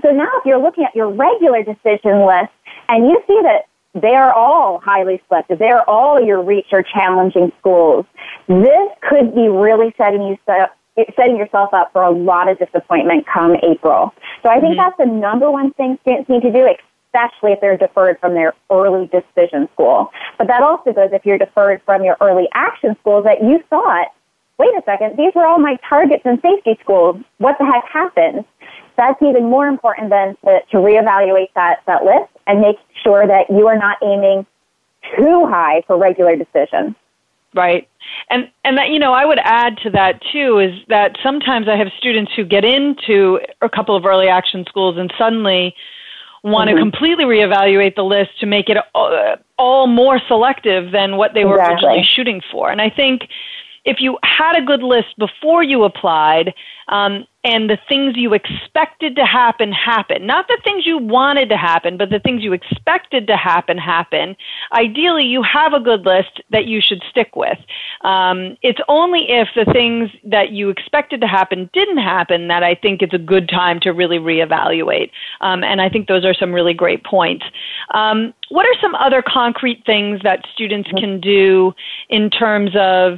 So 0.02 0.12
now 0.12 0.30
if 0.38 0.46
you're 0.46 0.62
looking 0.62 0.84
at 0.84 0.96
your 0.96 1.10
regular 1.10 1.64
decision 1.64 2.26
list 2.26 2.52
and 2.90 3.08
you 3.08 3.22
see 3.28 3.40
that 3.44 3.68
they 3.94 4.16
are 4.16 4.34
all 4.34 4.80
highly 4.80 5.22
selective, 5.28 5.60
they 5.60 5.70
are 5.70 5.84
all 5.88 6.22
your 6.22 6.42
reach 6.42 6.68
or 6.72 6.84
challenging 6.84 7.52
schools, 7.60 8.06
this 8.48 8.90
could 9.08 9.34
be 9.34 9.48
really 9.48 9.94
setting 9.98 10.22
you 10.24 10.38
up 10.48 10.76
setting 11.16 11.38
yourself 11.38 11.74
up 11.74 11.92
for 11.92 12.04
a 12.04 12.12
lot 12.12 12.48
of 12.48 12.60
disappointment 12.60 13.26
come 13.26 13.56
April. 13.64 14.14
So 14.44 14.50
I 14.50 14.60
think 14.60 14.78
mm-hmm. 14.78 14.78
that's 14.78 14.98
the 14.98 15.06
number 15.08 15.50
one 15.50 15.74
thing 15.74 15.98
students 16.02 16.30
need 16.30 16.44
to 16.44 16.52
do, 16.52 16.68
especially 17.14 17.52
if 17.52 17.62
they're 17.62 17.78
deferred 17.78 18.20
from 18.20 18.34
their 18.34 18.54
early 18.72 19.08
decision 19.08 19.70
school. 19.74 20.12
But 20.38 20.48
that 20.48 20.64
also 20.64 20.94
goes 20.94 21.10
if 21.12 21.26
you're 21.26 21.38
deferred 21.38 21.82
from 21.86 22.04
your 22.04 22.18
early 22.22 22.48
action 22.54 22.96
schools 23.02 23.26
that 23.26 23.44
you 23.44 23.64
thought, 23.70 24.08
wait 24.58 24.70
a 24.76 24.82
second, 24.86 25.18
these 25.18 25.34
were 25.36 25.46
all 25.46 25.60
my 25.60 25.78
targets 25.88 26.24
and 26.26 26.42
safety 26.42 26.78
schools. 26.82 27.18
What 27.38 27.58
the 27.60 27.66
heck 27.66 27.86
happened? 27.92 28.46
That's 28.98 29.22
even 29.22 29.50
more 29.50 29.68
important 29.68 30.10
than 30.10 30.38
to, 30.46 30.60
to 30.72 30.78
reevaluate 30.78 31.50
that, 31.56 31.82
that 31.88 32.04
list 32.04 32.32
and 32.48 32.62
make 32.62 32.78
sure 33.04 33.26
that 33.28 33.50
you 33.50 33.68
are 33.68 33.78
not 33.78 33.98
aiming 34.04 34.46
too 35.16 35.48
high 35.48 35.84
for 35.88 35.98
regular 35.98 36.36
decision. 36.36 36.96
Right. 37.56 37.88
And 38.32 38.50
and 38.66 38.78
that 38.78 38.90
you 38.90 38.98
know, 38.98 39.14
I 39.14 39.26
would 39.26 39.40
add 39.44 39.78
to 39.84 39.92
that 39.92 40.22
too 40.32 40.58
is 40.58 40.74
that 40.88 41.18
sometimes 41.22 41.68
I 41.68 41.76
have 41.76 41.88
students 42.00 42.32
who 42.36 42.44
get 42.44 42.66
into 42.66 43.40
a 43.62 43.70
couple 43.70 43.96
of 43.96 44.06
early 44.06 44.28
action 44.28 44.66
schools 44.68 44.98
and 44.98 45.14
suddenly 45.20 45.76
want 46.44 46.70
mm-hmm. 46.70 46.78
to 46.78 46.82
completely 46.82 47.26
reevaluate 47.26 47.96
the 47.96 48.04
list 48.04 48.40
to 48.40 48.46
make 48.46 48.70
it 48.70 48.78
all, 48.94 49.36
all 49.58 49.88
more 49.88 50.20
selective 50.28 50.92
than 50.92 51.18
what 51.18 51.34
they 51.34 51.46
were 51.46 51.56
exactly. 51.56 51.88
originally 51.88 52.04
shooting 52.16 52.42
for. 52.52 52.70
And 52.70 52.82
I 52.82 52.90
think 52.90 53.28
if 53.86 53.98
you 54.00 54.18
had 54.24 54.56
a 54.56 54.66
good 54.66 54.84
list 54.84 55.18
before 55.18 55.64
you 55.64 55.84
applied, 55.84 56.54
um, 56.88 57.26
and 57.46 57.70
the 57.70 57.78
things 57.90 58.16
you 58.16 58.34
expected 58.34 59.18
to 59.18 59.26
happen 59.26 59.72
happen. 59.72 60.26
Not 60.26 60.48
the 60.48 60.60
things 60.64 60.86
you 60.86 60.98
wanted 60.98 61.50
to 61.50 61.58
happen, 61.58 61.98
but 61.98 62.10
the 62.10 62.20
things 62.20 62.42
you 62.42 62.54
expected 62.54 63.28
to 63.28 63.36
happen 63.36 63.78
happen. 63.78 64.38
Ideally, 64.72 65.26
you 65.26 65.44
have 65.44 65.74
a 65.74 65.80
good 65.80 66.06
list 66.06 66.42
that 66.52 66.66
you 66.66 66.80
should 66.80 67.04
stick 67.10 67.36
with. 67.36 67.58
Um, 68.02 68.58
it's 68.62 68.80
only 68.88 69.30
if 69.30 69.50
the 69.56 69.70
things 69.74 70.10
that 70.24 70.52
you 70.52 70.70
expected 70.70 71.20
to 71.20 71.28
happen 71.28 71.70
didn't 71.74 71.98
happen 71.98 72.48
that 72.48 72.64
I 72.64 72.76
think 72.76 73.02
it's 73.02 73.14
a 73.14 73.18
good 73.18 73.50
time 73.50 73.82
to 73.82 73.92
really 73.92 74.20
reevaluate. 74.20 75.12
Um, 75.42 75.64
and 75.66 75.82
I 75.82 75.90
think 75.90 76.08
those 76.08 76.24
are 76.24 76.34
some 76.34 76.54
really 76.54 76.74
great 76.74 77.04
points. 77.04 77.46
Um, 77.94 78.34
what 78.50 78.66
are 78.66 78.82
some 78.82 78.96
other 78.96 79.22
concrete 79.22 79.84
things 79.86 80.22
that 80.24 80.46
students 80.54 80.90
can 80.92 81.20
do 81.20 81.74
in 82.10 82.30
terms 82.30 82.72
of 82.76 83.18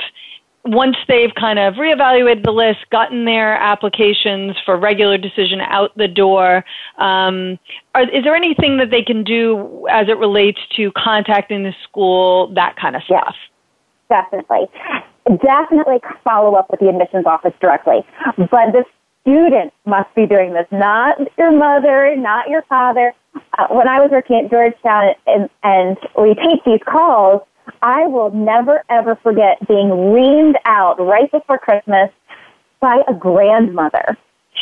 once 0.65 0.97
they've 1.07 1.33
kind 1.35 1.59
of 1.59 1.75
reevaluated 1.75 2.43
the 2.43 2.51
list, 2.51 2.79
gotten 2.91 3.25
their 3.25 3.55
applications 3.55 4.55
for 4.65 4.77
regular 4.77 5.17
decision 5.17 5.61
out 5.61 5.95
the 5.95 6.07
door, 6.07 6.65
um, 6.97 7.59
are, 7.93 8.03
is 8.03 8.23
there 8.23 8.35
anything 8.35 8.77
that 8.77 8.89
they 8.89 9.03
can 9.03 9.23
do 9.23 9.85
as 9.91 10.07
it 10.09 10.17
relates 10.17 10.59
to 10.75 10.91
contacting 10.91 11.63
the 11.63 11.73
school, 11.83 12.53
that 12.55 12.75
kind 12.77 12.95
of 12.95 13.03
stuff? 13.03 13.35
Yes, 14.09 14.25
definitely. 14.33 14.67
Definitely 15.43 15.99
follow 16.23 16.55
up 16.55 16.69
with 16.71 16.79
the 16.79 16.89
admissions 16.89 17.25
office 17.25 17.53
directly. 17.61 18.05
But 18.37 18.73
the 18.73 18.83
student 19.21 19.73
must 19.85 20.13
be 20.15 20.25
doing 20.25 20.53
this, 20.53 20.67
not 20.71 21.17
your 21.37 21.51
mother, 21.51 22.15
not 22.15 22.49
your 22.49 22.63
father. 22.63 23.13
Uh, 23.57 23.67
when 23.69 23.87
I 23.87 23.99
was 23.99 24.09
working 24.11 24.41
at 24.45 24.49
Georgetown 24.49 25.13
and, 25.27 25.49
and 25.63 25.97
we 26.19 26.33
take 26.35 26.63
these 26.65 26.79
calls, 26.87 27.41
I 27.81 28.07
will 28.07 28.31
never 28.31 28.83
ever 28.89 29.15
forget 29.21 29.65
being 29.67 29.89
reamed 29.89 30.55
out 30.65 30.99
right 30.99 31.31
before 31.31 31.57
Christmas 31.57 32.09
by 32.79 33.01
a 33.07 33.13
grandmother. 33.13 34.17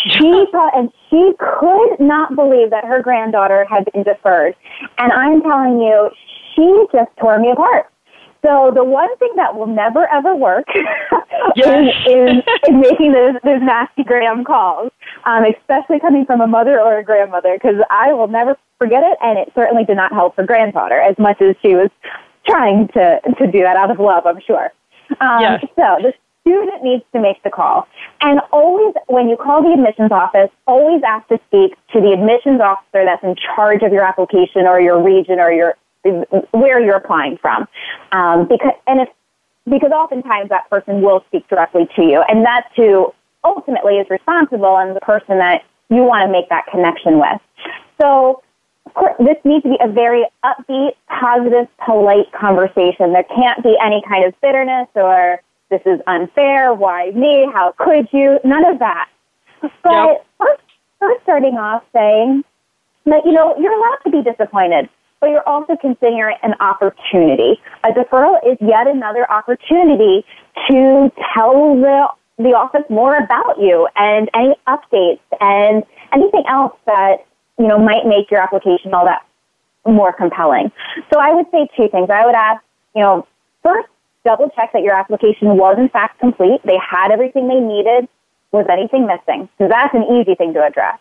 She 0.10 0.46
thought, 0.52 0.78
and 0.78 0.92
she 1.10 1.34
could 1.40 2.00
not 2.00 2.36
believe 2.36 2.70
that 2.72 2.86
her 2.86 3.02
granddaughter 3.02 3.66
had 3.70 3.88
been 3.92 4.04
deferred. 4.04 4.56
And 4.98 5.12
I'm 5.12 5.42
telling 5.42 5.80
you, 5.80 6.10
she 6.56 6.86
just 6.92 7.12
tore 7.20 7.40
me 7.40 7.52
apart. 7.52 7.90
So 8.46 8.72
the 8.76 8.84
one 8.84 9.16
thing 9.20 9.32
that 9.38 9.56
will 9.56 9.68
never 9.68 10.06
ever 10.12 10.36
work 10.36 10.66
yes. 11.56 11.96
is, 12.06 12.12
is, 12.12 12.44
is, 12.68 12.76
making 12.76 13.14
those, 13.14 13.36
those 13.42 13.62
nasty 13.62 14.04
gram 14.04 14.44
calls, 14.44 14.92
um, 15.24 15.46
especially 15.46 16.02
coming 16.02 16.26
from 16.26 16.42
a 16.42 16.48
mother 16.48 16.80
or 16.80 16.98
a 16.98 17.04
grandmother, 17.06 17.54
because 17.54 17.78
I 17.90 18.12
will 18.12 18.28
never 18.28 18.58
forget 18.80 19.02
it, 19.02 19.18
and 19.22 19.40
it 19.40 19.50
certainly 19.56 19.86
did 19.86 19.96
not 19.96 20.12
help 20.12 20.36
her 20.36 20.46
granddaughter 20.46 21.00
as 21.00 21.18
much 21.18 21.42
as 21.42 21.56
she 21.62 21.74
was 21.74 21.90
trying 22.46 22.88
to 22.90 23.20
to 23.38 23.52
do 23.52 23.62
that 23.62 23.76
out 23.76 23.92
of 23.92 24.00
love. 24.00 24.26
I'm 24.26 24.42
sure. 24.42 24.72
Um, 25.20 25.42
yes. 25.42 25.66
So 25.76 25.98
the 26.02 26.14
student 26.42 26.84
needs 26.84 27.04
to 27.14 27.22
make 27.22 27.42
the 27.44 27.50
call, 27.50 27.88
and 28.22 28.40
always 28.52 28.94
when 29.08 29.30
you 29.30 29.38
call 29.38 29.64
the 29.64 29.74
admissions 29.74 30.12
office, 30.12 30.50
always 30.68 31.02
ask 31.08 31.28
to 31.30 31.40
speak 31.48 31.76
to 31.94 32.02
the 32.02 32.12
admissions 32.12 32.62
officer 32.62 33.06
that's 33.06 33.24
in 33.24 33.36
charge 33.56 33.82
of 33.84 33.92
your 33.92 34.04
application 34.04 34.68
or 34.68 34.80
your 34.82 35.02
region 35.02 35.40
or 35.40 35.52
your 35.52 35.76
where 36.52 36.84
you're 36.84 36.98
applying 36.98 37.38
from. 37.38 37.68
Um, 38.12 38.48
because, 38.48 38.74
and 38.88 39.02
if, 39.02 39.10
because 39.66 39.92
oftentimes 39.92 40.50
that 40.50 40.70
person 40.70 41.02
will 41.02 41.24
speak 41.28 41.48
directly 41.48 41.88
to 41.96 42.04
you, 42.04 42.24
and 42.28 42.46
that's 42.46 42.68
who 42.76 43.14
ultimately 43.44 43.96
is 43.96 44.10
responsible 44.10 44.78
and 44.78 44.96
the 44.96 45.02
person 45.02 45.38
that 45.38 45.64
you 45.90 46.04
want 46.04 46.26
to 46.26 46.32
make 46.32 46.50
that 46.50 46.66
connection 46.68 47.20
with. 47.20 47.40
So, 48.02 48.42
of 48.86 48.94
course, 48.94 49.16
this 49.20 49.38
needs 49.44 49.64
to 49.64 49.70
be 49.70 49.78
a 49.82 49.88
very 49.88 50.26
upbeat, 50.44 50.92
positive, 51.08 51.68
polite 51.86 52.32
conversation. 52.34 53.14
There 53.14 53.24
can't 53.24 53.64
be 53.64 53.78
any 53.84 54.04
kind 54.08 54.26
of 54.26 54.34
bitterness 54.42 54.88
or 54.96 55.42
this 55.70 55.82
is 55.86 56.00
unfair, 56.06 56.74
why 56.74 57.12
me, 57.12 57.50
how 57.52 57.74
could 57.78 58.08
you, 58.12 58.40
none 58.44 58.66
of 58.66 58.80
that. 58.80 59.10
But 59.62 60.08
yep. 60.08 60.26
first, 60.38 60.62
first 61.00 61.24
starting 61.24 61.56
off 61.56 61.84
saying 61.94 62.44
that, 63.06 63.26
you 63.26 63.32
know, 63.32 63.56
you're 63.58 63.74
allowed 63.74 64.00
to 64.04 64.12
be 64.12 64.22
disappointed 64.22 64.90
but 65.24 65.30
you're 65.30 65.48
also 65.48 65.78
considering 65.78 66.36
an 66.44 66.54
opportunity. 66.60 67.58
A 67.86 67.92
deferral 67.94 68.36
is 68.46 68.58
yet 68.60 68.88
another 68.88 69.26
opportunity 69.32 70.26
to 70.70 71.10
tell 71.34 71.78
the 71.78 72.10
the 72.40 72.50
office 72.50 72.84
more 72.90 73.16
about 73.16 73.58
you 73.58 73.88
and 73.96 74.30
any 74.34 74.54
updates 74.68 75.22
and 75.40 75.84
anything 76.12 76.44
else 76.50 76.74
that 76.88 77.26
you 77.58 77.68
know 77.68 77.78
might 77.78 78.06
make 78.06 78.32
your 78.32 78.42
application 78.42 78.94
all 78.94 79.06
that 79.06 79.26
more 79.86 80.14
compelling. 80.14 80.72
So 81.12 81.20
I 81.20 81.34
would 81.34 81.46
say 81.52 81.68
two 81.76 81.90
things. 81.90 82.10
I 82.10 82.26
would 82.26 82.36
ask, 82.36 82.64
you 82.96 83.02
know, 83.02 83.28
first 83.62 83.90
double 84.26 84.50
check 84.56 84.72
that 84.74 84.84
your 84.84 84.96
application 84.96 85.58
was 85.58 85.76
in 85.78 85.90
fact 85.90 86.20
complete. 86.20 86.62
They 86.64 86.78
had 86.78 87.12
everything 87.12 87.48
they 87.48 87.60
needed. 87.60 88.08
Was 88.52 88.68
anything 88.70 89.08
missing? 89.08 89.50
Because 89.58 89.72
that's 89.72 89.94
an 89.96 90.04
easy 90.16 90.36
thing 90.36 90.54
to 90.54 90.64
address. 90.64 91.00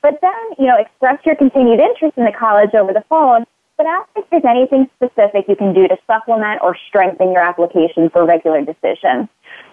But 0.00 0.20
then, 0.22 0.32
you 0.58 0.66
know, 0.66 0.76
express 0.78 1.18
your 1.26 1.36
continued 1.36 1.80
interest 1.80 2.16
in 2.16 2.24
the 2.24 2.32
college 2.32 2.74
over 2.74 2.92
the 2.92 3.04
phone, 3.10 3.44
but 3.78 3.86
ask 3.86 4.08
if 4.16 4.28
there's 4.30 4.44
anything 4.44 4.90
specific 4.96 5.46
you 5.48 5.54
can 5.56 5.72
do 5.72 5.86
to 5.86 5.96
supplement 6.06 6.60
or 6.62 6.76
strengthen 6.88 7.32
your 7.32 7.40
application 7.40 8.10
for 8.10 8.26
regular 8.26 8.60
decision. 8.60 9.28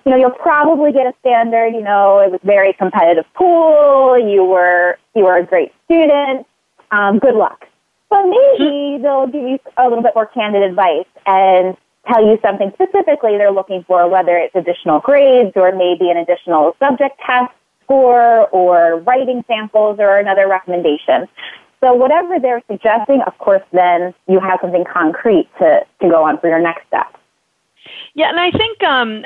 You 0.06 0.12
know, 0.12 0.18
you'll 0.18 0.30
probably 0.30 0.94
get 0.94 1.08
a 1.08 1.14
standard, 1.20 1.74
you 1.74 1.82
know, 1.82 2.20
it 2.20 2.32
was 2.32 2.40
very 2.44 2.72
competitive 2.74 3.26
pool, 3.34 4.18
you 4.18 4.44
were, 4.46 5.00
you 5.16 5.24
were 5.24 5.38
a 5.38 5.44
great 5.44 5.74
student, 5.86 6.46
um, 6.92 7.18
good 7.18 7.34
luck. 7.34 7.66
But 8.12 8.26
maybe 8.28 9.02
they'll 9.02 9.26
give 9.26 9.42
you 9.42 9.60
a 9.76 9.90
little 9.90 10.04
bit 10.04 10.14
more 10.14 10.28
candid 10.28 10.62
advice 10.62 11.08
and 11.26 11.76
tell 12.08 12.24
you 12.24 12.38
something 12.44 12.72
specifically 12.76 13.38
they're 13.38 13.52
looking 13.52 13.84
for, 13.88 14.08
whether 14.08 14.38
it's 14.38 14.56
additional 14.56 15.00
grades 15.00 15.54
or 15.56 15.72
maybe 15.72 16.12
an 16.12 16.18
additional 16.18 16.76
subject 16.78 17.20
test 17.26 17.52
score 17.84 18.48
or 18.50 19.00
writing 19.00 19.44
samples 19.48 19.98
or 20.00 20.18
another 20.18 20.48
recommendation. 20.48 21.28
So 21.82 21.94
whatever 21.94 22.40
they're 22.40 22.64
suggesting, 22.70 23.22
of 23.28 23.38
course, 23.38 23.64
then 23.72 24.14
you 24.28 24.40
have 24.40 24.60
something 24.62 24.86
concrete 24.92 25.50
to, 25.60 25.86
to 26.02 26.10
go 26.10 26.24
on 26.24 26.40
for 26.40 26.48
your 26.48 26.62
next 26.62 26.88
step. 26.88 27.16
Yeah, 28.14 28.30
and 28.30 28.40
I 28.40 28.52
think 28.52 28.82
um, 28.84 29.26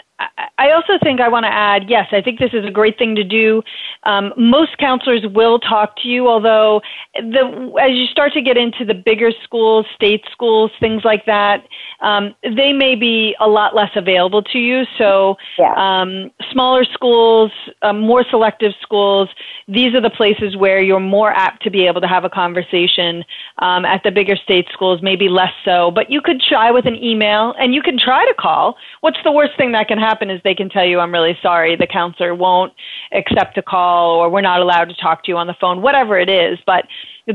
I 0.58 0.72
also 0.72 0.98
think 1.02 1.22
I 1.22 1.30
want 1.30 1.46
to 1.46 1.54
add 1.54 1.90
yes, 1.90 2.08
I 2.12 2.22
think 2.22 2.40
this 2.40 2.52
is 2.54 2.66
a 2.66 2.72
great 2.72 2.98
thing 2.98 3.16
to 3.16 3.24
do. 3.24 3.64
Um, 4.04 4.34
most 4.36 4.78
counselors 4.78 5.26
will 5.34 5.60
talk 5.60 5.96
to 6.02 6.10
you, 6.10 6.28
although 6.28 6.82
the, 7.16 7.74
as 7.82 7.92
you 7.92 8.06
start 8.08 8.34
to 8.34 8.42
get 8.42 8.58
into 8.58 8.84
the 8.84 8.94
bigger 8.94 9.32
schools, 9.44 9.86
state 9.96 10.24
schools, 10.32 10.72
things 10.82 11.04
like 11.06 11.26
that, 11.26 11.66
um, 12.02 12.36
they 12.44 12.74
may 12.74 12.96
be 12.96 13.36
a 13.40 13.48
lot 13.48 13.74
less 13.74 13.92
available 13.96 14.42
to 14.44 14.60
you. 14.60 14.84
So, 14.98 15.38
yeah. 15.58 15.74
um, 15.78 16.32
smaller 16.52 16.84
schools, 16.84 17.52
um, 17.82 18.02
more 18.02 18.26
selective 18.30 18.74
schools, 18.82 19.30
these 19.68 19.94
are 19.94 20.02
the 20.02 20.10
places 20.10 20.58
where 20.58 20.82
you're 20.82 21.00
more 21.00 21.32
apt 21.32 21.64
to 21.64 21.70
be 21.70 21.88
able 21.88 22.02
to 22.02 22.08
have 22.08 22.26
a 22.26 22.30
conversation. 22.30 23.24
Um, 23.60 23.86
at 23.86 24.04
the 24.04 24.12
bigger 24.12 24.36
state 24.38 24.68
schools, 24.72 25.02
maybe 25.02 25.28
less 25.28 25.52
so, 25.66 25.92
but 25.92 26.10
you 26.10 26.22
could 26.22 26.42
try 26.42 26.72
with 26.72 26.86
an 26.86 26.96
email 26.96 27.54
and 27.60 27.74
you 27.74 27.82
can 27.82 27.98
try 27.98 28.26
to 28.26 28.34
call. 28.34 28.78
What's 29.02 29.18
the 29.24 29.32
worst 29.32 29.58
thing 29.58 29.74
that 29.74 29.88
can 29.88 29.98
happen? 29.98 30.09
Happen 30.10 30.30
is 30.30 30.42
they 30.44 30.56
can 30.56 30.70
tell 30.70 30.86
you, 30.86 31.00
I'm 31.00 31.12
really 31.12 31.38
sorry, 31.42 31.76
the 31.76 31.88
counselor 31.88 32.34
won't 32.34 32.74
accept 33.12 33.58
a 33.58 33.62
call 33.62 34.16
or 34.16 34.30
we're 34.30 34.42
not 34.42 34.62
allowed 34.62 34.90
to 34.90 34.96
talk 34.96 35.24
to 35.26 35.32
you 35.32 35.38
on 35.38 35.48
the 35.48 35.56
phone, 35.62 35.82
whatever 35.82 36.18
it 36.18 36.30
is. 36.30 36.58
But 36.66 36.86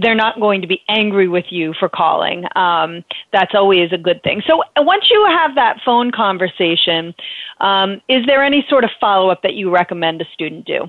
they're 0.03 0.15
not 0.15 0.41
going 0.41 0.61
to 0.61 0.67
be 0.67 0.83
angry 0.89 1.29
with 1.29 1.47
you 1.51 1.73
for 1.79 1.89
calling. 1.89 2.45
Um, 2.57 3.05
that's 3.33 3.55
always 3.55 3.93
a 3.93 3.99
good 3.99 4.23
thing. 4.23 4.43
So 4.47 4.63
once 4.79 5.05
you 5.11 5.25
have 5.27 5.55
that 5.55 5.79
phone 5.85 6.11
conversation, 6.11 7.15
um, 7.61 8.01
is 8.09 8.27
there 8.27 8.43
any 8.43 8.67
sort 8.69 8.85
of 8.85 8.91
follow 9.01 9.31
up 9.31 9.43
that 9.43 9.55
you 9.55 9.71
recommend 9.71 10.21
a 10.21 10.25
student 10.35 10.67
do? 10.67 10.89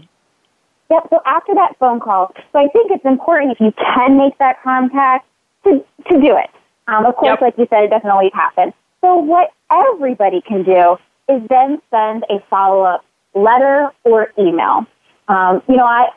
Yep. 0.90 1.08
So 1.10 1.20
after 1.26 1.54
that 1.56 1.74
phone 1.80 2.00
call, 2.00 2.34
so 2.52 2.60
I 2.60 2.68
think 2.70 2.92
it's 2.92 3.06
important 3.06 3.52
if 3.52 3.60
you 3.60 3.74
can 3.74 4.18
make 4.18 4.38
that 4.38 4.62
contact 4.64 5.28
to 5.64 5.84
to 6.10 6.22
do 6.22 6.38
it. 6.38 6.50
Um, 6.88 7.06
of 7.06 7.16
course, 7.16 7.38
yep. 7.40 7.42
like 7.42 7.58
you 7.58 7.66
said, 7.72 7.86
it 7.86 7.90
doesn't 7.90 8.10
always 8.10 8.34
happen. 8.34 8.72
So 9.02 9.16
what 9.16 9.52
everybody 9.72 10.42
can 10.42 10.64
do 10.64 10.98
is 11.30 11.42
then 11.50 11.82
send 11.92 12.24
a 12.30 12.40
follow 12.50 12.84
up 12.84 13.06
letter 13.34 13.90
or 14.04 14.32
email. 14.38 14.86
Um, 15.28 15.62
you 15.68 15.76
know, 15.76 15.86
I 15.86 16.08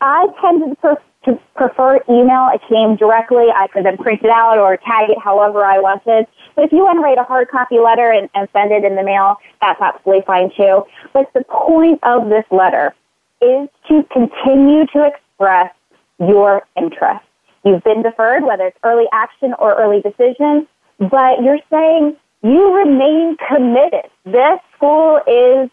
I 0.00 0.26
tend 0.40 0.76
to, 0.82 0.98
to 1.24 1.40
prefer 1.56 2.00
email. 2.08 2.50
It 2.52 2.60
came 2.68 2.96
directly. 2.96 3.46
I 3.54 3.68
could 3.68 3.84
then 3.84 3.96
print 3.96 4.20
it 4.22 4.30
out 4.30 4.58
or 4.58 4.76
tag 4.76 5.10
it 5.10 5.18
however 5.18 5.64
I 5.64 5.78
wanted. 5.78 6.26
But 6.54 6.66
if 6.66 6.72
you 6.72 6.78
want 6.78 6.98
to 6.98 7.00
write 7.00 7.18
a 7.18 7.24
hard 7.24 7.48
copy 7.48 7.78
letter 7.78 8.10
and, 8.10 8.28
and 8.34 8.48
send 8.52 8.72
it 8.72 8.84
in 8.84 8.96
the 8.96 9.02
mail, 9.02 9.36
that's 9.60 9.80
absolutely 9.80 10.24
fine 10.26 10.50
too. 10.56 10.84
But 11.12 11.32
the 11.32 11.44
point 11.44 12.00
of 12.02 12.28
this 12.28 12.44
letter 12.50 12.94
is 13.40 13.68
to 13.88 14.02
continue 14.12 14.86
to 14.92 15.06
express 15.06 15.72
your 16.18 16.62
interest. 16.76 17.24
You've 17.64 17.82
been 17.82 18.02
deferred, 18.02 18.44
whether 18.44 18.66
it's 18.66 18.78
early 18.84 19.06
action 19.12 19.54
or 19.58 19.74
early 19.74 20.02
decision, 20.02 20.68
but 20.98 21.42
you're 21.42 21.60
saying 21.70 22.16
you 22.44 22.76
remain 22.76 23.36
committed. 23.48 24.10
This 24.24 24.60
school 24.76 25.18
is 25.26 25.70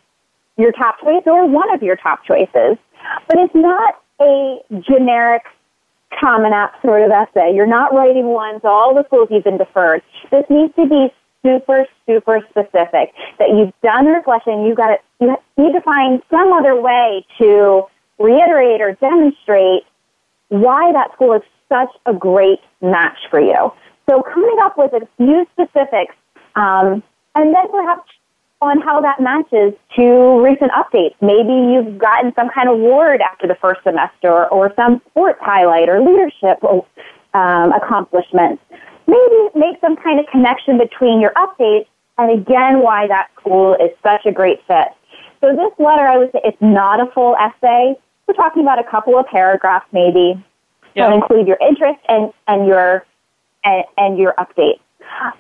your 0.58 0.72
top 0.72 1.00
choice 1.02 1.24
or 1.26 1.46
one 1.48 1.72
of 1.74 1.84
your 1.84 1.98
top 1.98 2.24
choices. 2.26 2.78
But 3.28 3.38
it's 3.38 3.54
not 3.54 3.96
a 4.22 4.60
generic 4.80 5.44
common 6.18 6.54
app 6.54 6.82
sort 6.82 7.02
of 7.02 7.12
essay. 7.12 7.54
You're 7.54 7.68
not 7.68 7.94
writing 7.94 8.28
one 8.28 8.62
to 8.62 8.68
all 8.68 8.96
the 8.96 9.04
schools 9.06 9.28
you've 9.32 9.44
been 9.44 9.58
deferred. 9.58 10.02
This 10.32 10.46
needs 10.50 10.74
to 10.76 10.88
be 10.88 11.14
super, 11.44 11.86
super 12.06 12.40
specific. 12.50 13.12
That 13.40 13.50
you've 13.50 13.74
done 13.84 14.06
reflection, 14.06 14.64
you've 14.64 14.78
got 14.78 14.88
to, 14.88 14.98
you 15.20 15.36
need 15.58 15.74
to 15.74 15.82
find 15.82 16.22
some 16.30 16.54
other 16.54 16.80
way 16.80 17.26
to 17.40 17.84
reiterate 18.18 18.80
or 18.80 18.94
demonstrate 18.94 19.84
why 20.50 20.92
that 20.94 21.12
school 21.14 21.34
is 21.34 21.42
such 21.68 21.90
a 22.06 22.14
great 22.14 22.60
match 22.82 23.18
for 23.30 23.40
you. 23.40 23.72
So 24.10 24.22
coming 24.22 24.58
up 24.62 24.78
with 24.78 24.94
a 24.94 25.08
few 25.18 25.46
specifics 25.54 26.16
um, 26.56 27.04
and 27.36 27.56
then 27.56 27.70
perhaps 27.72 28.10
on 28.62 28.80
how 28.80 29.02
that 29.02 29.20
matches 29.20 29.74
to 29.96 30.40
recent 30.42 30.72
updates. 30.72 31.16
Maybe 31.20 31.52
you've 31.52 31.98
gotten 31.98 32.32
some 32.36 32.50
kind 32.50 32.70
of 32.70 32.76
award 32.76 33.22
after 33.22 33.48
the 33.48 33.56
first 33.56 33.82
semester 33.84 34.46
or 34.48 34.72
some 34.76 35.02
sports 35.10 35.40
highlight 35.42 35.90
or 35.90 36.00
leadership 36.00 36.64
um, 36.64 37.74
accomplishments. 37.74 38.62
Maybe 39.08 39.50
make 39.56 39.82
some 39.82 39.96
kind 39.96 40.20
of 40.20 40.28
connection 40.28 40.78
between 40.78 41.20
your 41.20 41.34
updates 41.34 41.88
and 42.20 42.40
again 42.40 42.82
why 42.82 43.08
that 43.08 43.30
school 43.40 43.74
is 43.76 43.90
such 44.04 44.26
a 44.26 44.32
great 44.32 44.60
fit. 44.68 44.90
So 45.42 45.56
this 45.56 45.74
letter, 45.80 46.08
I 46.08 46.18
would 46.20 46.32
say, 46.32 46.42
it's 46.44 46.62
not 46.62 47.00
a 47.00 47.12
full 47.12 47.36
essay. 47.36 47.96
We're 48.28 48.36
talking 48.36 48.62
about 48.62 48.78
a 48.78 48.90
couple 48.90 49.18
of 49.18 49.26
paragraphs 49.26 49.88
maybe 49.92 50.42
yeah. 50.94 51.08
that 51.08 51.16
include 51.16 51.48
your 51.48 51.58
interest 51.60 52.00
and, 52.08 52.32
and 52.48 52.68
your 52.68 53.06
and, 53.64 53.84
and 53.98 54.18
your 54.20 54.34
updates. 54.38 54.80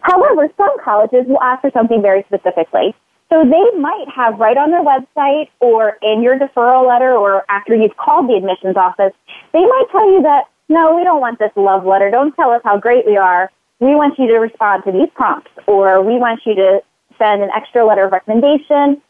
However, 0.01 0.49
some 0.57 0.79
colleges 0.83 1.25
will 1.27 1.41
ask 1.41 1.61
for 1.61 1.71
something 1.71 2.01
very 2.01 2.23
specifically. 2.23 2.93
So 3.29 3.43
they 3.43 3.79
might 3.79 4.05
have 4.13 4.39
right 4.39 4.57
on 4.57 4.71
their 4.71 4.83
website 4.83 5.49
or 5.61 5.97
in 6.01 6.21
your 6.21 6.37
deferral 6.37 6.85
letter 6.85 7.15
or 7.15 7.45
after 7.49 7.73
you've 7.75 7.95
called 7.95 8.29
the 8.29 8.35
admissions 8.35 8.75
office, 8.75 9.13
they 9.53 9.61
might 9.61 9.85
tell 9.91 10.11
you 10.11 10.21
that, 10.23 10.49
no, 10.67 10.95
we 10.95 11.03
don't 11.03 11.21
want 11.21 11.39
this 11.39 11.51
love 11.55 11.85
letter. 11.85 12.11
Don't 12.11 12.35
tell 12.35 12.51
us 12.51 12.61
how 12.63 12.77
great 12.77 13.05
we 13.05 13.15
are. 13.15 13.49
we 13.79 13.95
want 13.95 14.17
you 14.19 14.27
to 14.27 14.35
respond 14.35 14.83
to 14.85 14.91
these 14.91 15.09
prompts, 15.15 15.49
or 15.65 16.01
we 16.03 16.17
want 16.17 16.39
you 16.45 16.55
to 16.55 16.81
send 17.17 17.41
an 17.41 17.49
extra 17.55 17.85
letter 17.85 18.05
of 18.05 18.11
recommendation, 18.11 19.01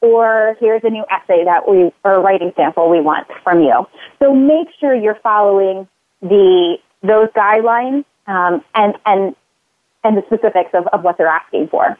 or 0.00 0.56
here's 0.60 0.82
a 0.84 0.88
new 0.88 1.04
essay 1.10 1.44
that 1.44 1.68
we, 1.68 1.90
or 2.04 2.20
writing 2.20 2.52
sample 2.56 2.88
we 2.88 3.00
want 3.00 3.26
from 3.42 3.60
you. 3.60 3.86
So 4.20 4.32
make 4.34 4.68
sure 4.78 4.94
you're 4.94 5.18
following 5.22 5.88
the, 6.22 6.78
those 7.02 7.28
guidelines, 7.36 8.04
um, 8.26 8.64
and, 8.74 8.94
and, 9.04 9.34
and 10.04 10.16
the 10.16 10.22
specifics 10.26 10.70
of, 10.74 10.86
of 10.92 11.02
what 11.02 11.18
they're 11.18 11.26
asking 11.26 11.68
for. 11.68 11.96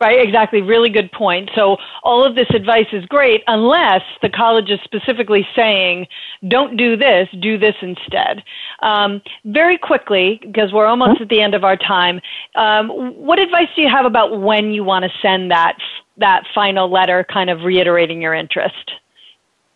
Right, 0.00 0.20
exactly. 0.20 0.60
Really 0.60 0.90
good 0.90 1.10
point. 1.12 1.50
So 1.54 1.76
all 2.02 2.24
of 2.24 2.34
this 2.34 2.48
advice 2.54 2.88
is 2.92 3.06
great 3.06 3.42
unless 3.46 4.02
the 4.22 4.28
college 4.28 4.68
is 4.68 4.80
specifically 4.82 5.46
saying, 5.54 6.08
don't 6.48 6.76
do 6.76 6.96
this, 6.96 7.28
do 7.40 7.56
this 7.56 7.76
instead. 7.80 8.42
Um, 8.82 9.22
very 9.44 9.78
quickly, 9.78 10.40
because 10.42 10.72
we're 10.72 10.86
almost 10.86 11.20
at 11.20 11.28
the 11.28 11.40
end 11.40 11.54
of 11.54 11.62
our 11.62 11.76
time, 11.76 12.20
um, 12.56 12.88
what 13.16 13.38
advice 13.38 13.68
do 13.76 13.82
you 13.82 13.88
have 13.88 14.04
about 14.04 14.40
when 14.40 14.72
you 14.72 14.84
want 14.84 15.04
to 15.04 15.10
send 15.22 15.50
that 15.50 15.76
that 16.16 16.44
final 16.54 16.90
letter, 16.90 17.24
kind 17.32 17.48
of 17.48 17.62
reiterating 17.62 18.20
your 18.20 18.34
interest? 18.34 18.92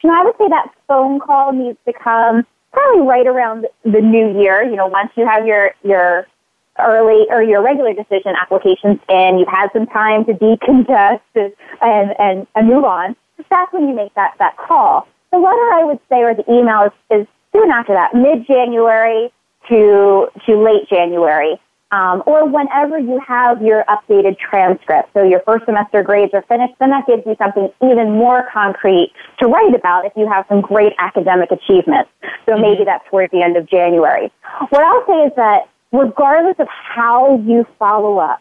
You 0.03 0.11
know, 0.11 0.21
I 0.21 0.25
would 0.25 0.37
say 0.37 0.49
that 0.49 0.73
phone 0.87 1.21
call 1.21 1.53
needs 1.53 1.79
to 1.87 1.93
come 1.93 2.45
probably 2.73 3.07
right 3.07 3.27
around 3.27 3.67
the 3.85 4.01
new 4.01 4.41
year. 4.41 4.63
You 4.63 4.77
know, 4.77 4.89
once 4.89 5.11
you 5.17 5.27
have 5.27 5.47
your 5.47 5.73
your 5.85 6.27
early 6.81 7.27
or 7.31 7.43
your 7.43 7.63
regular 7.63 7.93
decision 7.93 8.35
applications 8.41 8.99
in, 9.09 9.39
you've 9.39 9.49
had 9.49 9.69
some 9.73 9.87
time 9.87 10.25
to 10.27 10.33
decongest 10.35 11.21
and, 11.35 12.15
and, 12.19 12.47
and 12.55 12.69
move 12.69 12.85
on, 12.85 13.17
that's 13.51 13.73
when 13.73 13.89
you 13.89 13.95
make 13.95 14.15
that, 14.15 14.35
that 14.39 14.57
call. 14.57 15.07
The 15.31 15.39
letter 15.39 15.73
I 15.75 15.85
would 15.85 16.01
say 16.09 16.23
or 16.23 16.35
the 16.35 16.51
email 16.51 16.85
is, 16.85 17.21
is 17.21 17.27
soon 17.53 17.71
after 17.71 17.93
that, 17.95 18.15
mid-January 18.15 19.33
to, 19.69 20.29
to 20.47 20.57
late 20.57 20.89
January. 20.89 21.61
Um, 21.91 22.23
or 22.27 22.47
whenever 22.47 22.99
you 22.99 23.19
have 23.27 23.63
your 23.63 23.83
updated 23.89 24.37
transcript. 24.39 25.09
So 25.15 25.23
your 25.23 25.41
first 25.41 25.65
semester 25.65 26.03
grades 26.03 26.35
are 26.35 26.43
finished, 26.43 26.75
then 26.81 26.91
that 26.91 27.07
gives 27.07 27.23
you 27.25 27.35
something 27.39 27.71
even 27.83 28.11
more 28.13 28.47
concrete 28.53 29.15
to 29.39 29.47
write 29.47 29.75
about 29.75 30.05
if 30.05 30.13
you 30.15 30.29
have 30.29 30.45
some 30.51 30.61
great 30.61 30.93
academic 30.99 31.51
achievements. 31.51 32.11
So 32.45 32.59
maybe 32.59 32.85
that's 32.85 33.09
towards 33.09 33.33
the 33.33 33.41
end 33.41 33.57
of 33.57 33.67
January. 33.67 34.31
What 34.69 34.83
I'll 34.83 35.07
say 35.07 35.29
is 35.29 35.33
that 35.37 35.71
regardless 35.93 36.57
of 36.59 36.69
how 36.69 37.39
you 37.45 37.67
follow 37.79 38.19
up, 38.19 38.41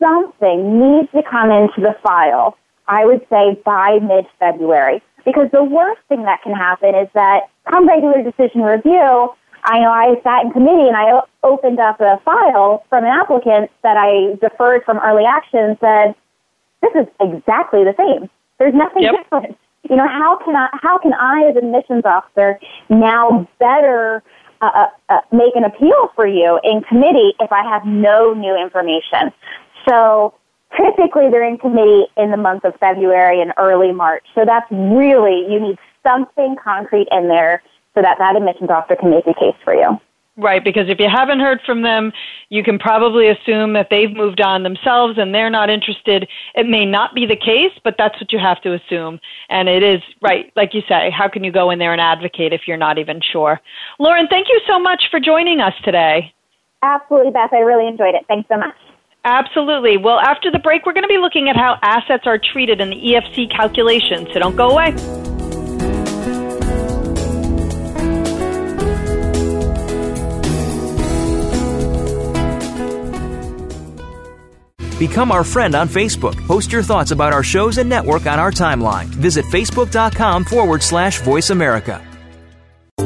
something 0.00 0.80
needs 0.80 1.10
to 1.12 1.22
come 1.22 1.50
into 1.50 1.80
the 1.80 1.96
file, 2.02 2.56
I 2.86 3.04
would 3.06 3.26
say 3.30 3.60
by 3.64 3.98
mid-February. 4.00 5.02
Because 5.24 5.50
the 5.52 5.64
worst 5.64 6.00
thing 6.08 6.24
that 6.24 6.42
can 6.42 6.52
happen 6.52 6.94
is 6.94 7.08
that 7.14 7.48
come 7.70 7.88
regular 7.88 8.22
decision 8.22 8.60
review, 8.62 9.32
I 9.64 9.78
know 9.80 9.90
I 9.90 10.20
sat 10.22 10.44
in 10.44 10.52
committee 10.52 10.86
and 10.86 10.96
I 10.96 11.20
opened 11.42 11.80
up 11.80 11.98
a 12.00 12.20
file 12.24 12.84
from 12.90 13.04
an 13.04 13.10
applicant 13.10 13.70
that 13.82 13.96
I 13.96 14.36
deferred 14.36 14.84
from 14.84 14.98
early 14.98 15.24
action 15.24 15.60
and 15.60 15.78
said, 15.80 16.14
this 16.82 16.92
is 16.94 17.08
exactly 17.18 17.84
the 17.84 17.94
same. 17.96 18.28
There's 18.58 18.74
nothing 18.74 19.04
yep. 19.04 19.14
different. 19.16 19.56
You 19.88 19.96
know, 19.96 20.06
how 20.06 20.38
can 20.44 20.54
I, 20.54 20.68
how 20.72 20.98
can 20.98 21.14
I 21.14 21.48
as 21.48 21.56
admissions 21.56 22.04
officer 22.04 22.58
now 22.90 23.48
better 23.58 24.22
uh, 24.64 24.70
uh, 24.74 25.14
uh, 25.14 25.20
make 25.32 25.54
an 25.56 25.64
appeal 25.64 26.10
for 26.14 26.26
you 26.26 26.58
in 26.64 26.82
committee 26.82 27.34
if 27.40 27.52
I 27.52 27.62
have 27.64 27.84
no 27.84 28.32
new 28.34 28.56
information. 28.56 29.32
So 29.88 30.34
typically 30.76 31.30
they're 31.30 31.46
in 31.46 31.58
committee 31.58 32.06
in 32.16 32.30
the 32.30 32.36
month 32.36 32.64
of 32.64 32.74
February 32.80 33.40
and 33.40 33.52
early 33.58 33.92
March. 33.92 34.24
So 34.34 34.44
that's 34.44 34.70
really, 34.70 35.46
you 35.50 35.60
need 35.60 35.78
something 36.02 36.56
concrete 36.62 37.08
in 37.10 37.28
there 37.28 37.62
so 37.94 38.02
that 38.02 38.18
that 38.18 38.36
admissions 38.36 38.70
officer 38.70 38.96
can 38.96 39.10
make 39.10 39.26
a 39.26 39.34
case 39.34 39.56
for 39.64 39.74
you. 39.74 40.00
Right, 40.36 40.64
because 40.64 40.88
if 40.88 40.98
you 40.98 41.08
haven't 41.08 41.38
heard 41.38 41.60
from 41.64 41.82
them, 41.82 42.12
you 42.48 42.64
can 42.64 42.76
probably 42.76 43.28
assume 43.28 43.72
that 43.74 43.86
they've 43.88 44.12
moved 44.12 44.40
on 44.40 44.64
themselves 44.64 45.16
and 45.16 45.32
they're 45.32 45.48
not 45.48 45.70
interested. 45.70 46.28
It 46.56 46.66
may 46.66 46.84
not 46.84 47.14
be 47.14 47.24
the 47.24 47.36
case, 47.36 47.70
but 47.84 47.94
that's 47.96 48.20
what 48.20 48.32
you 48.32 48.40
have 48.40 48.60
to 48.62 48.74
assume. 48.74 49.20
And 49.48 49.68
it 49.68 49.84
is, 49.84 50.02
right, 50.20 50.52
like 50.56 50.74
you 50.74 50.82
say, 50.88 51.10
how 51.16 51.28
can 51.28 51.44
you 51.44 51.52
go 51.52 51.70
in 51.70 51.78
there 51.78 51.92
and 51.92 52.00
advocate 52.00 52.52
if 52.52 52.62
you're 52.66 52.76
not 52.76 52.98
even 52.98 53.20
sure? 53.32 53.60
Lauren, 54.00 54.26
thank 54.28 54.48
you 54.48 54.60
so 54.66 54.76
much 54.76 55.04
for 55.08 55.20
joining 55.20 55.60
us 55.60 55.74
today. 55.84 56.34
Absolutely, 56.82 57.30
Beth. 57.30 57.52
I 57.52 57.58
really 57.58 57.86
enjoyed 57.86 58.16
it. 58.16 58.24
Thanks 58.26 58.48
so 58.48 58.56
much. 58.58 58.74
Absolutely. 59.24 59.96
Well, 59.96 60.18
after 60.18 60.50
the 60.50 60.58
break, 60.58 60.84
we're 60.84 60.94
going 60.94 61.04
to 61.04 61.08
be 61.08 61.18
looking 61.18 61.48
at 61.48 61.56
how 61.56 61.78
assets 61.82 62.24
are 62.26 62.38
treated 62.38 62.80
in 62.80 62.90
the 62.90 62.96
EFC 62.96 63.50
calculation, 63.50 64.26
so 64.32 64.40
don't 64.40 64.56
go 64.56 64.70
away. 64.70 65.33
Become 75.08 75.32
our 75.32 75.44
friend 75.44 75.74
on 75.74 75.86
Facebook. 75.86 76.34
Post 76.46 76.72
your 76.72 76.82
thoughts 76.82 77.10
about 77.10 77.34
our 77.34 77.42
shows 77.42 77.76
and 77.76 77.90
network 77.90 78.24
on 78.26 78.38
our 78.38 78.50
timeline. 78.50 79.04
Visit 79.04 79.44
facebook.com 79.44 80.46
forward 80.46 80.82
slash 80.82 81.20
voice 81.20 81.50
America. 81.50 82.02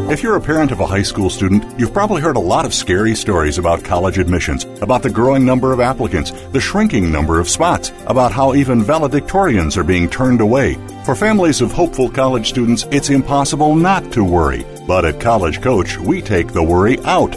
If 0.09 0.23
you're 0.23 0.37
a 0.37 0.41
parent 0.41 0.71
of 0.71 0.79
a 0.79 0.87
high 0.87 1.03
school 1.03 1.29
student, 1.29 1.65
you've 1.77 1.93
probably 1.93 2.23
heard 2.23 2.37
a 2.37 2.51
lot 2.55 2.65
of 2.65 2.73
scary 2.73 3.17
stories 3.17 3.59
about 3.59 3.83
college 3.83 4.17
admissions, 4.17 4.63
about 4.81 5.03
the 5.03 5.11
growing 5.11 5.45
number 5.45 5.73
of 5.73 5.81
applicants, 5.81 6.31
the 6.53 6.61
shrinking 6.61 7.11
number 7.11 7.41
of 7.41 7.49
spots, 7.49 7.91
about 8.07 8.31
how 8.31 8.55
even 8.55 8.85
valedictorians 8.85 9.77
are 9.77 9.83
being 9.83 10.09
turned 10.09 10.41
away. 10.41 10.75
For 11.05 11.17
families 11.17 11.61
of 11.61 11.73
hopeful 11.73 12.09
college 12.09 12.49
students, 12.49 12.87
it's 12.93 13.11
impossible 13.11 13.75
not 13.75 14.13
to 14.13 14.23
worry. 14.23 14.65
But 14.87 15.05
at 15.05 15.21
College 15.21 15.61
Coach, 15.61 15.99
we 15.99 16.23
take 16.23 16.53
the 16.53 16.63
worry 16.63 17.01
out. 17.01 17.37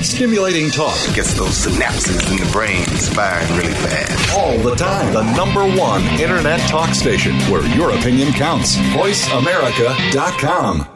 Stimulating 0.00 0.70
talk 0.70 0.96
gets 1.14 1.34
those 1.34 1.66
synapses 1.66 2.30
in 2.30 2.36
the 2.36 2.48
brain 2.52 2.84
firing 2.84 3.56
really 3.56 3.74
fast. 3.74 4.36
All 4.36 4.56
the 4.58 4.74
time. 4.76 5.12
The 5.12 5.24
number 5.34 5.64
one 5.76 6.02
internet 6.20 6.60
talk 6.68 6.94
station 6.94 7.34
where 7.50 7.66
your 7.76 7.90
opinion 7.90 8.32
counts. 8.32 8.76
VoiceAmerica.com. 8.76 10.95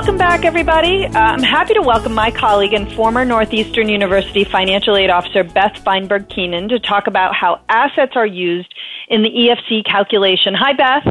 Welcome 0.00 0.16
back, 0.16 0.46
everybody. 0.46 1.04
Uh, 1.04 1.10
I'm 1.18 1.42
happy 1.42 1.74
to 1.74 1.82
welcome 1.82 2.14
my 2.14 2.30
colleague 2.30 2.72
and 2.72 2.90
former 2.94 3.22
Northeastern 3.22 3.90
University 3.90 4.44
financial 4.44 4.96
aid 4.96 5.10
officer 5.10 5.44
Beth 5.44 5.76
Feinberg 5.84 6.30
Keenan 6.30 6.70
to 6.70 6.78
talk 6.78 7.06
about 7.06 7.34
how 7.34 7.60
assets 7.68 8.12
are 8.14 8.24
used 8.24 8.74
in 9.08 9.22
the 9.22 9.28
EFC 9.28 9.84
calculation. 9.84 10.54
Hi, 10.54 10.72
Beth. 10.72 11.06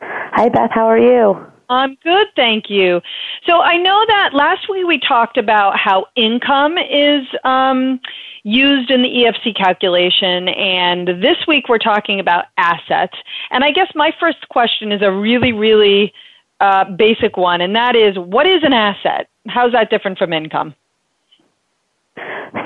Hi, 0.00 0.48
Beth. 0.48 0.70
How 0.72 0.86
are 0.86 0.98
you? 0.98 1.46
I'm 1.68 1.94
good, 2.02 2.26
thank 2.34 2.70
you. 2.70 3.02
So 3.46 3.60
I 3.60 3.76
know 3.76 4.02
that 4.08 4.30
last 4.32 4.66
week 4.70 4.86
we 4.86 4.98
talked 4.98 5.36
about 5.36 5.78
how 5.78 6.06
income 6.16 6.78
is 6.78 7.26
um, 7.44 8.00
used 8.44 8.90
in 8.90 9.02
the 9.02 9.10
EFC 9.10 9.54
calculation, 9.54 10.48
and 10.48 11.22
this 11.22 11.36
week 11.46 11.68
we're 11.68 11.76
talking 11.76 12.18
about 12.18 12.46
assets. 12.56 13.14
And 13.50 13.62
I 13.62 13.72
guess 13.72 13.88
my 13.94 14.10
first 14.18 14.48
question 14.48 14.90
is 14.90 15.02
a 15.02 15.12
really, 15.12 15.52
really 15.52 16.14
uh, 16.62 16.84
basic 16.96 17.36
one, 17.36 17.60
and 17.60 17.76
that 17.76 17.94
is 17.96 18.16
what 18.16 18.46
is 18.46 18.62
an 18.62 18.72
asset? 18.72 19.28
How's 19.46 19.72
that 19.72 19.90
different 19.90 20.16
from 20.16 20.32
income? 20.32 20.74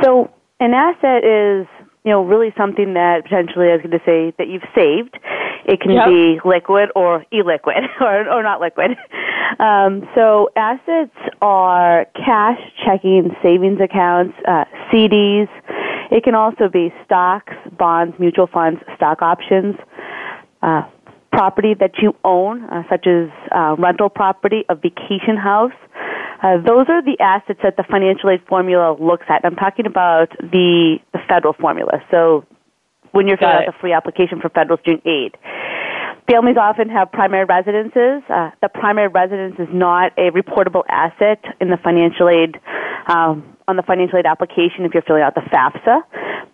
So, 0.03 0.31
an 0.61 0.75
asset 0.75 1.25
is 1.25 1.67
you 2.07 2.13
know, 2.13 2.23
really 2.23 2.55
something 2.57 2.95
that 2.95 3.25
potentially 3.25 3.67
I 3.67 3.73
was 3.73 3.83
going 3.83 3.91
to 3.91 4.05
say 4.07 4.33
that 4.39 4.47
you've 4.47 4.63
saved. 4.77 5.19
It 5.65 5.81
can 5.81 5.91
yep. 5.91 6.07
be 6.07 6.39
liquid 6.45 6.91
or 6.95 7.25
illiquid 7.33 7.83
or, 8.01 8.31
or 8.31 8.43
not 8.45 8.61
liquid. 8.61 8.93
Um, 9.59 10.09
so 10.15 10.49
assets 10.55 11.17
are 11.43 12.07
cash, 12.15 12.61
checking, 12.85 13.35
savings 13.43 13.81
accounts, 13.81 14.37
uh, 14.47 14.67
CDs. 14.93 15.49
It 16.13 16.23
can 16.23 16.37
also 16.37 16.69
be 16.69 16.95
stocks, 17.05 17.55
bonds, 17.77 18.17
mutual 18.21 18.47
funds, 18.47 18.81
stock 18.95 19.21
options, 19.21 19.75
uh, 20.63 20.83
property 21.37 21.75
that 21.75 21.93
you 22.01 22.15
own, 22.25 22.65
uh, 22.65 22.83
such 22.89 23.07
as 23.07 23.29
uh, 23.53 23.77
rental 23.79 24.09
property, 24.09 24.65
a 24.69 24.75
vacation 24.75 25.37
house, 25.37 25.77
uh, 26.43 26.57
those 26.57 26.87
are 26.89 27.03
the 27.03 27.17
assets 27.21 27.61
that 27.63 27.77
the 27.77 27.85
financial 27.91 28.31
aid 28.31 28.41
formula 28.49 28.97
looks 28.99 29.27
at. 29.29 29.45
I'm 29.45 29.57
talking 29.57 29.87
about 29.87 30.31
the, 30.41 30.97
the 31.13 31.19
federal 31.29 31.53
formula. 31.53 32.03
So 32.11 32.45
when 33.13 33.27
you're 33.27 33.39
filling 33.39 33.55
out 33.55 33.67
the 33.67 33.79
free 33.81 33.93
application 33.93 34.41
for 34.41 34.49
federal 34.51 34.79
student 34.79 35.07
aid. 35.07 35.37
Families 36.29 36.57
often 36.61 36.89
have 36.89 37.13
primary 37.13 37.45
residences. 37.45 38.23
Uh, 38.29 38.51
the 38.61 38.69
primary 38.69 39.09
residence 39.09 39.55
is 39.59 39.69
not 39.73 40.13
a 40.19 40.31
reportable 40.33 40.83
asset 40.89 41.45
in 41.61 41.71
the 41.71 41.77
financial 41.77 42.29
aid 42.29 42.59
um, 43.07 43.57
on 43.69 43.77
the 43.77 43.83
financial 43.83 44.19
aid 44.19 44.27
application 44.27 44.85
if 44.85 44.93
you're 44.93 45.05
filling 45.05 45.23
out 45.23 45.35
the 45.37 45.43
FAFSA. 45.43 46.01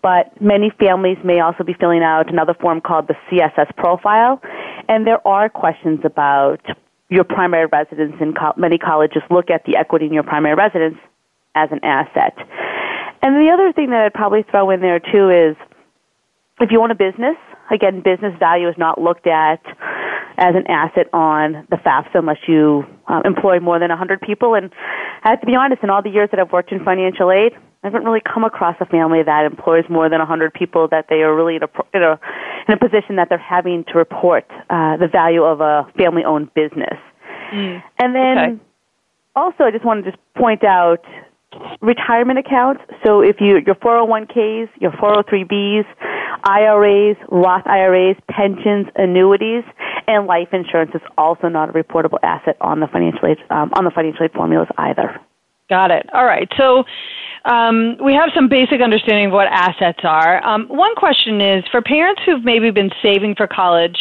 But 0.03 0.39
many 0.41 0.71
families 0.79 1.17
may 1.25 1.41
also 1.41 1.65
be 1.65 1.73
filling 1.73 2.03
out 2.03 2.31
another 2.31 2.55
form 2.55 2.81
called 2.83 3.09
the 3.09 3.15
CSS 3.31 3.75
profile, 3.77 4.43
and 4.89 5.07
there 5.07 5.27
are 5.27 5.49
questions 5.49 6.01
about 6.05 6.61
your 7.09 7.25
primary 7.25 7.67
residence 7.67 8.15
And 8.21 8.37
co- 8.37 8.55
many 8.57 8.79
colleges 8.79 9.23
look 9.31 9.51
at 9.51 9.65
the 9.65 9.77
equity 9.77 10.07
in 10.07 10.13
your 10.13 10.23
primary 10.23 10.55
residence 10.55 10.97
as 11.55 11.69
an 11.71 11.81
asset. 11.83 12.35
And 13.23 13.37
the 13.37 13.51
other 13.53 13.73
thing 13.73 13.91
that 13.91 14.01
I'd 14.01 14.15
probably 14.15 14.43
throw 14.51 14.71
in 14.71 14.81
there 14.81 14.99
too 14.99 15.31
is 15.31 15.57
if 16.61 16.71
you 16.71 16.83
own 16.83 16.91
a 16.91 16.95
business, 16.95 17.37
again, 17.71 18.03
business 18.03 18.35
value 18.39 18.69
is 18.69 18.75
not 18.79 19.01
looked 19.01 19.27
at 19.27 19.61
as 20.39 20.55
an 20.55 20.67
asset 20.69 21.09
on 21.13 21.67
the 21.71 21.77
FAFSA 21.77 22.15
unless 22.15 22.39
you 22.49 22.85
uh, 23.07 23.21
employ 23.25 23.61
more 23.61 23.79
than 23.79 23.91
100 23.91 24.21
people. 24.21 24.55
And 24.55 24.71
I 25.25 25.31
have 25.31 25.41
to 25.41 25.47
be 25.47 25.55
honest, 25.55 25.83
in 25.83 25.91
all 25.91 26.03
the 26.03 26.11
years 26.11 26.31
that 26.31 26.41
I've 26.41 26.53
worked 26.53 26.73
in 26.73 26.85
financial 26.85 27.31
aid, 27.31 27.53
I 27.83 27.89
haven't 27.89 28.05
really 28.05 28.23
come 28.23 28.45
across 28.45 28.77
a 28.81 28.87
family 28.87 29.23
that 29.25 29.45
employs 29.45 29.85
more 29.91 30.09
than 30.09 30.21
100 30.21 30.55
people 30.55 30.89
that 30.89 31.07
they 31.11 31.23
are 31.23 31.35
really 31.35 31.57
in 31.57 31.63
a, 31.65 31.69
in 31.95 32.03
a, 32.03 32.21
in 32.69 32.75
a 32.75 32.79
position 32.79 33.17
that 33.17 33.29
they're 33.29 33.39
having 33.39 33.85
to 33.85 33.99
report 33.99 34.47
uh, 34.71 34.97
the 34.97 35.09
value 35.09 35.43
of 35.43 35.61
a 35.61 35.87
family-owned 35.97 36.55
business. 36.55 36.97
Mm. 37.53 37.83
And 37.99 38.15
then 38.15 38.39
okay. 38.39 38.63
also, 39.35 39.65
I 39.65 39.71
just 39.73 39.85
want 39.85 40.05
to 40.05 40.11
just 40.13 40.23
point 40.35 40.65
out 40.65 41.05
retirement 41.81 42.39
accounts. 42.39 42.83
So 43.05 43.21
if 43.21 43.37
you 43.41 43.59
your 43.65 43.75
401ks, 43.77 44.69
your 44.81 44.93
403bs, 44.93 45.85
IRAs, 46.45 47.17
Roth 47.31 47.67
IRAs, 47.67 48.17
pensions, 48.31 48.87
annuities, 48.97 49.65
and 50.07 50.27
life 50.27 50.49
insurance 50.53 50.93
is 50.95 51.03
also 51.17 51.49
not 51.49 51.69
a 51.69 51.73
reportable 51.73 52.19
asset 52.23 52.57
on 52.61 52.81
the 52.81 52.87
financial 52.87 53.29
aid 53.29 53.39
um, 53.51 53.73
on 53.75 53.85
the 53.85 53.91
financial 53.91 54.25
aid 54.25 54.33
formulas 54.33 54.69
either. 54.79 55.21
Got 55.69 55.91
it. 55.91 56.07
All 56.13 56.25
right. 56.25 56.49
So 56.59 56.85
um, 57.45 57.97
we 58.05 58.15
have 58.15 58.31
some 58.35 58.49
basic 58.49 58.81
understanding 58.81 59.27
of 59.27 59.33
what 59.33 59.49
assets 59.49 60.01
are. 60.03 60.45
Um, 60.45 60.67
one 60.69 60.95
question 60.97 61.41
is 61.41 61.65
for 61.71 61.81
parents 61.81 62.23
who've 62.27 62.45
maybe 62.45 62.71
been 62.71 62.91
saving 63.03 63.37
for 63.37 63.47
college 63.47 63.97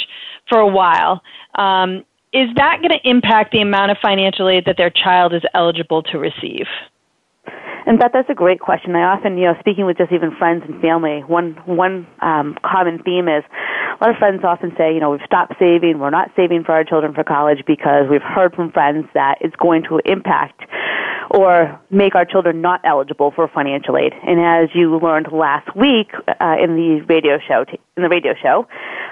for 0.49 0.59
a 0.59 0.67
while. 0.67 1.21
Um, 1.55 2.03
is 2.33 2.47
that 2.55 2.77
going 2.81 2.97
to 2.97 3.09
impact 3.09 3.51
the 3.51 3.61
amount 3.61 3.91
of 3.91 3.97
financial 4.01 4.47
aid 4.47 4.65
that 4.65 4.77
their 4.77 4.89
child 4.89 5.33
is 5.33 5.41
eligible 5.53 6.01
to 6.03 6.17
receive? 6.17 6.65
And 7.91 7.99
Beth, 7.99 8.11
that's 8.13 8.29
a 8.29 8.33
great 8.33 8.61
question. 8.61 8.95
I 8.95 9.03
often, 9.03 9.37
you 9.37 9.43
know, 9.43 9.55
speaking 9.59 9.85
with 9.85 9.97
just 9.97 10.13
even 10.13 10.33
friends 10.39 10.63
and 10.65 10.79
family, 10.81 11.25
one 11.27 11.59
one 11.65 12.07
um, 12.21 12.55
common 12.63 13.03
theme 13.03 13.27
is 13.27 13.43
a 13.51 13.97
lot 13.99 14.11
of 14.11 14.15
friends 14.15 14.45
often 14.45 14.71
say, 14.77 14.93
you 14.93 15.01
know, 15.01 15.09
we've 15.09 15.19
stopped 15.25 15.55
saving, 15.59 15.99
we're 15.99 16.09
not 16.09 16.31
saving 16.37 16.63
for 16.63 16.71
our 16.71 16.85
children 16.85 17.13
for 17.13 17.25
college 17.25 17.65
because 17.67 18.07
we've 18.09 18.21
heard 18.21 18.55
from 18.55 18.71
friends 18.71 19.07
that 19.13 19.39
it's 19.41 19.57
going 19.57 19.83
to 19.89 19.99
impact 20.05 20.61
or 21.31 21.81
make 21.89 22.15
our 22.15 22.23
children 22.23 22.61
not 22.61 22.79
eligible 22.85 23.33
for 23.35 23.49
financial 23.49 23.97
aid. 23.97 24.13
And 24.25 24.39
as 24.39 24.69
you 24.73 24.97
learned 24.97 25.27
last 25.33 25.75
week 25.75 26.11
uh, 26.15 26.55
in 26.63 26.77
the 26.77 27.01
radio 27.09 27.39
show, 27.45 27.65
in 27.97 28.03
the 28.03 28.09
radio 28.09 28.35
show, 28.41 28.67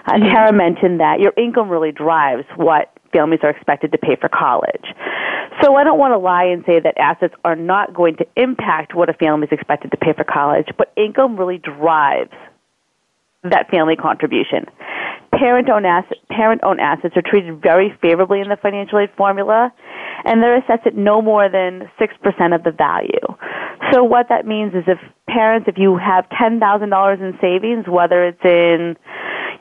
uh. 0.06 0.20
Tara 0.20 0.54
mentioned 0.54 1.02
that 1.02 1.20
your 1.20 1.34
income 1.36 1.68
really 1.68 1.92
drives 1.92 2.46
what 2.56 2.98
families 3.12 3.40
are 3.44 3.50
expected 3.50 3.92
to 3.92 3.98
pay 3.98 4.16
for 4.20 4.30
college. 4.30 4.86
So 5.62 5.76
I 5.76 5.84
don't 5.84 6.00
want 6.00 6.14
to 6.14 6.18
lie 6.18 6.46
and 6.46 6.64
say 6.66 6.80
that 6.80 6.98
assets 6.98 7.34
are 7.44 7.56
not 7.56 7.94
going 7.94 8.16
to 8.18 8.28
impact 8.36 8.96
what 8.96 9.10
a 9.10 9.14
family 9.14 9.48
is 9.48 9.52
expected 9.52 9.92
to 9.92 9.98
pay 9.98 10.14
for 10.14 10.24
college, 10.24 10.68
but 10.78 10.94
income 10.96 11.38
really 11.38 11.58
drives 11.58 12.32
that 13.44 13.70
family 13.70 13.96
contribution. 13.96 14.66
Parent-owned, 15.32 15.86
asset, 15.86 16.18
parent-owned 16.30 16.80
assets 16.80 17.16
are 17.16 17.22
treated 17.22 17.62
very 17.62 17.96
favorably 18.02 18.42
in 18.42 18.50
the 18.50 18.58
financial 18.58 19.00
aid 19.00 19.10
formula, 19.16 19.72
and 20.26 20.42
they're 20.44 20.58
assessed 20.58 20.86
at 20.86 20.96
no 20.96 21.22
more 21.22 21.50
than 21.50 21.90
6% 22.00 22.56
of 22.56 22.64
the 22.64 22.72
value. 22.72 23.20
So 23.92 24.04
what 24.04 24.28
that 24.30 24.46
means 24.46 24.74
is 24.74 24.84
if 24.88 25.00
parents, 25.28 25.68
if 25.70 25.78
you 25.78 25.98
have 25.98 26.26
$10,000 26.30 27.22
in 27.22 27.38
savings, 27.40 27.86
whether 27.88 28.26
it's 28.28 28.44
in 28.44 28.98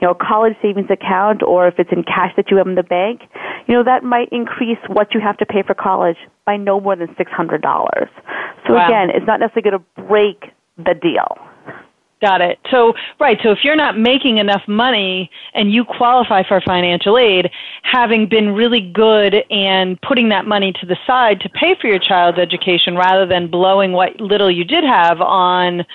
you 0.01 0.07
know, 0.07 0.15
college 0.15 0.55
savings 0.63 0.91
account 0.91 1.43
or 1.43 1.67
if 1.67 1.79
it's 1.79 1.91
in 1.93 2.05
cash 2.05 2.33
that 2.37 2.51
you 2.51 2.57
have 2.57 2.67
in 2.67 2.75
the 2.75 2.83
bank, 2.83 3.23
you 3.67 3.75
know, 3.75 3.83
that 3.83 4.05
might 4.05 4.29
increase 4.31 4.79
what 4.89 5.15
you 5.15 5.21
have 5.21 5.37
to 5.39 5.47
pay 5.47 5.63
for 5.63 5.75
college 5.75 6.17
by 6.47 6.57
no 6.57 6.81
more 6.81 6.97
than 6.97 7.09
$600. 7.09 8.09
So 8.67 8.75
wow. 8.75 8.87
again, 8.87 9.11
it's 9.11 9.27
not 9.27 9.41
necessarily 9.41 9.71
going 9.71 9.83
to 9.83 10.03
break 10.09 10.53
the 10.77 10.95
deal. 10.95 11.37
Got 12.21 12.41
it. 12.41 12.59
So, 12.71 12.95
right, 13.21 13.39
so 13.45 13.53
if 13.53 13.59
you're 13.63 13.77
not 13.77 13.97
making 13.97 14.39
enough 14.39 14.63
money 14.67 15.31
and 15.55 15.73
you 15.73 15.85
qualify 15.85 16.43
for 16.43 16.61
financial 16.61 17.17
aid, 17.17 17.49
having 17.83 18.29
been 18.29 18.55
really 18.55 18.81
good 18.81 19.37
and 19.51 20.01
putting 20.03 20.29
that 20.31 20.45
money 20.45 20.73
to 20.81 20.87
the 20.87 20.97
side 21.07 21.41
to 21.43 21.49
pay 21.49 21.77
for 21.81 21.87
your 21.87 22.01
child's 22.01 22.39
education 22.39 22.97
rather 22.97 23.25
than 23.25 23.49
blowing 23.49 23.93
what 23.93 24.21
little 24.21 24.51
you 24.51 24.65
did 24.65 24.83
have 24.83 25.21
on 25.21 25.87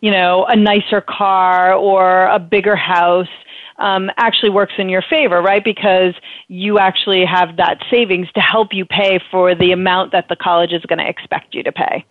you 0.00 0.10
know, 0.10 0.44
a 0.46 0.56
nicer 0.56 1.00
car 1.00 1.74
or 1.74 2.26
a 2.26 2.38
bigger 2.38 2.76
house 2.76 3.28
um, 3.78 4.10
actually 4.16 4.50
works 4.50 4.74
in 4.78 4.88
your 4.88 5.02
favor, 5.08 5.42
right? 5.42 5.62
Because 5.62 6.14
you 6.48 6.78
actually 6.78 7.24
have 7.24 7.56
that 7.56 7.78
savings 7.90 8.28
to 8.32 8.40
help 8.40 8.68
you 8.72 8.84
pay 8.84 9.20
for 9.30 9.54
the 9.54 9.72
amount 9.72 10.12
that 10.12 10.28
the 10.28 10.36
college 10.36 10.72
is 10.72 10.82
going 10.82 10.98
to 10.98 11.08
expect 11.08 11.54
you 11.54 11.62
to 11.62 11.72
pay. 11.72 12.04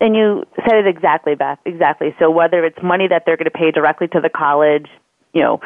And 0.00 0.16
you 0.16 0.44
said 0.66 0.78
it 0.78 0.86
exactly, 0.86 1.34
Beth. 1.34 1.58
Exactly. 1.66 2.14
So 2.18 2.30
whether 2.30 2.64
it's 2.64 2.78
money 2.82 3.06
that 3.08 3.24
they're 3.26 3.36
going 3.36 3.50
to 3.50 3.56
pay 3.56 3.70
directly 3.70 4.08
to 4.08 4.20
the 4.20 4.30
college, 4.30 4.86
you 5.34 5.42
know, 5.42 5.60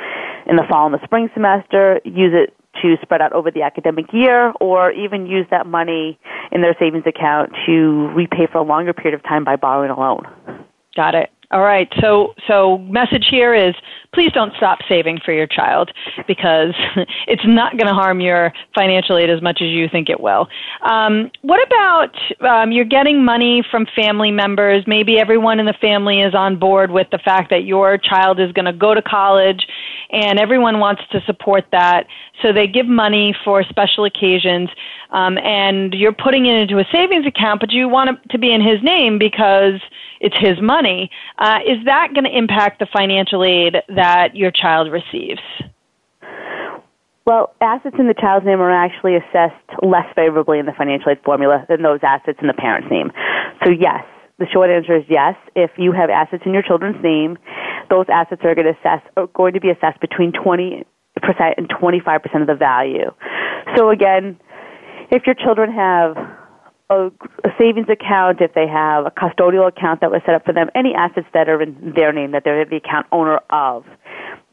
in 0.47 0.57
the 0.57 0.65
fall 0.69 0.87
and 0.87 0.95
the 0.95 1.05
spring 1.05 1.31
semester, 1.33 2.01
use 2.05 2.33
it 2.35 2.55
to 2.83 2.97
spread 3.01 3.23
out 3.23 3.33
over 3.33 3.53
the 3.53 3.63
academic 3.63 4.07
year, 4.13 4.53
or 4.61 4.91
even 4.91 5.27
use 5.27 5.47
that 5.51 5.67
money 5.67 6.19
in 6.51 6.61
their 6.61 6.75
savings 6.79 7.05
account 7.07 7.53
to 7.65 8.09
repay 8.17 8.49
for 8.51 8.59
a 8.59 8.63
longer 8.63 8.93
period 8.93 9.15
of 9.15 9.23
time 9.23 9.45
by 9.45 9.55
borrowing 9.55 9.91
a 9.91 9.99
loan. 9.99 10.23
Got 10.97 11.15
it. 11.15 11.31
All 11.51 11.63
right. 11.63 11.93
So, 12.01 12.35
so 12.49 12.79
message 12.79 13.27
here 13.31 13.55
is 13.55 13.75
please 14.15 14.31
don't 14.33 14.55
stop 14.57 14.79
saving 14.89 15.19
for 15.25 15.33
your 15.33 15.47
child 15.47 15.91
because 16.27 16.73
it's 17.27 17.43
not 17.45 17.73
going 17.73 17.89
to 17.89 17.93
harm 17.93 18.21
your 18.21 18.53
financial 18.75 19.19
aid 19.19 19.29
as 19.29 19.43
much 19.43 19.61
as 19.61 19.69
you 19.69 19.89
think 19.89 20.09
it 20.09 20.21
will. 20.21 20.47
Um, 20.83 21.31
what 21.43 21.61
about 21.67 22.15
um, 22.49 22.73
you're 22.73 22.85
getting 22.85 23.25
money 23.25 23.63
from 23.71 23.87
family 23.95 24.31
members? 24.31 24.85
Maybe 24.87 25.19
everyone 25.19 25.59
in 25.59 25.67
the 25.67 25.75
family 25.81 26.21
is 26.21 26.35
on 26.35 26.59
board 26.59 26.91
with 26.91 27.09
the 27.11 27.19
fact 27.19 27.51
that 27.51 27.65
your 27.65 27.99
child 27.99 28.41
is 28.41 28.53
going 28.53 28.67
to 28.67 28.73
go 28.73 28.95
to 28.95 29.03
college, 29.03 29.67
and 30.11 30.39
everyone 30.39 30.79
wants 30.79 31.03
to 31.11 31.21
support 31.27 31.65
that. 31.73 32.07
So 32.43 32.53
they 32.53 32.67
give 32.67 32.87
money 32.87 33.35
for 33.45 33.65
special 33.65 34.05
occasions, 34.05 34.69
um, 35.15 35.39
and 35.39 35.95
you're 35.95 36.13
putting 36.13 36.47
it 36.47 36.57
into 36.61 36.79
a 36.79 36.85
savings 36.91 37.25
account, 37.25 37.61
but 37.61 37.71
you 37.71 37.89
want 37.89 38.11
it 38.11 38.31
to 38.31 38.39
be 38.39 38.53
in 38.53 38.61
his 38.61 38.83
name 38.83 39.17
because 39.17 39.81
it's 40.21 40.37
his 40.37 40.61
money. 40.61 41.09
Uh, 41.39 41.61
is 41.65 41.79
that 41.85 42.13
going 42.15 42.25
to 42.25 42.37
impact 42.37 42.81
the 42.81 42.87
financial 42.93 43.45
aid 43.45 43.77
that 43.95 44.35
your 44.35 44.51
child 44.51 44.91
receives? 44.91 45.41
Well, 47.27 47.55
assets 47.61 47.95
in 47.99 48.09
the 48.09 48.15
child's 48.15 48.45
name 48.45 48.61
are 48.61 48.71
actually 48.71 49.15
assessed 49.15 49.55
less 49.83 50.07
favorably 50.17 50.59
in 50.59 50.67
the 50.67 50.75
financial 50.77 51.13
aid 51.13 51.21
formula 51.25 51.65
than 51.69 51.83
those 51.83 52.01
assets 52.03 52.39
in 52.43 52.49
the 52.49 52.53
parent's 52.53 52.91
name. 52.91 53.13
So 53.65 53.71
yes, 53.71 54.05
the 54.39 54.47
short 54.53 54.69
answer 54.69 54.97
is 54.97 55.05
yes. 55.09 55.37
If 55.55 55.71
you 55.79 55.93
have 55.93 56.11
assets 56.11 56.43
in 56.45 56.53
your 56.53 56.63
children's 56.63 57.03
name, 57.03 57.39
those 57.89 58.07
assets 58.13 58.43
are 58.45 58.55
going 58.55 58.67
to 58.67 58.79
assess 58.79 59.01
are 59.17 59.29
going 59.29 59.55
to 59.55 59.61
be 59.61 59.71
assessed 59.71 60.01
between 60.01 60.33
20% 60.33 60.85
and 61.23 61.69
25% 61.69 62.41
of 62.41 62.47
the 62.49 62.57
value. 62.57 63.13
So 63.77 63.91
again, 63.91 64.39
if 65.11 65.27
your 65.27 65.35
children 65.35 65.73
have 65.73 66.17
a, 66.91 67.07
a 67.45 67.51
savings 67.59 67.89
account, 67.89 68.41
if 68.41 68.53
they 68.55 68.67
have 68.67 69.07
a 69.07 69.11
custodial 69.11 69.69
account 69.69 70.01
that 70.01 70.11
was 70.11 70.21
set 70.27 70.35
up 70.35 70.45
for 70.45 70.53
them, 70.53 70.69
any 70.75 70.95
assets 70.95 71.27
that 71.35 71.49
are 71.49 71.61
in 71.63 71.93
their 71.95 72.13
name 72.13 72.33
that 72.33 72.43
they're 72.45 72.65
the 72.65 72.77
account 72.77 73.07
owner 73.13 73.41
of, 73.51 73.85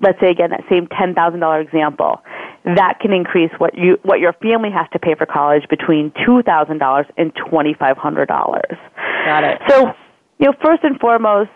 let's 0.02 0.20
say 0.20 0.30
again 0.30 0.50
that 0.52 0.64
same 0.70 0.88
ten 0.88 1.14
thousand 1.14 1.40
dollar 1.40 1.60
example, 1.62 2.22
that 2.64 3.00
can 3.02 3.12
increase 3.12 3.52
what 3.58 3.76
you 3.76 3.98
what 4.04 4.20
your 4.20 4.34
family 4.34 4.70
has 4.72 4.88
to 4.94 5.00
pay 5.00 5.16
for 5.16 5.26
college 5.26 5.64
between 5.70 6.12
two 6.26 6.42
thousand 6.44 6.78
dollars 6.78 7.06
and 7.18 7.34
twenty 7.36 7.74
five 7.74 7.98
hundred 7.98 8.28
dollars. 8.28 8.78
Got 9.26 9.44
it. 9.44 9.62
So, 9.68 9.94
you 10.40 10.48
know, 10.48 10.54
first 10.64 10.84
and 10.84 11.00
foremost, 11.00 11.50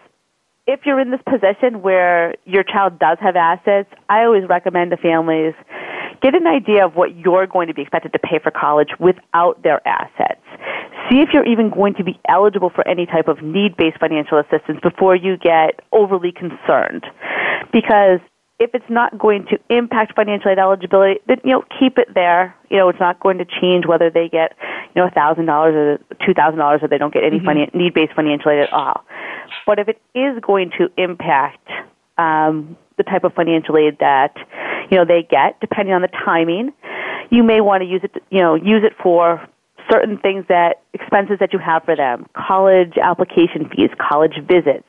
if 0.67 0.81
you're 0.85 0.99
in 0.99 1.11
this 1.11 1.21
position 1.29 1.81
where 1.81 2.35
your 2.45 2.63
child 2.63 2.99
does 2.99 3.17
have 3.21 3.35
assets, 3.35 3.89
I 4.09 4.23
always 4.23 4.43
recommend 4.49 4.91
to 4.91 4.97
families 4.97 5.53
get 6.21 6.35
an 6.35 6.47
idea 6.47 6.85
of 6.85 6.95
what 6.95 7.15
you're 7.15 7.47
going 7.47 7.67
to 7.67 7.73
be 7.73 7.81
expected 7.81 8.13
to 8.13 8.19
pay 8.19 8.39
for 8.41 8.51
college 8.51 8.89
without 8.99 9.61
their 9.63 9.85
assets. 9.87 10.41
See 11.09 11.19
if 11.21 11.29
you're 11.33 11.45
even 11.45 11.69
going 11.69 11.93
to 11.95 12.03
be 12.03 12.19
eligible 12.27 12.69
for 12.69 12.87
any 12.87 13.05
type 13.05 13.27
of 13.27 13.41
need-based 13.41 13.99
financial 13.99 14.39
assistance 14.39 14.79
before 14.81 15.15
you 15.15 15.37
get 15.37 15.81
overly 15.91 16.31
concerned. 16.31 17.05
Because 17.71 18.19
if 18.59 18.73
it's 18.73 18.89
not 18.89 19.17
going 19.17 19.45
to 19.47 19.59
impact 19.69 20.15
financial 20.15 20.49
aid 20.49 20.57
eligibility, 20.57 21.19
then 21.27 21.37
you 21.43 21.51
know 21.51 21.63
keep 21.79 21.97
it 21.97 22.07
there. 22.13 22.55
You 22.69 22.77
know 22.77 22.89
it's 22.89 22.99
not 22.99 23.19
going 23.19 23.37
to 23.37 23.45
change 23.45 23.85
whether 23.85 24.09
they 24.09 24.29
get 24.29 24.53
you 24.95 25.01
know 25.01 25.07
a 25.07 25.11
thousand 25.11 25.45
dollars 25.45 25.75
or 25.75 26.15
two 26.25 26.33
thousand 26.33 26.59
dollars 26.59 26.79
or 26.81 26.87
they 26.87 26.97
don't 26.97 27.13
get 27.13 27.23
any 27.23 27.39
mm-hmm. 27.39 27.47
finan- 27.47 27.75
need-based 27.75 28.13
financial 28.13 28.51
aid 28.51 28.61
at 28.61 28.73
all. 28.73 29.03
But 29.65 29.79
if 29.79 29.89
it 29.89 30.01
is 30.15 30.39
going 30.41 30.71
to 30.77 30.89
impact 30.97 31.67
um, 32.17 32.77
the 32.97 33.03
type 33.03 33.23
of 33.23 33.33
financial 33.33 33.77
aid 33.77 33.97
that 33.99 34.35
you 34.91 34.97
know 34.97 35.05
they 35.05 35.23
get, 35.29 35.59
depending 35.59 35.93
on 35.93 36.01
the 36.01 36.09
timing, 36.25 36.73
you 37.31 37.43
may 37.43 37.61
want 37.61 37.81
to 37.81 37.87
use 37.87 38.01
it. 38.03 38.11
You 38.29 38.39
know 38.39 38.55
use 38.55 38.83
it 38.83 38.93
for 39.01 39.47
certain 39.91 40.17
things 40.17 40.45
that 40.49 40.81
expenses 40.93 41.37
that 41.39 41.53
you 41.53 41.59
have 41.59 41.83
for 41.83 41.95
them, 41.95 42.25
college 42.35 42.97
application 42.97 43.69
fees, 43.69 43.89
college 43.99 44.33
visits 44.47 44.87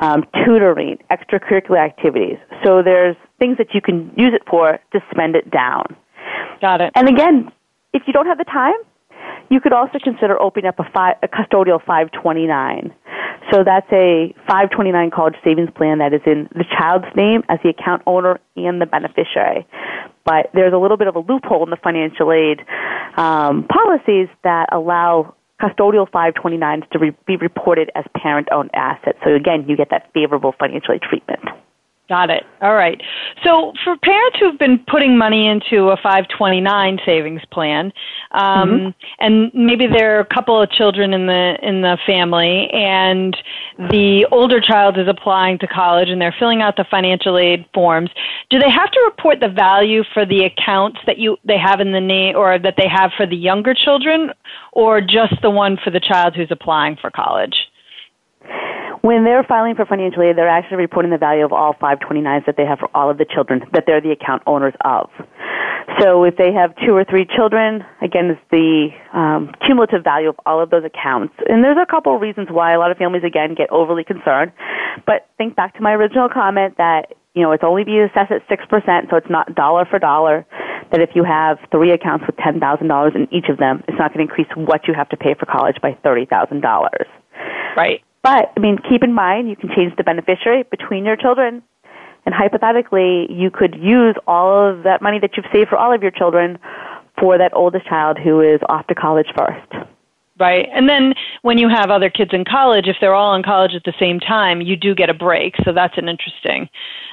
um, 0.00 0.24
tutoring, 0.44 0.98
extracurricular 1.10 1.78
activities. 1.78 2.38
So 2.64 2.82
there's 2.82 3.16
things 3.38 3.58
that 3.58 3.74
you 3.74 3.80
can 3.80 4.12
use 4.16 4.32
it 4.34 4.42
for 4.48 4.78
to 4.92 5.00
spend 5.10 5.36
it 5.36 5.50
down. 5.50 5.84
Got 6.60 6.80
it. 6.80 6.92
And 6.94 7.08
again, 7.08 7.52
if 7.92 8.02
you 8.06 8.12
don't 8.12 8.26
have 8.26 8.38
the 8.38 8.44
time, 8.44 8.74
you 9.50 9.60
could 9.60 9.72
also 9.72 9.98
consider 10.02 10.40
opening 10.40 10.68
up 10.68 10.78
a, 10.78 10.84
five, 10.94 11.16
a 11.22 11.28
custodial 11.28 11.84
529. 11.84 12.94
So 13.52 13.64
that's 13.64 13.90
a 13.92 14.32
529 14.46 15.10
college 15.10 15.34
savings 15.42 15.70
plan 15.74 15.98
that 15.98 16.14
is 16.14 16.20
in 16.24 16.48
the 16.54 16.64
child's 16.78 17.06
name 17.16 17.42
as 17.48 17.58
the 17.64 17.70
account 17.70 18.02
owner 18.06 18.38
and 18.56 18.80
the 18.80 18.86
beneficiary. 18.86 19.66
But 20.24 20.50
there's 20.54 20.72
a 20.72 20.78
little 20.78 20.96
bit 20.96 21.08
of 21.08 21.16
a 21.16 21.18
loophole 21.18 21.64
in 21.64 21.70
the 21.70 21.78
financial 21.82 22.32
aid 22.32 22.60
um, 23.16 23.66
policies 23.66 24.28
that 24.44 24.68
allow 24.72 25.34
custodial 25.60 26.08
529s 26.08 26.88
to 26.90 26.98
re- 26.98 27.16
be 27.26 27.36
reported 27.36 27.90
as 27.96 28.04
parent-owned 28.16 28.70
assets. 28.72 29.18
So 29.24 29.34
again, 29.34 29.66
you 29.68 29.76
get 29.76 29.90
that 29.90 30.10
favorable 30.14 30.54
financial 30.58 30.94
aid 30.94 31.02
treatment. 31.02 31.40
Got 32.10 32.28
it. 32.30 32.42
All 32.60 32.74
right. 32.74 33.00
So 33.44 33.72
for 33.84 33.96
parents 33.96 34.36
who've 34.40 34.58
been 34.58 34.80
putting 34.90 35.16
money 35.16 35.46
into 35.46 35.90
a 35.90 35.96
529 35.96 36.98
savings 37.06 37.40
plan, 37.52 37.92
um, 38.32 38.68
mm-hmm. 38.68 38.88
and 39.20 39.52
maybe 39.54 39.86
there 39.86 40.16
are 40.16 40.18
a 40.18 40.24
couple 40.24 40.60
of 40.60 40.68
children 40.72 41.14
in 41.14 41.26
the 41.26 41.56
in 41.62 41.82
the 41.82 41.96
family, 42.04 42.68
and 42.72 43.36
the 43.92 44.26
older 44.32 44.60
child 44.60 44.98
is 44.98 45.06
applying 45.06 45.56
to 45.60 45.68
college, 45.68 46.08
and 46.08 46.20
they're 46.20 46.34
filling 46.36 46.62
out 46.62 46.76
the 46.76 46.84
financial 46.90 47.38
aid 47.38 47.64
forms. 47.72 48.10
Do 48.50 48.58
they 48.58 48.70
have 48.70 48.90
to 48.90 49.00
report 49.04 49.38
the 49.38 49.48
value 49.48 50.02
for 50.12 50.26
the 50.26 50.46
accounts 50.46 50.98
that 51.06 51.18
you 51.18 51.36
they 51.44 51.58
have 51.58 51.78
in 51.78 51.92
the 51.92 52.00
name, 52.00 52.34
or 52.34 52.58
that 52.58 52.74
they 52.76 52.88
have 52.88 53.12
for 53.16 53.24
the 53.24 53.36
younger 53.36 53.72
children, 53.72 54.32
or 54.72 55.00
just 55.00 55.40
the 55.42 55.50
one 55.50 55.78
for 55.84 55.90
the 55.90 56.00
child 56.00 56.34
who's 56.34 56.50
applying 56.50 56.96
for 57.00 57.12
college? 57.12 57.54
When 59.02 59.24
they're 59.24 59.44
filing 59.44 59.76
for 59.76 59.86
financial 59.86 60.22
aid, 60.22 60.36
they're 60.36 60.48
actually 60.48 60.76
reporting 60.76 61.10
the 61.10 61.18
value 61.18 61.44
of 61.44 61.52
all 61.52 61.74
529s 61.74 62.44
that 62.46 62.56
they 62.56 62.66
have 62.66 62.78
for 62.78 62.90
all 62.94 63.10
of 63.10 63.18
the 63.18 63.24
children 63.24 63.62
that 63.72 63.84
they're 63.86 64.00
the 64.00 64.10
account 64.10 64.42
owners 64.46 64.74
of. 64.84 65.08
So 65.98 66.24
if 66.24 66.36
they 66.36 66.52
have 66.52 66.74
two 66.86 66.94
or 66.94 67.04
three 67.04 67.26
children, 67.26 67.84
again, 68.02 68.30
it's 68.30 68.40
the 68.50 68.88
um, 69.12 69.52
cumulative 69.64 70.04
value 70.04 70.28
of 70.28 70.36
all 70.46 70.62
of 70.62 70.70
those 70.70 70.84
accounts. 70.84 71.34
And 71.48 71.64
there's 71.64 71.78
a 71.80 71.86
couple 71.90 72.14
of 72.14 72.20
reasons 72.20 72.48
why 72.50 72.72
a 72.72 72.78
lot 72.78 72.90
of 72.90 72.98
families, 72.98 73.24
again, 73.24 73.54
get 73.54 73.70
overly 73.70 74.04
concerned. 74.04 74.52
But 75.06 75.28
think 75.38 75.56
back 75.56 75.74
to 75.76 75.82
my 75.82 75.92
original 75.92 76.28
comment 76.28 76.76
that, 76.78 77.14
you 77.34 77.42
know, 77.42 77.52
it's 77.52 77.64
only 77.64 77.84
being 77.84 78.02
assessed 78.02 78.30
at 78.30 78.46
6%, 78.48 79.10
so 79.10 79.16
it's 79.16 79.30
not 79.30 79.54
dollar 79.54 79.84
for 79.84 79.98
dollar. 79.98 80.46
That 80.92 81.00
if 81.00 81.10
you 81.14 81.24
have 81.24 81.58
three 81.70 81.92
accounts 81.92 82.26
with 82.26 82.36
$10,000 82.36 83.14
in 83.14 83.28
each 83.32 83.48
of 83.48 83.58
them, 83.58 83.82
it's 83.88 83.98
not 83.98 84.12
going 84.12 84.26
to 84.26 84.30
increase 84.30 84.48
what 84.56 84.86
you 84.88 84.94
have 84.94 85.08
to 85.10 85.16
pay 85.16 85.34
for 85.34 85.46
college 85.46 85.76
by 85.80 85.96
$30,000. 86.04 86.88
Right. 87.76 88.02
But, 88.22 88.52
I 88.56 88.60
mean, 88.60 88.78
keep 88.88 89.02
in 89.02 89.12
mind 89.14 89.48
you 89.48 89.56
can 89.56 89.70
change 89.74 89.96
the 89.96 90.04
beneficiary 90.04 90.64
between 90.70 91.04
your 91.04 91.16
children. 91.16 91.62
And 92.26 92.34
hypothetically, 92.34 93.26
you 93.30 93.50
could 93.50 93.74
use 93.74 94.14
all 94.26 94.68
of 94.68 94.82
that 94.82 95.00
money 95.00 95.18
that 95.20 95.36
you've 95.36 95.46
saved 95.52 95.70
for 95.70 95.78
all 95.78 95.92
of 95.94 96.02
your 96.02 96.10
children 96.10 96.58
for 97.18 97.38
that 97.38 97.52
oldest 97.54 97.86
child 97.86 98.18
who 98.18 98.40
is 98.40 98.60
off 98.68 98.86
to 98.88 98.94
college 98.94 99.28
first. 99.36 99.89
Right. 100.40 100.70
And 100.72 100.88
then 100.88 101.12
when 101.42 101.58
you 101.58 101.68
have 101.68 101.90
other 101.90 102.08
kids 102.08 102.30
in 102.32 102.46
college, 102.46 102.88
if 102.88 102.96
they're 102.98 103.14
all 103.14 103.34
in 103.34 103.42
college 103.42 103.74
at 103.74 103.84
the 103.84 103.92
same 104.00 104.18
time, 104.18 104.62
you 104.62 104.74
do 104.74 104.94
get 104.94 105.10
a 105.10 105.14
break. 105.14 105.54
So 105.66 105.72
that's 105.74 105.98
an 105.98 106.08
interesting, 106.08 106.66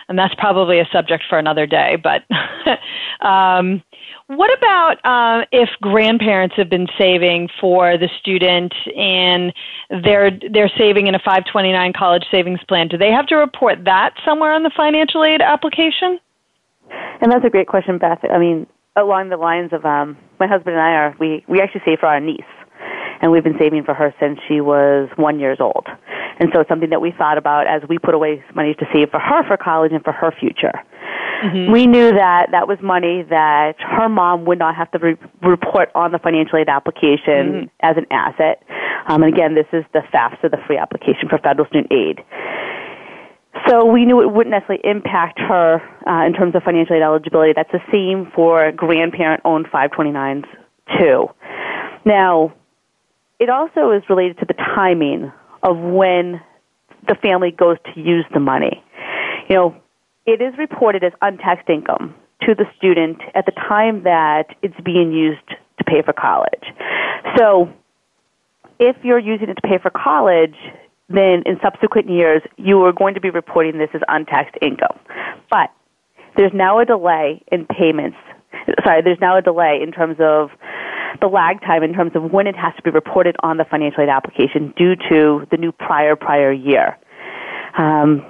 and 0.07 0.17
that's 0.17 0.34
probably 0.36 0.80
a 0.80 0.88
subject 0.93 1.25
for 1.28 1.38
another 1.38 1.65
day. 1.67 1.97
But 2.01 2.23
um, 3.19 3.84
what 4.28 4.57
about 4.57 4.95
uh, 5.03 5.45
if 5.51 5.67
grandparents 5.82 6.55
have 6.55 6.69
been 6.69 6.88
saving 6.97 7.49
for 7.59 7.97
the 7.97 8.07
student 8.17 8.73
and 8.95 9.53
they're 10.05 10.32
they're 10.49 10.71
saving 10.78 11.07
in 11.07 11.15
a 11.15 11.19
529 11.19 11.91
college 11.91 12.23
savings 12.32 12.61
plan? 12.69 12.88
Do 12.88 12.97
they 12.97 13.11
have 13.11 13.28
to 13.28 13.36
report 13.36 13.84
that 13.84 14.13
somewhere 14.23 14.53
on 14.53 14.63
the 14.63 14.71
financial 14.75 15.25
aid 15.25 15.41
application? 15.41 16.17
And 17.19 17.30
that's 17.30 17.43
a 17.43 17.49
great 17.49 17.67
question, 17.67 17.97
Beth. 17.97 18.19
I 18.23 18.38
mean, 18.38 18.67
along 18.95 19.28
the 19.28 19.38
lines 19.38 19.73
of 19.73 19.84
um, 19.84 20.17
my 20.39 20.47
husband 20.47 20.78
and 20.78 20.82
I 20.82 20.91
are 20.91 21.15
we 21.19 21.43
we 21.49 21.59
actually 21.59 21.82
save 21.84 21.99
for 21.99 22.05
our 22.05 22.21
niece 22.21 22.39
and 23.22 23.32
we've 23.32 23.43
been 23.43 23.57
saving 23.59 23.84
for 23.84 23.93
her 23.93 24.13
since 24.20 24.39
she 24.47 24.61
was 24.61 25.09
one 25.15 25.39
years 25.39 25.57
old. 25.59 25.88
And 26.39 26.49
so 26.53 26.61
it's 26.61 26.70
something 26.70 26.89
that 26.91 27.01
we 27.01 27.11
thought 27.11 27.38
about 27.38 27.68
as 27.68 27.82
we 27.89 27.97
put 27.97 28.13
away 28.13 28.43
money 28.55 28.76
to 28.76 28.86
save 28.93 29.09
for 29.09 29.20
her 29.20 29.43
for 29.47 29.57
college 29.57 29.91
and 29.91 30.03
for 30.03 30.13
her 30.13 30.32
future. 30.39 30.74
Mm-hmm. 31.43 31.72
We 31.72 31.88
knew 31.88 32.11
that 32.11 32.47
that 32.51 32.68
was 32.68 32.78
money 32.82 33.24
that 33.30 33.76
her 33.80 34.09
mom 34.09 34.45
would 34.45 34.59
not 34.59 34.76
have 34.76 34.89
to 34.91 34.99
re- 34.99 35.18
report 35.41 35.89
on 35.93 36.11
the 36.11 36.20
financial 36.20 36.57
aid 36.57 36.70
application 36.70 37.45
mm-hmm. 37.45 37.65
as 37.82 37.97
an 37.97 38.05
asset. 38.11 38.63
Um, 39.07 39.24
and 39.24 39.34
again, 39.34 39.55
this 39.55 39.68
is 39.72 39.86
the 39.93 40.01
FAFSA, 40.13 40.51
the 40.51 40.57
free 40.65 40.78
application 40.78 41.30
for 41.30 41.38
federal 41.38 41.68
student 41.68 41.91
aid. 41.91 42.20
So 43.68 43.86
we 43.86 44.05
knew 44.05 44.22
it 44.22 44.32
wouldn't 44.32 44.51
necessarily 44.51 44.84
impact 44.84 45.39
her 45.39 45.82
uh, 46.07 46.26
in 46.26 46.34
terms 46.34 46.55
of 46.55 46.63
financial 46.63 46.95
aid 46.95 47.01
eligibility. 47.01 47.53
That's 47.55 47.72
the 47.72 47.82
same 47.91 48.32
for 48.36 48.72
grandparent-owned 48.72 49.68
529s 49.68 50.45
too. 50.99 51.28
Now, 52.05 52.53
it 53.39 53.49
also 53.49 53.91
is 53.91 54.03
related 54.09 54.39
to 54.39 54.45
the 54.45 54.53
timing 54.53 55.31
of 55.63 55.77
when 55.77 56.41
the 57.07 57.15
family 57.15 57.51
goes 57.51 57.77
to 57.93 57.99
use 57.99 58.25
the 58.33 58.39
money. 58.39 58.83
You 59.49 59.55
know, 59.55 59.75
it 60.25 60.41
is 60.41 60.57
reported 60.57 61.03
as 61.03 61.13
untaxed 61.21 61.69
income 61.69 62.15
to 62.43 62.53
the 62.53 62.65
student 62.77 63.19
at 63.35 63.45
the 63.45 63.51
time 63.51 64.03
that 64.03 64.55
it's 64.61 64.79
being 64.83 65.11
used 65.11 65.47
to 65.77 65.83
pay 65.85 66.01
for 66.01 66.13
college. 66.13 66.63
So, 67.38 67.71
if 68.79 68.95
you're 69.03 69.19
using 69.19 69.49
it 69.49 69.55
to 69.55 69.61
pay 69.61 69.79
for 69.79 69.89
college, 69.89 70.55
then 71.09 71.43
in 71.45 71.57
subsequent 71.63 72.09
years 72.09 72.41
you 72.57 72.83
are 72.83 72.93
going 72.93 73.15
to 73.15 73.21
be 73.21 73.29
reporting 73.29 73.77
this 73.79 73.89
as 73.93 74.01
untaxed 74.07 74.55
income. 74.61 74.99
But 75.49 75.71
there's 76.35 76.51
now 76.53 76.79
a 76.79 76.85
delay 76.85 77.41
in 77.51 77.65
payments. 77.65 78.17
Sorry, 78.83 79.01
there's 79.01 79.19
now 79.19 79.38
a 79.38 79.41
delay 79.41 79.79
in 79.81 79.91
terms 79.91 80.17
of 80.19 80.49
the 81.20 81.28
lag 81.28 81.61
time 81.61 81.84
in 81.84 81.93
terms 81.93 82.11
of 82.15 82.32
when 82.32 82.47
it 82.47 82.55
has 82.55 82.74
to 82.76 82.82
be 82.82 82.89
reported 82.89 83.36
on 83.41 83.57
the 83.57 83.65
financial 83.65 84.03
aid 84.03 84.09
application 84.09 84.74
due 84.78 84.95
to 85.09 85.45
the 85.51 85.57
new 85.57 85.72
prior 85.72 86.15
prior 86.15 86.51
year. 86.51 86.97
Um, 87.78 88.26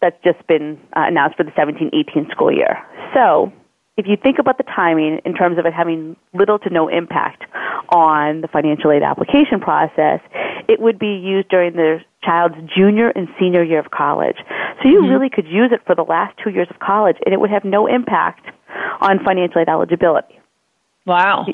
that's 0.00 0.16
just 0.24 0.46
been 0.46 0.78
uh, 0.96 1.04
announced 1.06 1.36
for 1.36 1.44
the 1.44 1.50
17-18 1.50 2.30
school 2.30 2.50
year. 2.50 2.78
So, 3.12 3.52
if 3.96 4.06
you 4.06 4.16
think 4.16 4.38
about 4.38 4.56
the 4.56 4.64
timing 4.64 5.20
in 5.26 5.34
terms 5.34 5.58
of 5.58 5.66
it 5.66 5.74
having 5.74 6.16
little 6.32 6.58
to 6.60 6.70
no 6.70 6.88
impact 6.88 7.44
on 7.90 8.40
the 8.40 8.48
financial 8.48 8.90
aid 8.90 9.02
application 9.02 9.60
process, 9.60 10.20
it 10.68 10.80
would 10.80 10.98
be 10.98 11.20
used 11.22 11.48
during 11.48 11.74
the 11.74 11.98
child's 12.22 12.54
junior 12.74 13.10
and 13.10 13.28
senior 13.38 13.62
year 13.62 13.78
of 13.78 13.90
college. 13.90 14.36
So 14.82 14.88
you 14.88 15.00
mm-hmm. 15.00 15.10
really 15.10 15.28
could 15.28 15.46
use 15.46 15.70
it 15.72 15.80
for 15.84 15.94
the 15.94 16.02
last 16.02 16.38
two 16.42 16.50
years 16.50 16.68
of 16.70 16.78
college 16.78 17.16
and 17.26 17.34
it 17.34 17.40
would 17.40 17.50
have 17.50 17.64
no 17.64 17.86
impact 17.86 18.46
on 19.00 19.22
financial 19.22 19.60
aid 19.60 19.68
eligibility. 19.68 20.38
Wow. 21.04 21.46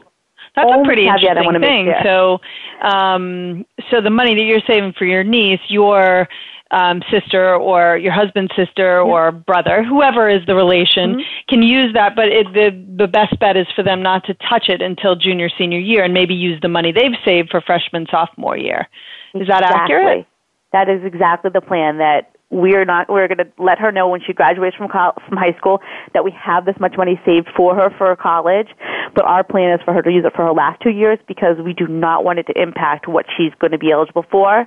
That's 0.56 0.70
a 0.72 0.84
pretty 0.84 1.06
interesting 1.06 1.60
thing. 1.60 1.92
So, 2.02 2.40
um, 2.82 3.66
so 3.90 4.00
the 4.00 4.10
money 4.10 4.34
that 4.34 4.42
you're 4.42 4.62
saving 4.66 4.94
for 4.98 5.04
your 5.04 5.22
niece, 5.22 5.60
your 5.68 6.28
um, 6.70 7.02
sister 7.10 7.54
or 7.54 7.96
your 7.98 8.12
husband's 8.12 8.52
sister 8.56 9.00
or 9.00 9.30
brother, 9.30 9.84
whoever 9.84 10.28
is 10.28 10.40
the 10.46 10.54
relation, 10.54 11.14
mm-hmm. 11.14 11.20
can 11.48 11.62
use 11.62 11.92
that. 11.94 12.16
But 12.16 12.28
it, 12.28 12.52
the 12.54 12.70
the 12.96 13.06
best 13.06 13.38
bet 13.38 13.56
is 13.56 13.66
for 13.76 13.82
them 13.82 14.02
not 14.02 14.24
to 14.24 14.34
touch 14.48 14.68
it 14.68 14.80
until 14.80 15.14
junior 15.14 15.48
senior 15.58 15.78
year, 15.78 16.04
and 16.04 16.14
maybe 16.14 16.34
use 16.34 16.58
the 16.62 16.68
money 16.68 16.90
they've 16.90 17.16
saved 17.24 17.50
for 17.50 17.60
freshman 17.60 18.06
sophomore 18.10 18.56
year. 18.56 18.88
Is 19.34 19.46
that 19.48 19.62
exactly. 19.62 19.94
accurate? 19.94 20.26
That 20.72 20.88
is 20.88 21.04
exactly 21.04 21.50
the 21.52 21.60
plan. 21.60 21.98
That 21.98 22.35
we're 22.50 22.84
not 22.84 23.08
we're 23.08 23.26
going 23.26 23.38
to 23.38 23.48
let 23.58 23.78
her 23.78 23.90
know 23.90 24.08
when 24.08 24.20
she 24.24 24.32
graduates 24.32 24.76
from 24.76 24.88
co- 24.88 25.12
from 25.28 25.36
high 25.36 25.56
school 25.58 25.80
that 26.14 26.24
we 26.24 26.32
have 26.32 26.64
this 26.64 26.76
much 26.78 26.94
money 26.96 27.20
saved 27.26 27.48
for 27.56 27.74
her 27.74 27.90
for 27.98 28.14
college 28.14 28.68
but 29.14 29.24
our 29.24 29.42
plan 29.42 29.72
is 29.72 29.84
for 29.84 29.92
her 29.92 30.02
to 30.02 30.10
use 30.10 30.24
it 30.24 30.32
for 30.34 30.44
her 30.44 30.52
last 30.52 30.80
two 30.80 30.90
years 30.90 31.18
because 31.26 31.56
we 31.64 31.72
do 31.72 31.88
not 31.88 32.24
want 32.24 32.38
it 32.38 32.44
to 32.44 32.60
impact 32.60 33.08
what 33.08 33.26
she's 33.36 33.52
going 33.58 33.72
to 33.72 33.78
be 33.78 33.90
eligible 33.90 34.24
for 34.30 34.60
um, 34.60 34.66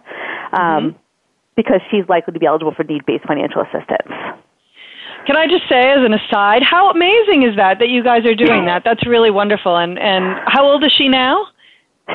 mm-hmm. 0.52 0.98
because 1.56 1.80
she's 1.90 2.04
likely 2.10 2.34
to 2.34 2.40
be 2.40 2.46
eligible 2.46 2.74
for 2.74 2.84
need-based 2.84 3.26
financial 3.26 3.62
assistance 3.62 4.12
can 5.26 5.38
I 5.38 5.48
just 5.48 5.68
say, 5.70 5.92
as 5.92 6.00
an 6.00 6.14
aside, 6.14 6.64
how 6.64 6.90
amazing 6.90 7.44
is 7.44 7.56
that 7.58 7.80
that 7.80 7.90
you 7.90 8.04
guys 8.04 8.26
are 8.26 8.34
doing 8.34 8.66
that? 8.66 8.84
That's 8.84 9.06
really 9.06 9.30
wonderful. 9.30 9.78
And 9.78 10.00
and 10.00 10.40
how 10.48 10.66
old 10.66 10.84
is 10.84 10.92
she 10.98 11.08
now? 11.08 11.46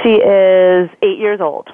She 0.02 0.14
is 0.14 0.90
eight 1.02 1.18
years 1.18 1.40
old. 1.40 1.68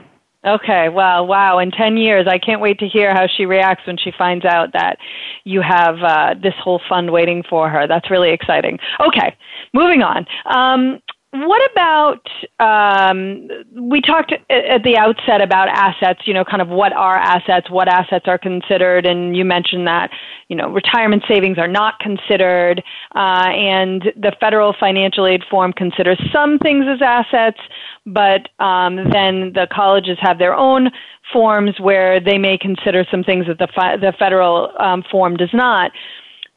Okay, 0.46 0.88
well, 0.88 1.26
wow. 1.26 1.58
In 1.58 1.70
10 1.70 1.98
years, 1.98 2.26
I 2.26 2.38
can't 2.38 2.62
wait 2.62 2.78
to 2.78 2.88
hear 2.88 3.12
how 3.12 3.26
she 3.26 3.44
reacts 3.44 3.86
when 3.86 3.98
she 3.98 4.10
finds 4.16 4.46
out 4.46 4.72
that 4.72 4.96
you 5.44 5.60
have 5.60 5.96
uh, 6.02 6.34
this 6.42 6.54
whole 6.62 6.80
fund 6.88 7.12
waiting 7.12 7.42
for 7.48 7.68
her. 7.68 7.86
That's 7.86 8.10
really 8.10 8.30
exciting. 8.30 8.78
Okay, 9.00 9.36
moving 9.74 10.02
on. 10.02 10.26
Um, 10.46 11.00
what 11.32 11.62
about 11.70 12.26
um, 12.58 13.46
we 13.72 14.00
talked 14.00 14.32
at 14.32 14.82
the 14.82 14.96
outset 14.96 15.40
about 15.40 15.68
assets 15.68 16.22
you 16.26 16.34
know 16.34 16.44
kind 16.44 16.60
of 16.60 16.68
what 16.68 16.92
are 16.92 17.16
assets 17.16 17.70
what 17.70 17.86
assets 17.86 18.24
are 18.26 18.38
considered 18.38 19.06
and 19.06 19.36
you 19.36 19.44
mentioned 19.44 19.86
that 19.86 20.10
you 20.48 20.56
know 20.56 20.68
retirement 20.68 21.22
savings 21.28 21.56
are 21.56 21.68
not 21.68 22.00
considered 22.00 22.82
uh, 23.14 23.46
and 23.52 24.12
the 24.16 24.32
federal 24.40 24.74
financial 24.80 25.24
aid 25.24 25.42
form 25.48 25.72
considers 25.72 26.20
some 26.32 26.58
things 26.58 26.84
as 26.88 27.00
assets 27.00 27.60
but 28.06 28.48
um, 28.58 28.96
then 29.10 29.52
the 29.54 29.66
colleges 29.72 30.18
have 30.20 30.38
their 30.38 30.54
own 30.54 30.90
forms 31.32 31.78
where 31.78 32.20
they 32.20 32.38
may 32.38 32.58
consider 32.58 33.04
some 33.10 33.22
things 33.22 33.46
that 33.46 33.58
the 33.58 33.68
fi- 33.74 33.96
the 33.96 34.12
federal 34.18 34.72
um, 34.78 35.04
form 35.10 35.36
does 35.36 35.52
not 35.52 35.92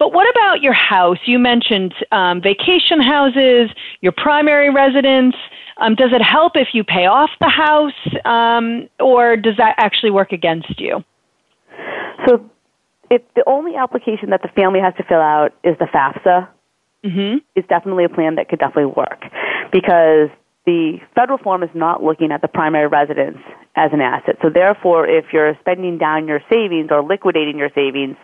but 0.03 0.11
what 0.11 0.29
about 0.29 0.61
your 0.61 0.73
house? 0.73 1.17
You 1.25 1.39
mentioned 1.39 1.93
um, 2.11 2.41
vacation 2.41 2.99
houses, 2.99 3.69
your 4.01 4.11
primary 4.11 4.69
residence. 4.69 5.33
Um, 5.77 5.95
does 5.95 6.11
it 6.11 6.21
help 6.21 6.57
if 6.57 6.67
you 6.73 6.83
pay 6.83 7.05
off 7.05 7.29
the 7.39 7.47
house, 7.47 7.93
um, 8.25 8.89
or 8.99 9.37
does 9.37 9.55
that 9.57 9.75
actually 9.77 10.11
work 10.11 10.33
against 10.33 10.77
you? 10.77 11.05
So, 12.27 12.49
if 13.09 13.21
the 13.35 13.43
only 13.47 13.75
application 13.75 14.29
that 14.31 14.41
the 14.41 14.49
family 14.49 14.81
has 14.81 14.93
to 14.97 15.03
fill 15.03 15.21
out 15.21 15.53
is 15.63 15.77
the 15.79 15.85
FAFSA, 15.85 16.49
mm-hmm. 17.05 17.37
it's 17.55 17.67
definitely 17.69 18.03
a 18.03 18.09
plan 18.09 18.35
that 18.35 18.49
could 18.49 18.59
definitely 18.59 18.93
work 18.97 19.23
because 19.71 20.29
the 20.65 20.99
federal 21.15 21.37
form 21.37 21.63
is 21.63 21.69
not 21.73 22.03
looking 22.03 22.31
at 22.31 22.41
the 22.41 22.47
primary 22.47 22.87
residence 22.87 23.37
as 23.75 23.91
an 23.91 24.01
asset. 24.01 24.37
So 24.41 24.49
therefore, 24.49 25.07
if 25.07 25.25
you're 25.33 25.55
spending 25.59 25.97
down 25.97 26.27
your 26.27 26.41
savings 26.49 26.89
or 26.91 27.03
liquidating 27.03 27.57
your 27.57 27.69
savings 27.75 28.15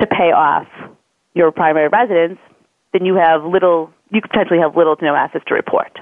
to 0.00 0.06
pay 0.06 0.32
off 0.32 0.66
your 1.34 1.52
primary 1.52 1.88
residence, 1.88 2.38
then 2.92 3.04
you 3.04 3.14
have 3.14 3.44
little, 3.44 3.90
you 4.10 4.20
potentially 4.20 4.58
have 4.58 4.76
little 4.76 4.96
to 4.96 5.04
no 5.04 5.14
assets 5.14 5.44
to 5.48 5.54
report. 5.54 5.98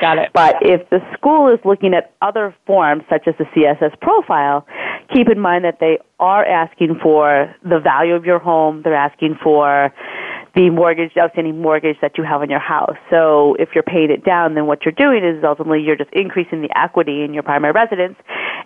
Got 0.00 0.18
it. 0.18 0.30
But 0.32 0.56
if 0.62 0.88
the 0.90 1.00
school 1.12 1.52
is 1.52 1.58
looking 1.64 1.92
at 1.92 2.14
other 2.22 2.54
forms, 2.66 3.02
such 3.10 3.26
as 3.26 3.34
the 3.38 3.44
CSS 3.44 4.00
profile, 4.00 4.66
keep 5.12 5.28
in 5.28 5.38
mind 5.38 5.64
that 5.64 5.78
they 5.80 5.98
are 6.18 6.44
asking 6.44 6.98
for 7.02 7.54
the 7.62 7.80
value 7.80 8.14
of 8.14 8.24
your 8.24 8.38
home. 8.38 8.82
They're 8.82 8.94
asking 8.94 9.38
for 9.42 9.92
the 10.54 10.70
mortgage, 10.70 11.12
outstanding 11.16 11.60
mortgage 11.60 11.96
that 12.02 12.18
you 12.18 12.24
have 12.24 12.40
on 12.40 12.50
your 12.50 12.60
house. 12.60 12.96
So 13.10 13.54
if 13.58 13.70
you're 13.74 13.84
paying 13.84 14.10
it 14.10 14.24
down, 14.24 14.54
then 14.54 14.66
what 14.66 14.84
you're 14.84 14.92
doing 14.92 15.24
is 15.24 15.42
ultimately 15.44 15.82
you're 15.82 15.96
just 15.96 16.10
increasing 16.12 16.62
the 16.62 16.70
equity 16.76 17.22
in 17.22 17.32
your 17.34 17.42
primary 17.42 17.72
residence, 17.72 18.16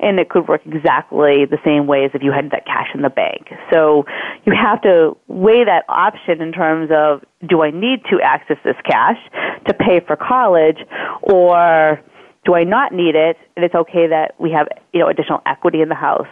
and 0.01 0.19
it 0.19 0.29
could 0.31 0.49
work 0.49 0.63
exactly 0.67 1.45
the 1.45 1.59
same 1.65 1.87
way 1.87 2.05
as 2.05 2.11
if 2.15 2.23
you 2.23 2.33
had 2.33 2.51
that 2.51 2.67
cash 2.67 2.89
in 2.95 3.03
the 3.03 3.11
bank. 3.11 3.49
So 3.73 4.05
you 4.45 4.55
have 4.55 4.81
to 4.83 5.17
weigh 5.29 5.65
that 5.65 5.85
option 5.89 6.41
in 6.41 6.53
terms 6.53 6.91
of 6.93 7.23
do 7.49 7.63
I 7.63 7.71
need 7.71 8.05
to 8.11 8.21
access 8.23 8.57
this 8.65 8.77
cash 8.89 9.19
to 9.67 9.75
pay 9.75 10.01
for 10.01 10.17
college, 10.17 10.79
or 11.23 12.01
do 12.45 12.55
I 12.55 12.65
not 12.65 12.93
need 12.93 13.15
it, 13.15 13.37
and 13.57 13.65
it's 13.65 13.75
okay 13.75 14.07
that 14.09 14.35
we 14.39 14.51
have 14.53 14.69
you 14.93 15.01
know 15.01 15.09
additional 15.09 15.43
equity 15.47 15.81
in 15.81 15.89
the 15.89 15.95
house. 15.95 16.29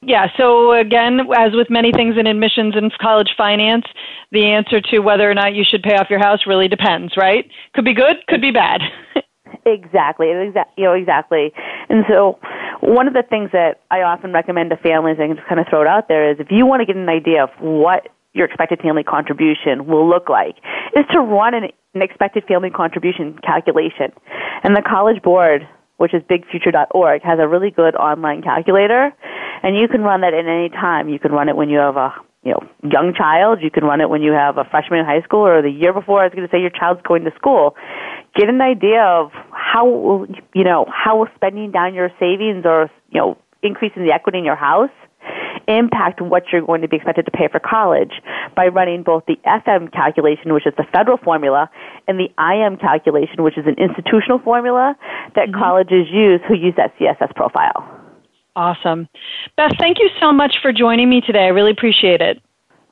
Yeah, 0.00 0.28
so 0.36 0.72
again, 0.72 1.20
as 1.36 1.52
with 1.52 1.70
many 1.70 1.90
things 1.90 2.14
in 2.18 2.26
admissions 2.26 2.76
and 2.76 2.92
college 2.98 3.30
finance, 3.36 3.84
the 4.30 4.46
answer 4.46 4.80
to 4.80 5.00
whether 5.00 5.28
or 5.28 5.34
not 5.34 5.54
you 5.54 5.64
should 5.68 5.82
pay 5.82 5.96
off 5.96 6.08
your 6.08 6.20
house 6.20 6.40
really 6.46 6.68
depends, 6.68 7.16
right? 7.16 7.50
Could 7.74 7.84
be 7.84 7.94
good, 7.94 8.16
could 8.28 8.40
be 8.40 8.52
bad. 8.52 8.80
exactly, 9.66 10.28
you 10.28 10.84
know, 10.84 10.92
exactly. 10.92 11.52
And 11.88 12.04
so, 12.08 12.38
one 12.80 13.08
of 13.08 13.14
the 13.14 13.24
things 13.28 13.50
that 13.52 13.80
I 13.90 14.02
often 14.02 14.32
recommend 14.32 14.70
to 14.70 14.76
families, 14.76 15.16
and 15.18 15.34
just 15.34 15.48
kind 15.48 15.60
of 15.60 15.66
throw 15.68 15.82
it 15.82 15.88
out 15.88 16.06
there, 16.06 16.30
is 16.30 16.38
if 16.38 16.46
you 16.50 16.64
want 16.64 16.80
to 16.80 16.86
get 16.86 16.94
an 16.94 17.08
idea 17.08 17.42
of 17.42 17.50
what 17.58 18.06
your 18.34 18.46
expected 18.46 18.80
family 18.80 19.02
contribution 19.02 19.86
will 19.86 20.08
look 20.08 20.28
like, 20.28 20.58
is 20.94 21.04
to 21.10 21.18
run 21.18 21.54
an, 21.54 21.64
an 21.94 22.02
expected 22.02 22.44
family 22.44 22.70
contribution 22.70 23.36
calculation. 23.42 24.12
And 24.62 24.76
the 24.76 24.82
College 24.82 25.22
Board 25.22 25.66
which 25.98 26.14
is 26.14 26.22
bigfuture.org, 26.22 27.22
has 27.22 27.38
a 27.40 27.46
really 27.46 27.70
good 27.70 27.94
online 27.96 28.40
calculator, 28.40 29.12
and 29.62 29.76
you 29.76 29.88
can 29.88 30.02
run 30.02 30.22
that 30.22 30.34
at 30.34 30.46
any 30.46 30.68
time. 30.68 31.08
You 31.08 31.18
can 31.18 31.32
run 31.32 31.48
it 31.48 31.56
when 31.56 31.68
you 31.68 31.78
have 31.78 31.96
a 31.96 32.14
you 32.44 32.52
know 32.52 32.62
young 32.82 33.14
child. 33.14 33.60
You 33.62 33.70
can 33.70 33.84
run 33.84 34.00
it 34.00 34.08
when 34.08 34.22
you 34.22 34.32
have 34.32 34.58
a 34.58 34.64
freshman 34.64 35.00
in 35.00 35.06
high 35.06 35.22
school, 35.22 35.46
or 35.46 35.62
the 35.62 35.70
year 35.70 35.92
before. 35.92 36.20
I 36.20 36.24
was 36.24 36.34
going 36.34 36.46
to 36.46 36.52
say 36.52 36.60
your 36.60 36.70
child's 36.70 37.02
going 37.02 37.24
to 37.24 37.32
school. 37.36 37.76
Get 38.34 38.48
an 38.48 38.60
idea 38.60 39.02
of 39.02 39.30
how 39.50 40.26
you 40.54 40.64
know 40.64 40.86
how 40.88 41.26
spending 41.34 41.70
down 41.70 41.94
your 41.94 42.10
savings 42.18 42.64
or 42.64 42.90
you 43.10 43.20
know 43.20 43.38
increasing 43.62 44.04
the 44.04 44.12
equity 44.12 44.38
in 44.38 44.44
your 44.44 44.56
house 44.56 44.90
impact 45.68 46.20
what 46.20 46.44
you're 46.50 46.64
going 46.64 46.80
to 46.80 46.88
be 46.88 46.96
expected 46.96 47.26
to 47.26 47.30
pay 47.30 47.46
for 47.50 47.60
college 47.60 48.12
by 48.56 48.66
running 48.66 49.02
both 49.02 49.24
the 49.26 49.36
FM 49.46 49.92
calculation, 49.92 50.54
which 50.54 50.66
is 50.66 50.72
the 50.76 50.86
federal 50.92 51.18
formula, 51.18 51.70
and 52.08 52.18
the 52.18 52.30
IM 52.40 52.78
calculation, 52.78 53.42
which 53.42 53.58
is 53.58 53.66
an 53.66 53.76
institutional 53.76 54.38
formula 54.38 54.96
that 55.36 55.48
mm-hmm. 55.48 55.60
colleges 55.60 56.08
use 56.10 56.40
who 56.48 56.54
use 56.54 56.74
that 56.76 56.96
CSS 56.98 57.34
profile. 57.36 57.97
Awesome. 58.58 59.08
Beth, 59.56 59.70
thank 59.78 60.00
you 60.00 60.10
so 60.20 60.32
much 60.32 60.56
for 60.60 60.72
joining 60.72 61.08
me 61.08 61.20
today. 61.20 61.44
I 61.44 61.48
really 61.48 61.70
appreciate 61.70 62.20
it. 62.20 62.42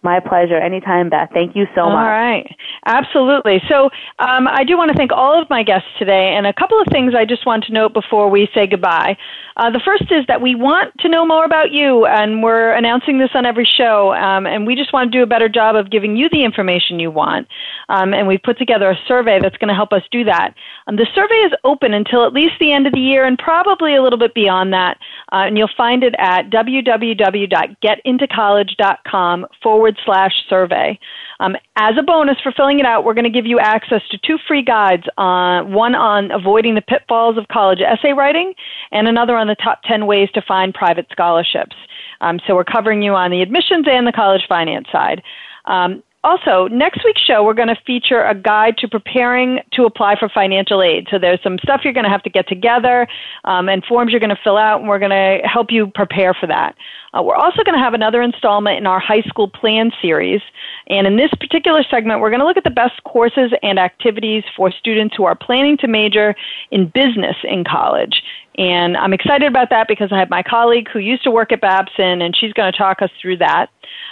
My 0.03 0.21
pleasure. 0.21 0.57
Anytime, 0.57 1.11
Beth. 1.11 1.31
Thank 1.33 1.57
you 1.57 1.67
so 1.75 1.87
much. 1.87 1.97
All 1.97 2.05
right. 2.05 2.47
Absolutely. 2.85 3.61
So 3.69 3.91
um, 4.19 4.47
I 4.47 4.63
do 4.63 4.77
want 4.77 4.93
to 4.93 4.97
thank 4.97 5.11
all 5.11 5.41
of 5.41 5.49
my 5.51 5.65
guests 5.65 5.89
today, 5.99 6.35
and 6.37 6.47
a 6.47 6.53
couple 6.53 6.81
of 6.81 6.87
things 6.93 7.15
I 7.17 7.25
just 7.25 7.45
want 7.45 7.65
to 7.65 7.73
note 7.73 7.93
before 7.93 8.31
we 8.31 8.49
say 8.55 8.67
goodbye. 8.67 9.17
Uh, 9.57 9.71
the 9.71 9.81
first 9.85 10.05
is 10.13 10.25
that 10.29 10.43
we 10.43 10.55
want 10.55 10.93
to 11.01 11.09
know 11.09 11.27
more 11.27 11.45
about 11.45 11.73
you, 11.73 12.07
and 12.07 12.41
we're 12.43 12.73
announcing 12.73 13.19
this 13.19 13.31
on 13.35 13.47
every 13.47 13.65
show, 13.65 14.15
um, 14.15 14.47
and 14.47 14.65
we 14.67 14.77
just 14.77 14.93
want 14.93 15.11
to 15.11 15.19
do 15.19 15.23
a 15.23 15.27
better 15.27 15.49
job 15.49 15.75
of 15.75 15.91
giving 15.91 16.15
you 16.15 16.29
the 16.31 16.45
information 16.45 17.01
you 17.01 17.11
want. 17.11 17.49
Um, 17.89 18.13
and 18.13 18.29
we've 18.29 18.43
put 18.43 18.59
together 18.59 18.91
a 18.91 18.99
survey 19.09 19.41
that's 19.41 19.57
going 19.57 19.69
to 19.69 19.75
help 19.75 19.95
us 19.95 20.03
do 20.11 20.25
that. 20.25 20.55
Um, 20.87 20.97
the 20.97 21.07
survey 21.15 21.47
is 21.47 21.53
open 21.65 21.95
until 21.95 22.27
at 22.27 22.35
least 22.35 22.53
the 22.61 22.73
end 22.73 22.87
of 22.87 22.93
the 22.93 23.01
year, 23.01 23.25
and 23.25 23.39
probably 23.39 23.97
a 23.97 24.03
little 24.03 24.19
bit 24.19 24.35
beyond 24.35 24.75
that. 24.75 24.99
Uh, 25.33 25.45
and 25.47 25.57
you'll 25.57 25.71
find 25.75 26.05
it 26.05 26.15
at 26.19 26.51
www.getintocollege.com 26.51 29.47
forward 29.63 29.86
slash 30.05 30.33
survey. 30.49 30.99
Um, 31.39 31.57
as 31.77 31.95
a 31.99 32.03
bonus 32.03 32.37
for 32.43 32.53
filling 32.53 32.81
it 32.81 32.87
out, 32.87 33.05
we're 33.05 33.15
going 33.15 33.25
to 33.25 33.31
give 33.31 33.47
you 33.47 33.59
access 33.59 34.03
to 34.11 34.19
two 34.19 34.39
free 34.49 34.63
guides, 34.63 35.05
uh, 35.19 35.63
one 35.63 35.95
on 35.95 36.31
avoiding 36.31 36.75
the 36.75 36.83
pitfalls 36.83 37.37
of 37.37 37.47
college 37.49 37.81
essay 37.81 38.13
writing 38.13 38.55
and 38.91 39.07
another 39.07 39.37
on 39.37 39.47
the 39.47 39.57
top 39.57 39.83
10 39.85 40.07
ways 40.07 40.31
to 40.35 40.43
find 40.43 40.73
private 40.73 41.07
scholarships. 41.13 41.77
Um, 42.21 42.41
so 42.47 42.55
we're 42.55 42.65
covering 42.65 43.03
you 43.03 43.15
on 43.15 43.31
the 43.31 43.43
admissions 43.43 43.87
and 43.89 44.07
the 44.07 44.13
college 44.13 44.43
finance 44.49 44.87
side. 44.91 45.23
Um, 45.67 46.03
also, 46.27 46.67
next 46.73 47.05
week's 47.05 47.23
show, 47.23 47.45
we're 47.45 47.55
going 47.55 47.69
to 47.69 47.79
feature 47.87 48.25
a 48.25 48.35
guide 48.35 48.79
to 48.79 48.89
preparing 48.89 49.61
to 49.75 49.85
apply 49.85 50.19
for 50.19 50.29
financial 50.29 50.83
aid. 50.83 51.07
So 51.09 51.21
there's 51.21 51.41
some 51.41 51.57
stuff 51.63 51.83
you're 51.85 51.93
going 51.93 52.05
to 52.05 52.11
have 52.11 52.25
to 52.25 52.31
get 52.31 52.49
together 52.49 53.07
um, 53.45 53.69
and 53.69 53.85
forms 53.85 54.11
you're 54.11 54.19
going 54.19 54.35
to 54.35 54.43
fill 54.43 54.57
out, 54.57 54.81
and 54.81 54.89
we're 54.89 54.99
going 54.99 55.13
to 55.13 55.47
help 55.47 55.69
you 55.71 55.87
prepare 55.95 56.35
for 56.35 56.49
that. 56.49 56.75
Uh, 57.17 57.23
we're 57.23 57.37
also 57.37 57.63
going 57.63 57.75
to 57.75 57.83
have 57.83 57.95
another 57.95 58.21
installment 58.21 58.77
in 58.77 58.87
our 58.87 59.01
high 59.01 59.23
school 59.23 59.49
plan 59.49 59.91
series. 60.03 60.41
And 60.89 61.07
in 61.07 61.17
this 61.17 61.31
particular 61.41 61.83
segment, 61.91 62.21
we're 62.21 62.31
going 62.31 62.41
to 62.41 62.47
look 62.47 62.57
at 62.57 62.65
the 62.65 62.71
best 62.71 63.03
courses 63.05 63.53
and 63.63 63.79
activities 63.79 64.45
for 64.57 64.71
students 64.71 65.17
who 65.17 65.25
are 65.25 65.35
planning 65.35 65.77
to 65.79 65.89
major 65.89 66.35
in 66.71 66.89
business 66.89 67.37
in 67.45 67.65
college. 67.65 68.23
And 68.59 68.97
I'm 68.97 69.13
excited 69.13 69.47
about 69.47 69.69
that 69.71 69.87
because 69.87 70.11
I 70.13 70.19
have 70.19 70.31
my 70.31 70.43
colleague 70.43 70.89
who 70.91 70.99
used 70.99 71.23
to 71.25 71.31
work 71.31 71.53
at 71.53 71.61
Babson, 71.61 72.23
and 72.23 72.35
she's 72.35 72.53
going 72.55 72.73
to 72.73 72.77
talk 72.77 73.03
us 73.03 73.11
through 73.21 73.37
that. 73.39 73.69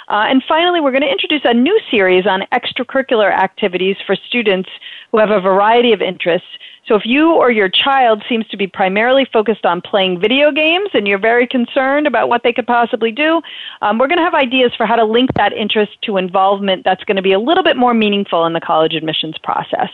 Uh, 0.09 0.26
and 0.28 0.42
finally, 0.47 0.80
we're 0.80 0.90
going 0.90 1.03
to 1.03 1.11
introduce 1.11 1.40
a 1.45 1.55
new 1.55 1.78
series 1.90 2.26
on 2.26 2.42
extracurricular 2.53 3.32
activities 3.32 3.97
for 4.07 4.14
students 4.14 4.68
who 5.11 5.18
have 5.18 5.30
a 5.30 5.40
variety 5.40 5.92
of 5.92 6.03
interests. 6.03 6.49
So 6.86 6.97
if 6.97 7.03
you 7.07 7.32
or 7.32 7.51
your 7.51 7.70
child 7.70 8.22
seems 8.28 8.47
to 8.49 8.59
be 8.59 8.66
primarily 8.66 9.26
focused 9.32 9.64
on 9.64 9.80
playing 9.80 10.20
video 10.20 10.53
games 10.53 10.90
and 10.92 11.09
you're 11.09 11.18
very 11.18 11.47
concerned 11.47 12.07
about 12.07 12.28
what 12.28 12.42
they 12.42 12.53
could 12.53 12.66
possibly 12.66 13.11
do, 13.11 13.40
um, 13.80 13.99
we're 13.99 14.07
going 14.07 14.18
to 14.18 14.24
have 14.24 14.34
ideas 14.34 14.72
for 14.76 14.84
how 14.84 14.97
to 14.97 15.05
link 15.05 15.30
that 15.36 15.55
interest 15.55 15.92
to 16.03 16.18
involvement 16.18 16.84
that's 16.84 17.03
going 17.05 17.16
to 17.16 17.22
be 17.22 17.32
a 17.32 17.38
little 17.38 17.62
bit 17.62 17.76
more 17.78 17.95
meaningful 17.95 18.45
in 18.45 18.53
the 18.53 18.61
college 18.61 18.92
admissions 18.92 19.36
process. 19.42 19.88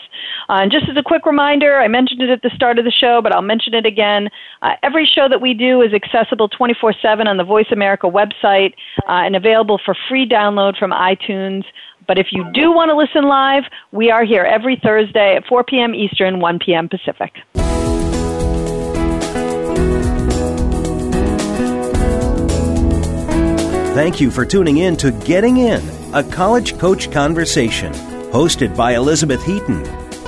Uh, 0.49 0.55
and 0.63 0.73
just 0.73 0.89
as 0.89 0.97
a 0.97 1.03
quick 1.03 1.27
reminder, 1.27 1.77
I 1.77 1.87
mentioned 1.87 2.23
it 2.23 2.31
at 2.31 2.43
the 2.43 2.51
start 2.57 2.79
of 2.79 2.85
the 2.85 2.91
show, 2.91 3.21
but 3.23 3.33
I'll 3.33 3.41
mention 3.43 3.75
it 3.75 3.87
again. 3.87 4.29
Uh, 4.63 4.75
every 4.83 5.07
show 5.07 5.29
that 5.29 5.41
we 5.41 5.55
do 5.55 5.81
is 5.83 5.93
accessible 5.93 6.49
24 6.49 6.95
7 7.01 7.27
on 7.27 7.37
the 7.37 7.45
Voice 7.45 7.71
America 7.73 8.07
website 8.07 8.75
uh, 9.09 9.25
and 9.25 9.37
available 9.37 9.81
for 9.85 9.97
free 10.09 10.29
download 10.29 10.77
from 10.79 10.91
iTunes. 10.91 11.65
But 12.07 12.19
if 12.19 12.29
you 12.33 12.45
do 12.53 12.73
want 12.73 12.91
to 12.91 12.97
listen 12.97 13.25
live, 13.29 13.65
we 13.93 14.11
are 14.11 14.25
here 14.25 14.45
every 14.45 14.81
Thursday 14.83 15.37
at 15.37 15.45
4 15.47 15.65
p.m. 15.65 15.95
Eastern, 15.95 16.41
1 16.41 16.59
p.m. 16.59 16.89
Pacific. 16.89 17.33
Thank 23.95 24.21
you 24.21 24.31
for 24.31 24.47
tuning 24.47 24.79
in 24.79 24.97
to 24.99 25.11
Getting 25.11 25.59
In, 25.59 25.83
a 26.15 26.23
college 26.23 26.79
coach 26.79 27.11
conversation, 27.11 27.93
hosted 28.33 28.77
by 28.77 28.95
Elizabeth 28.95 29.45
Heaton. 29.45 30.00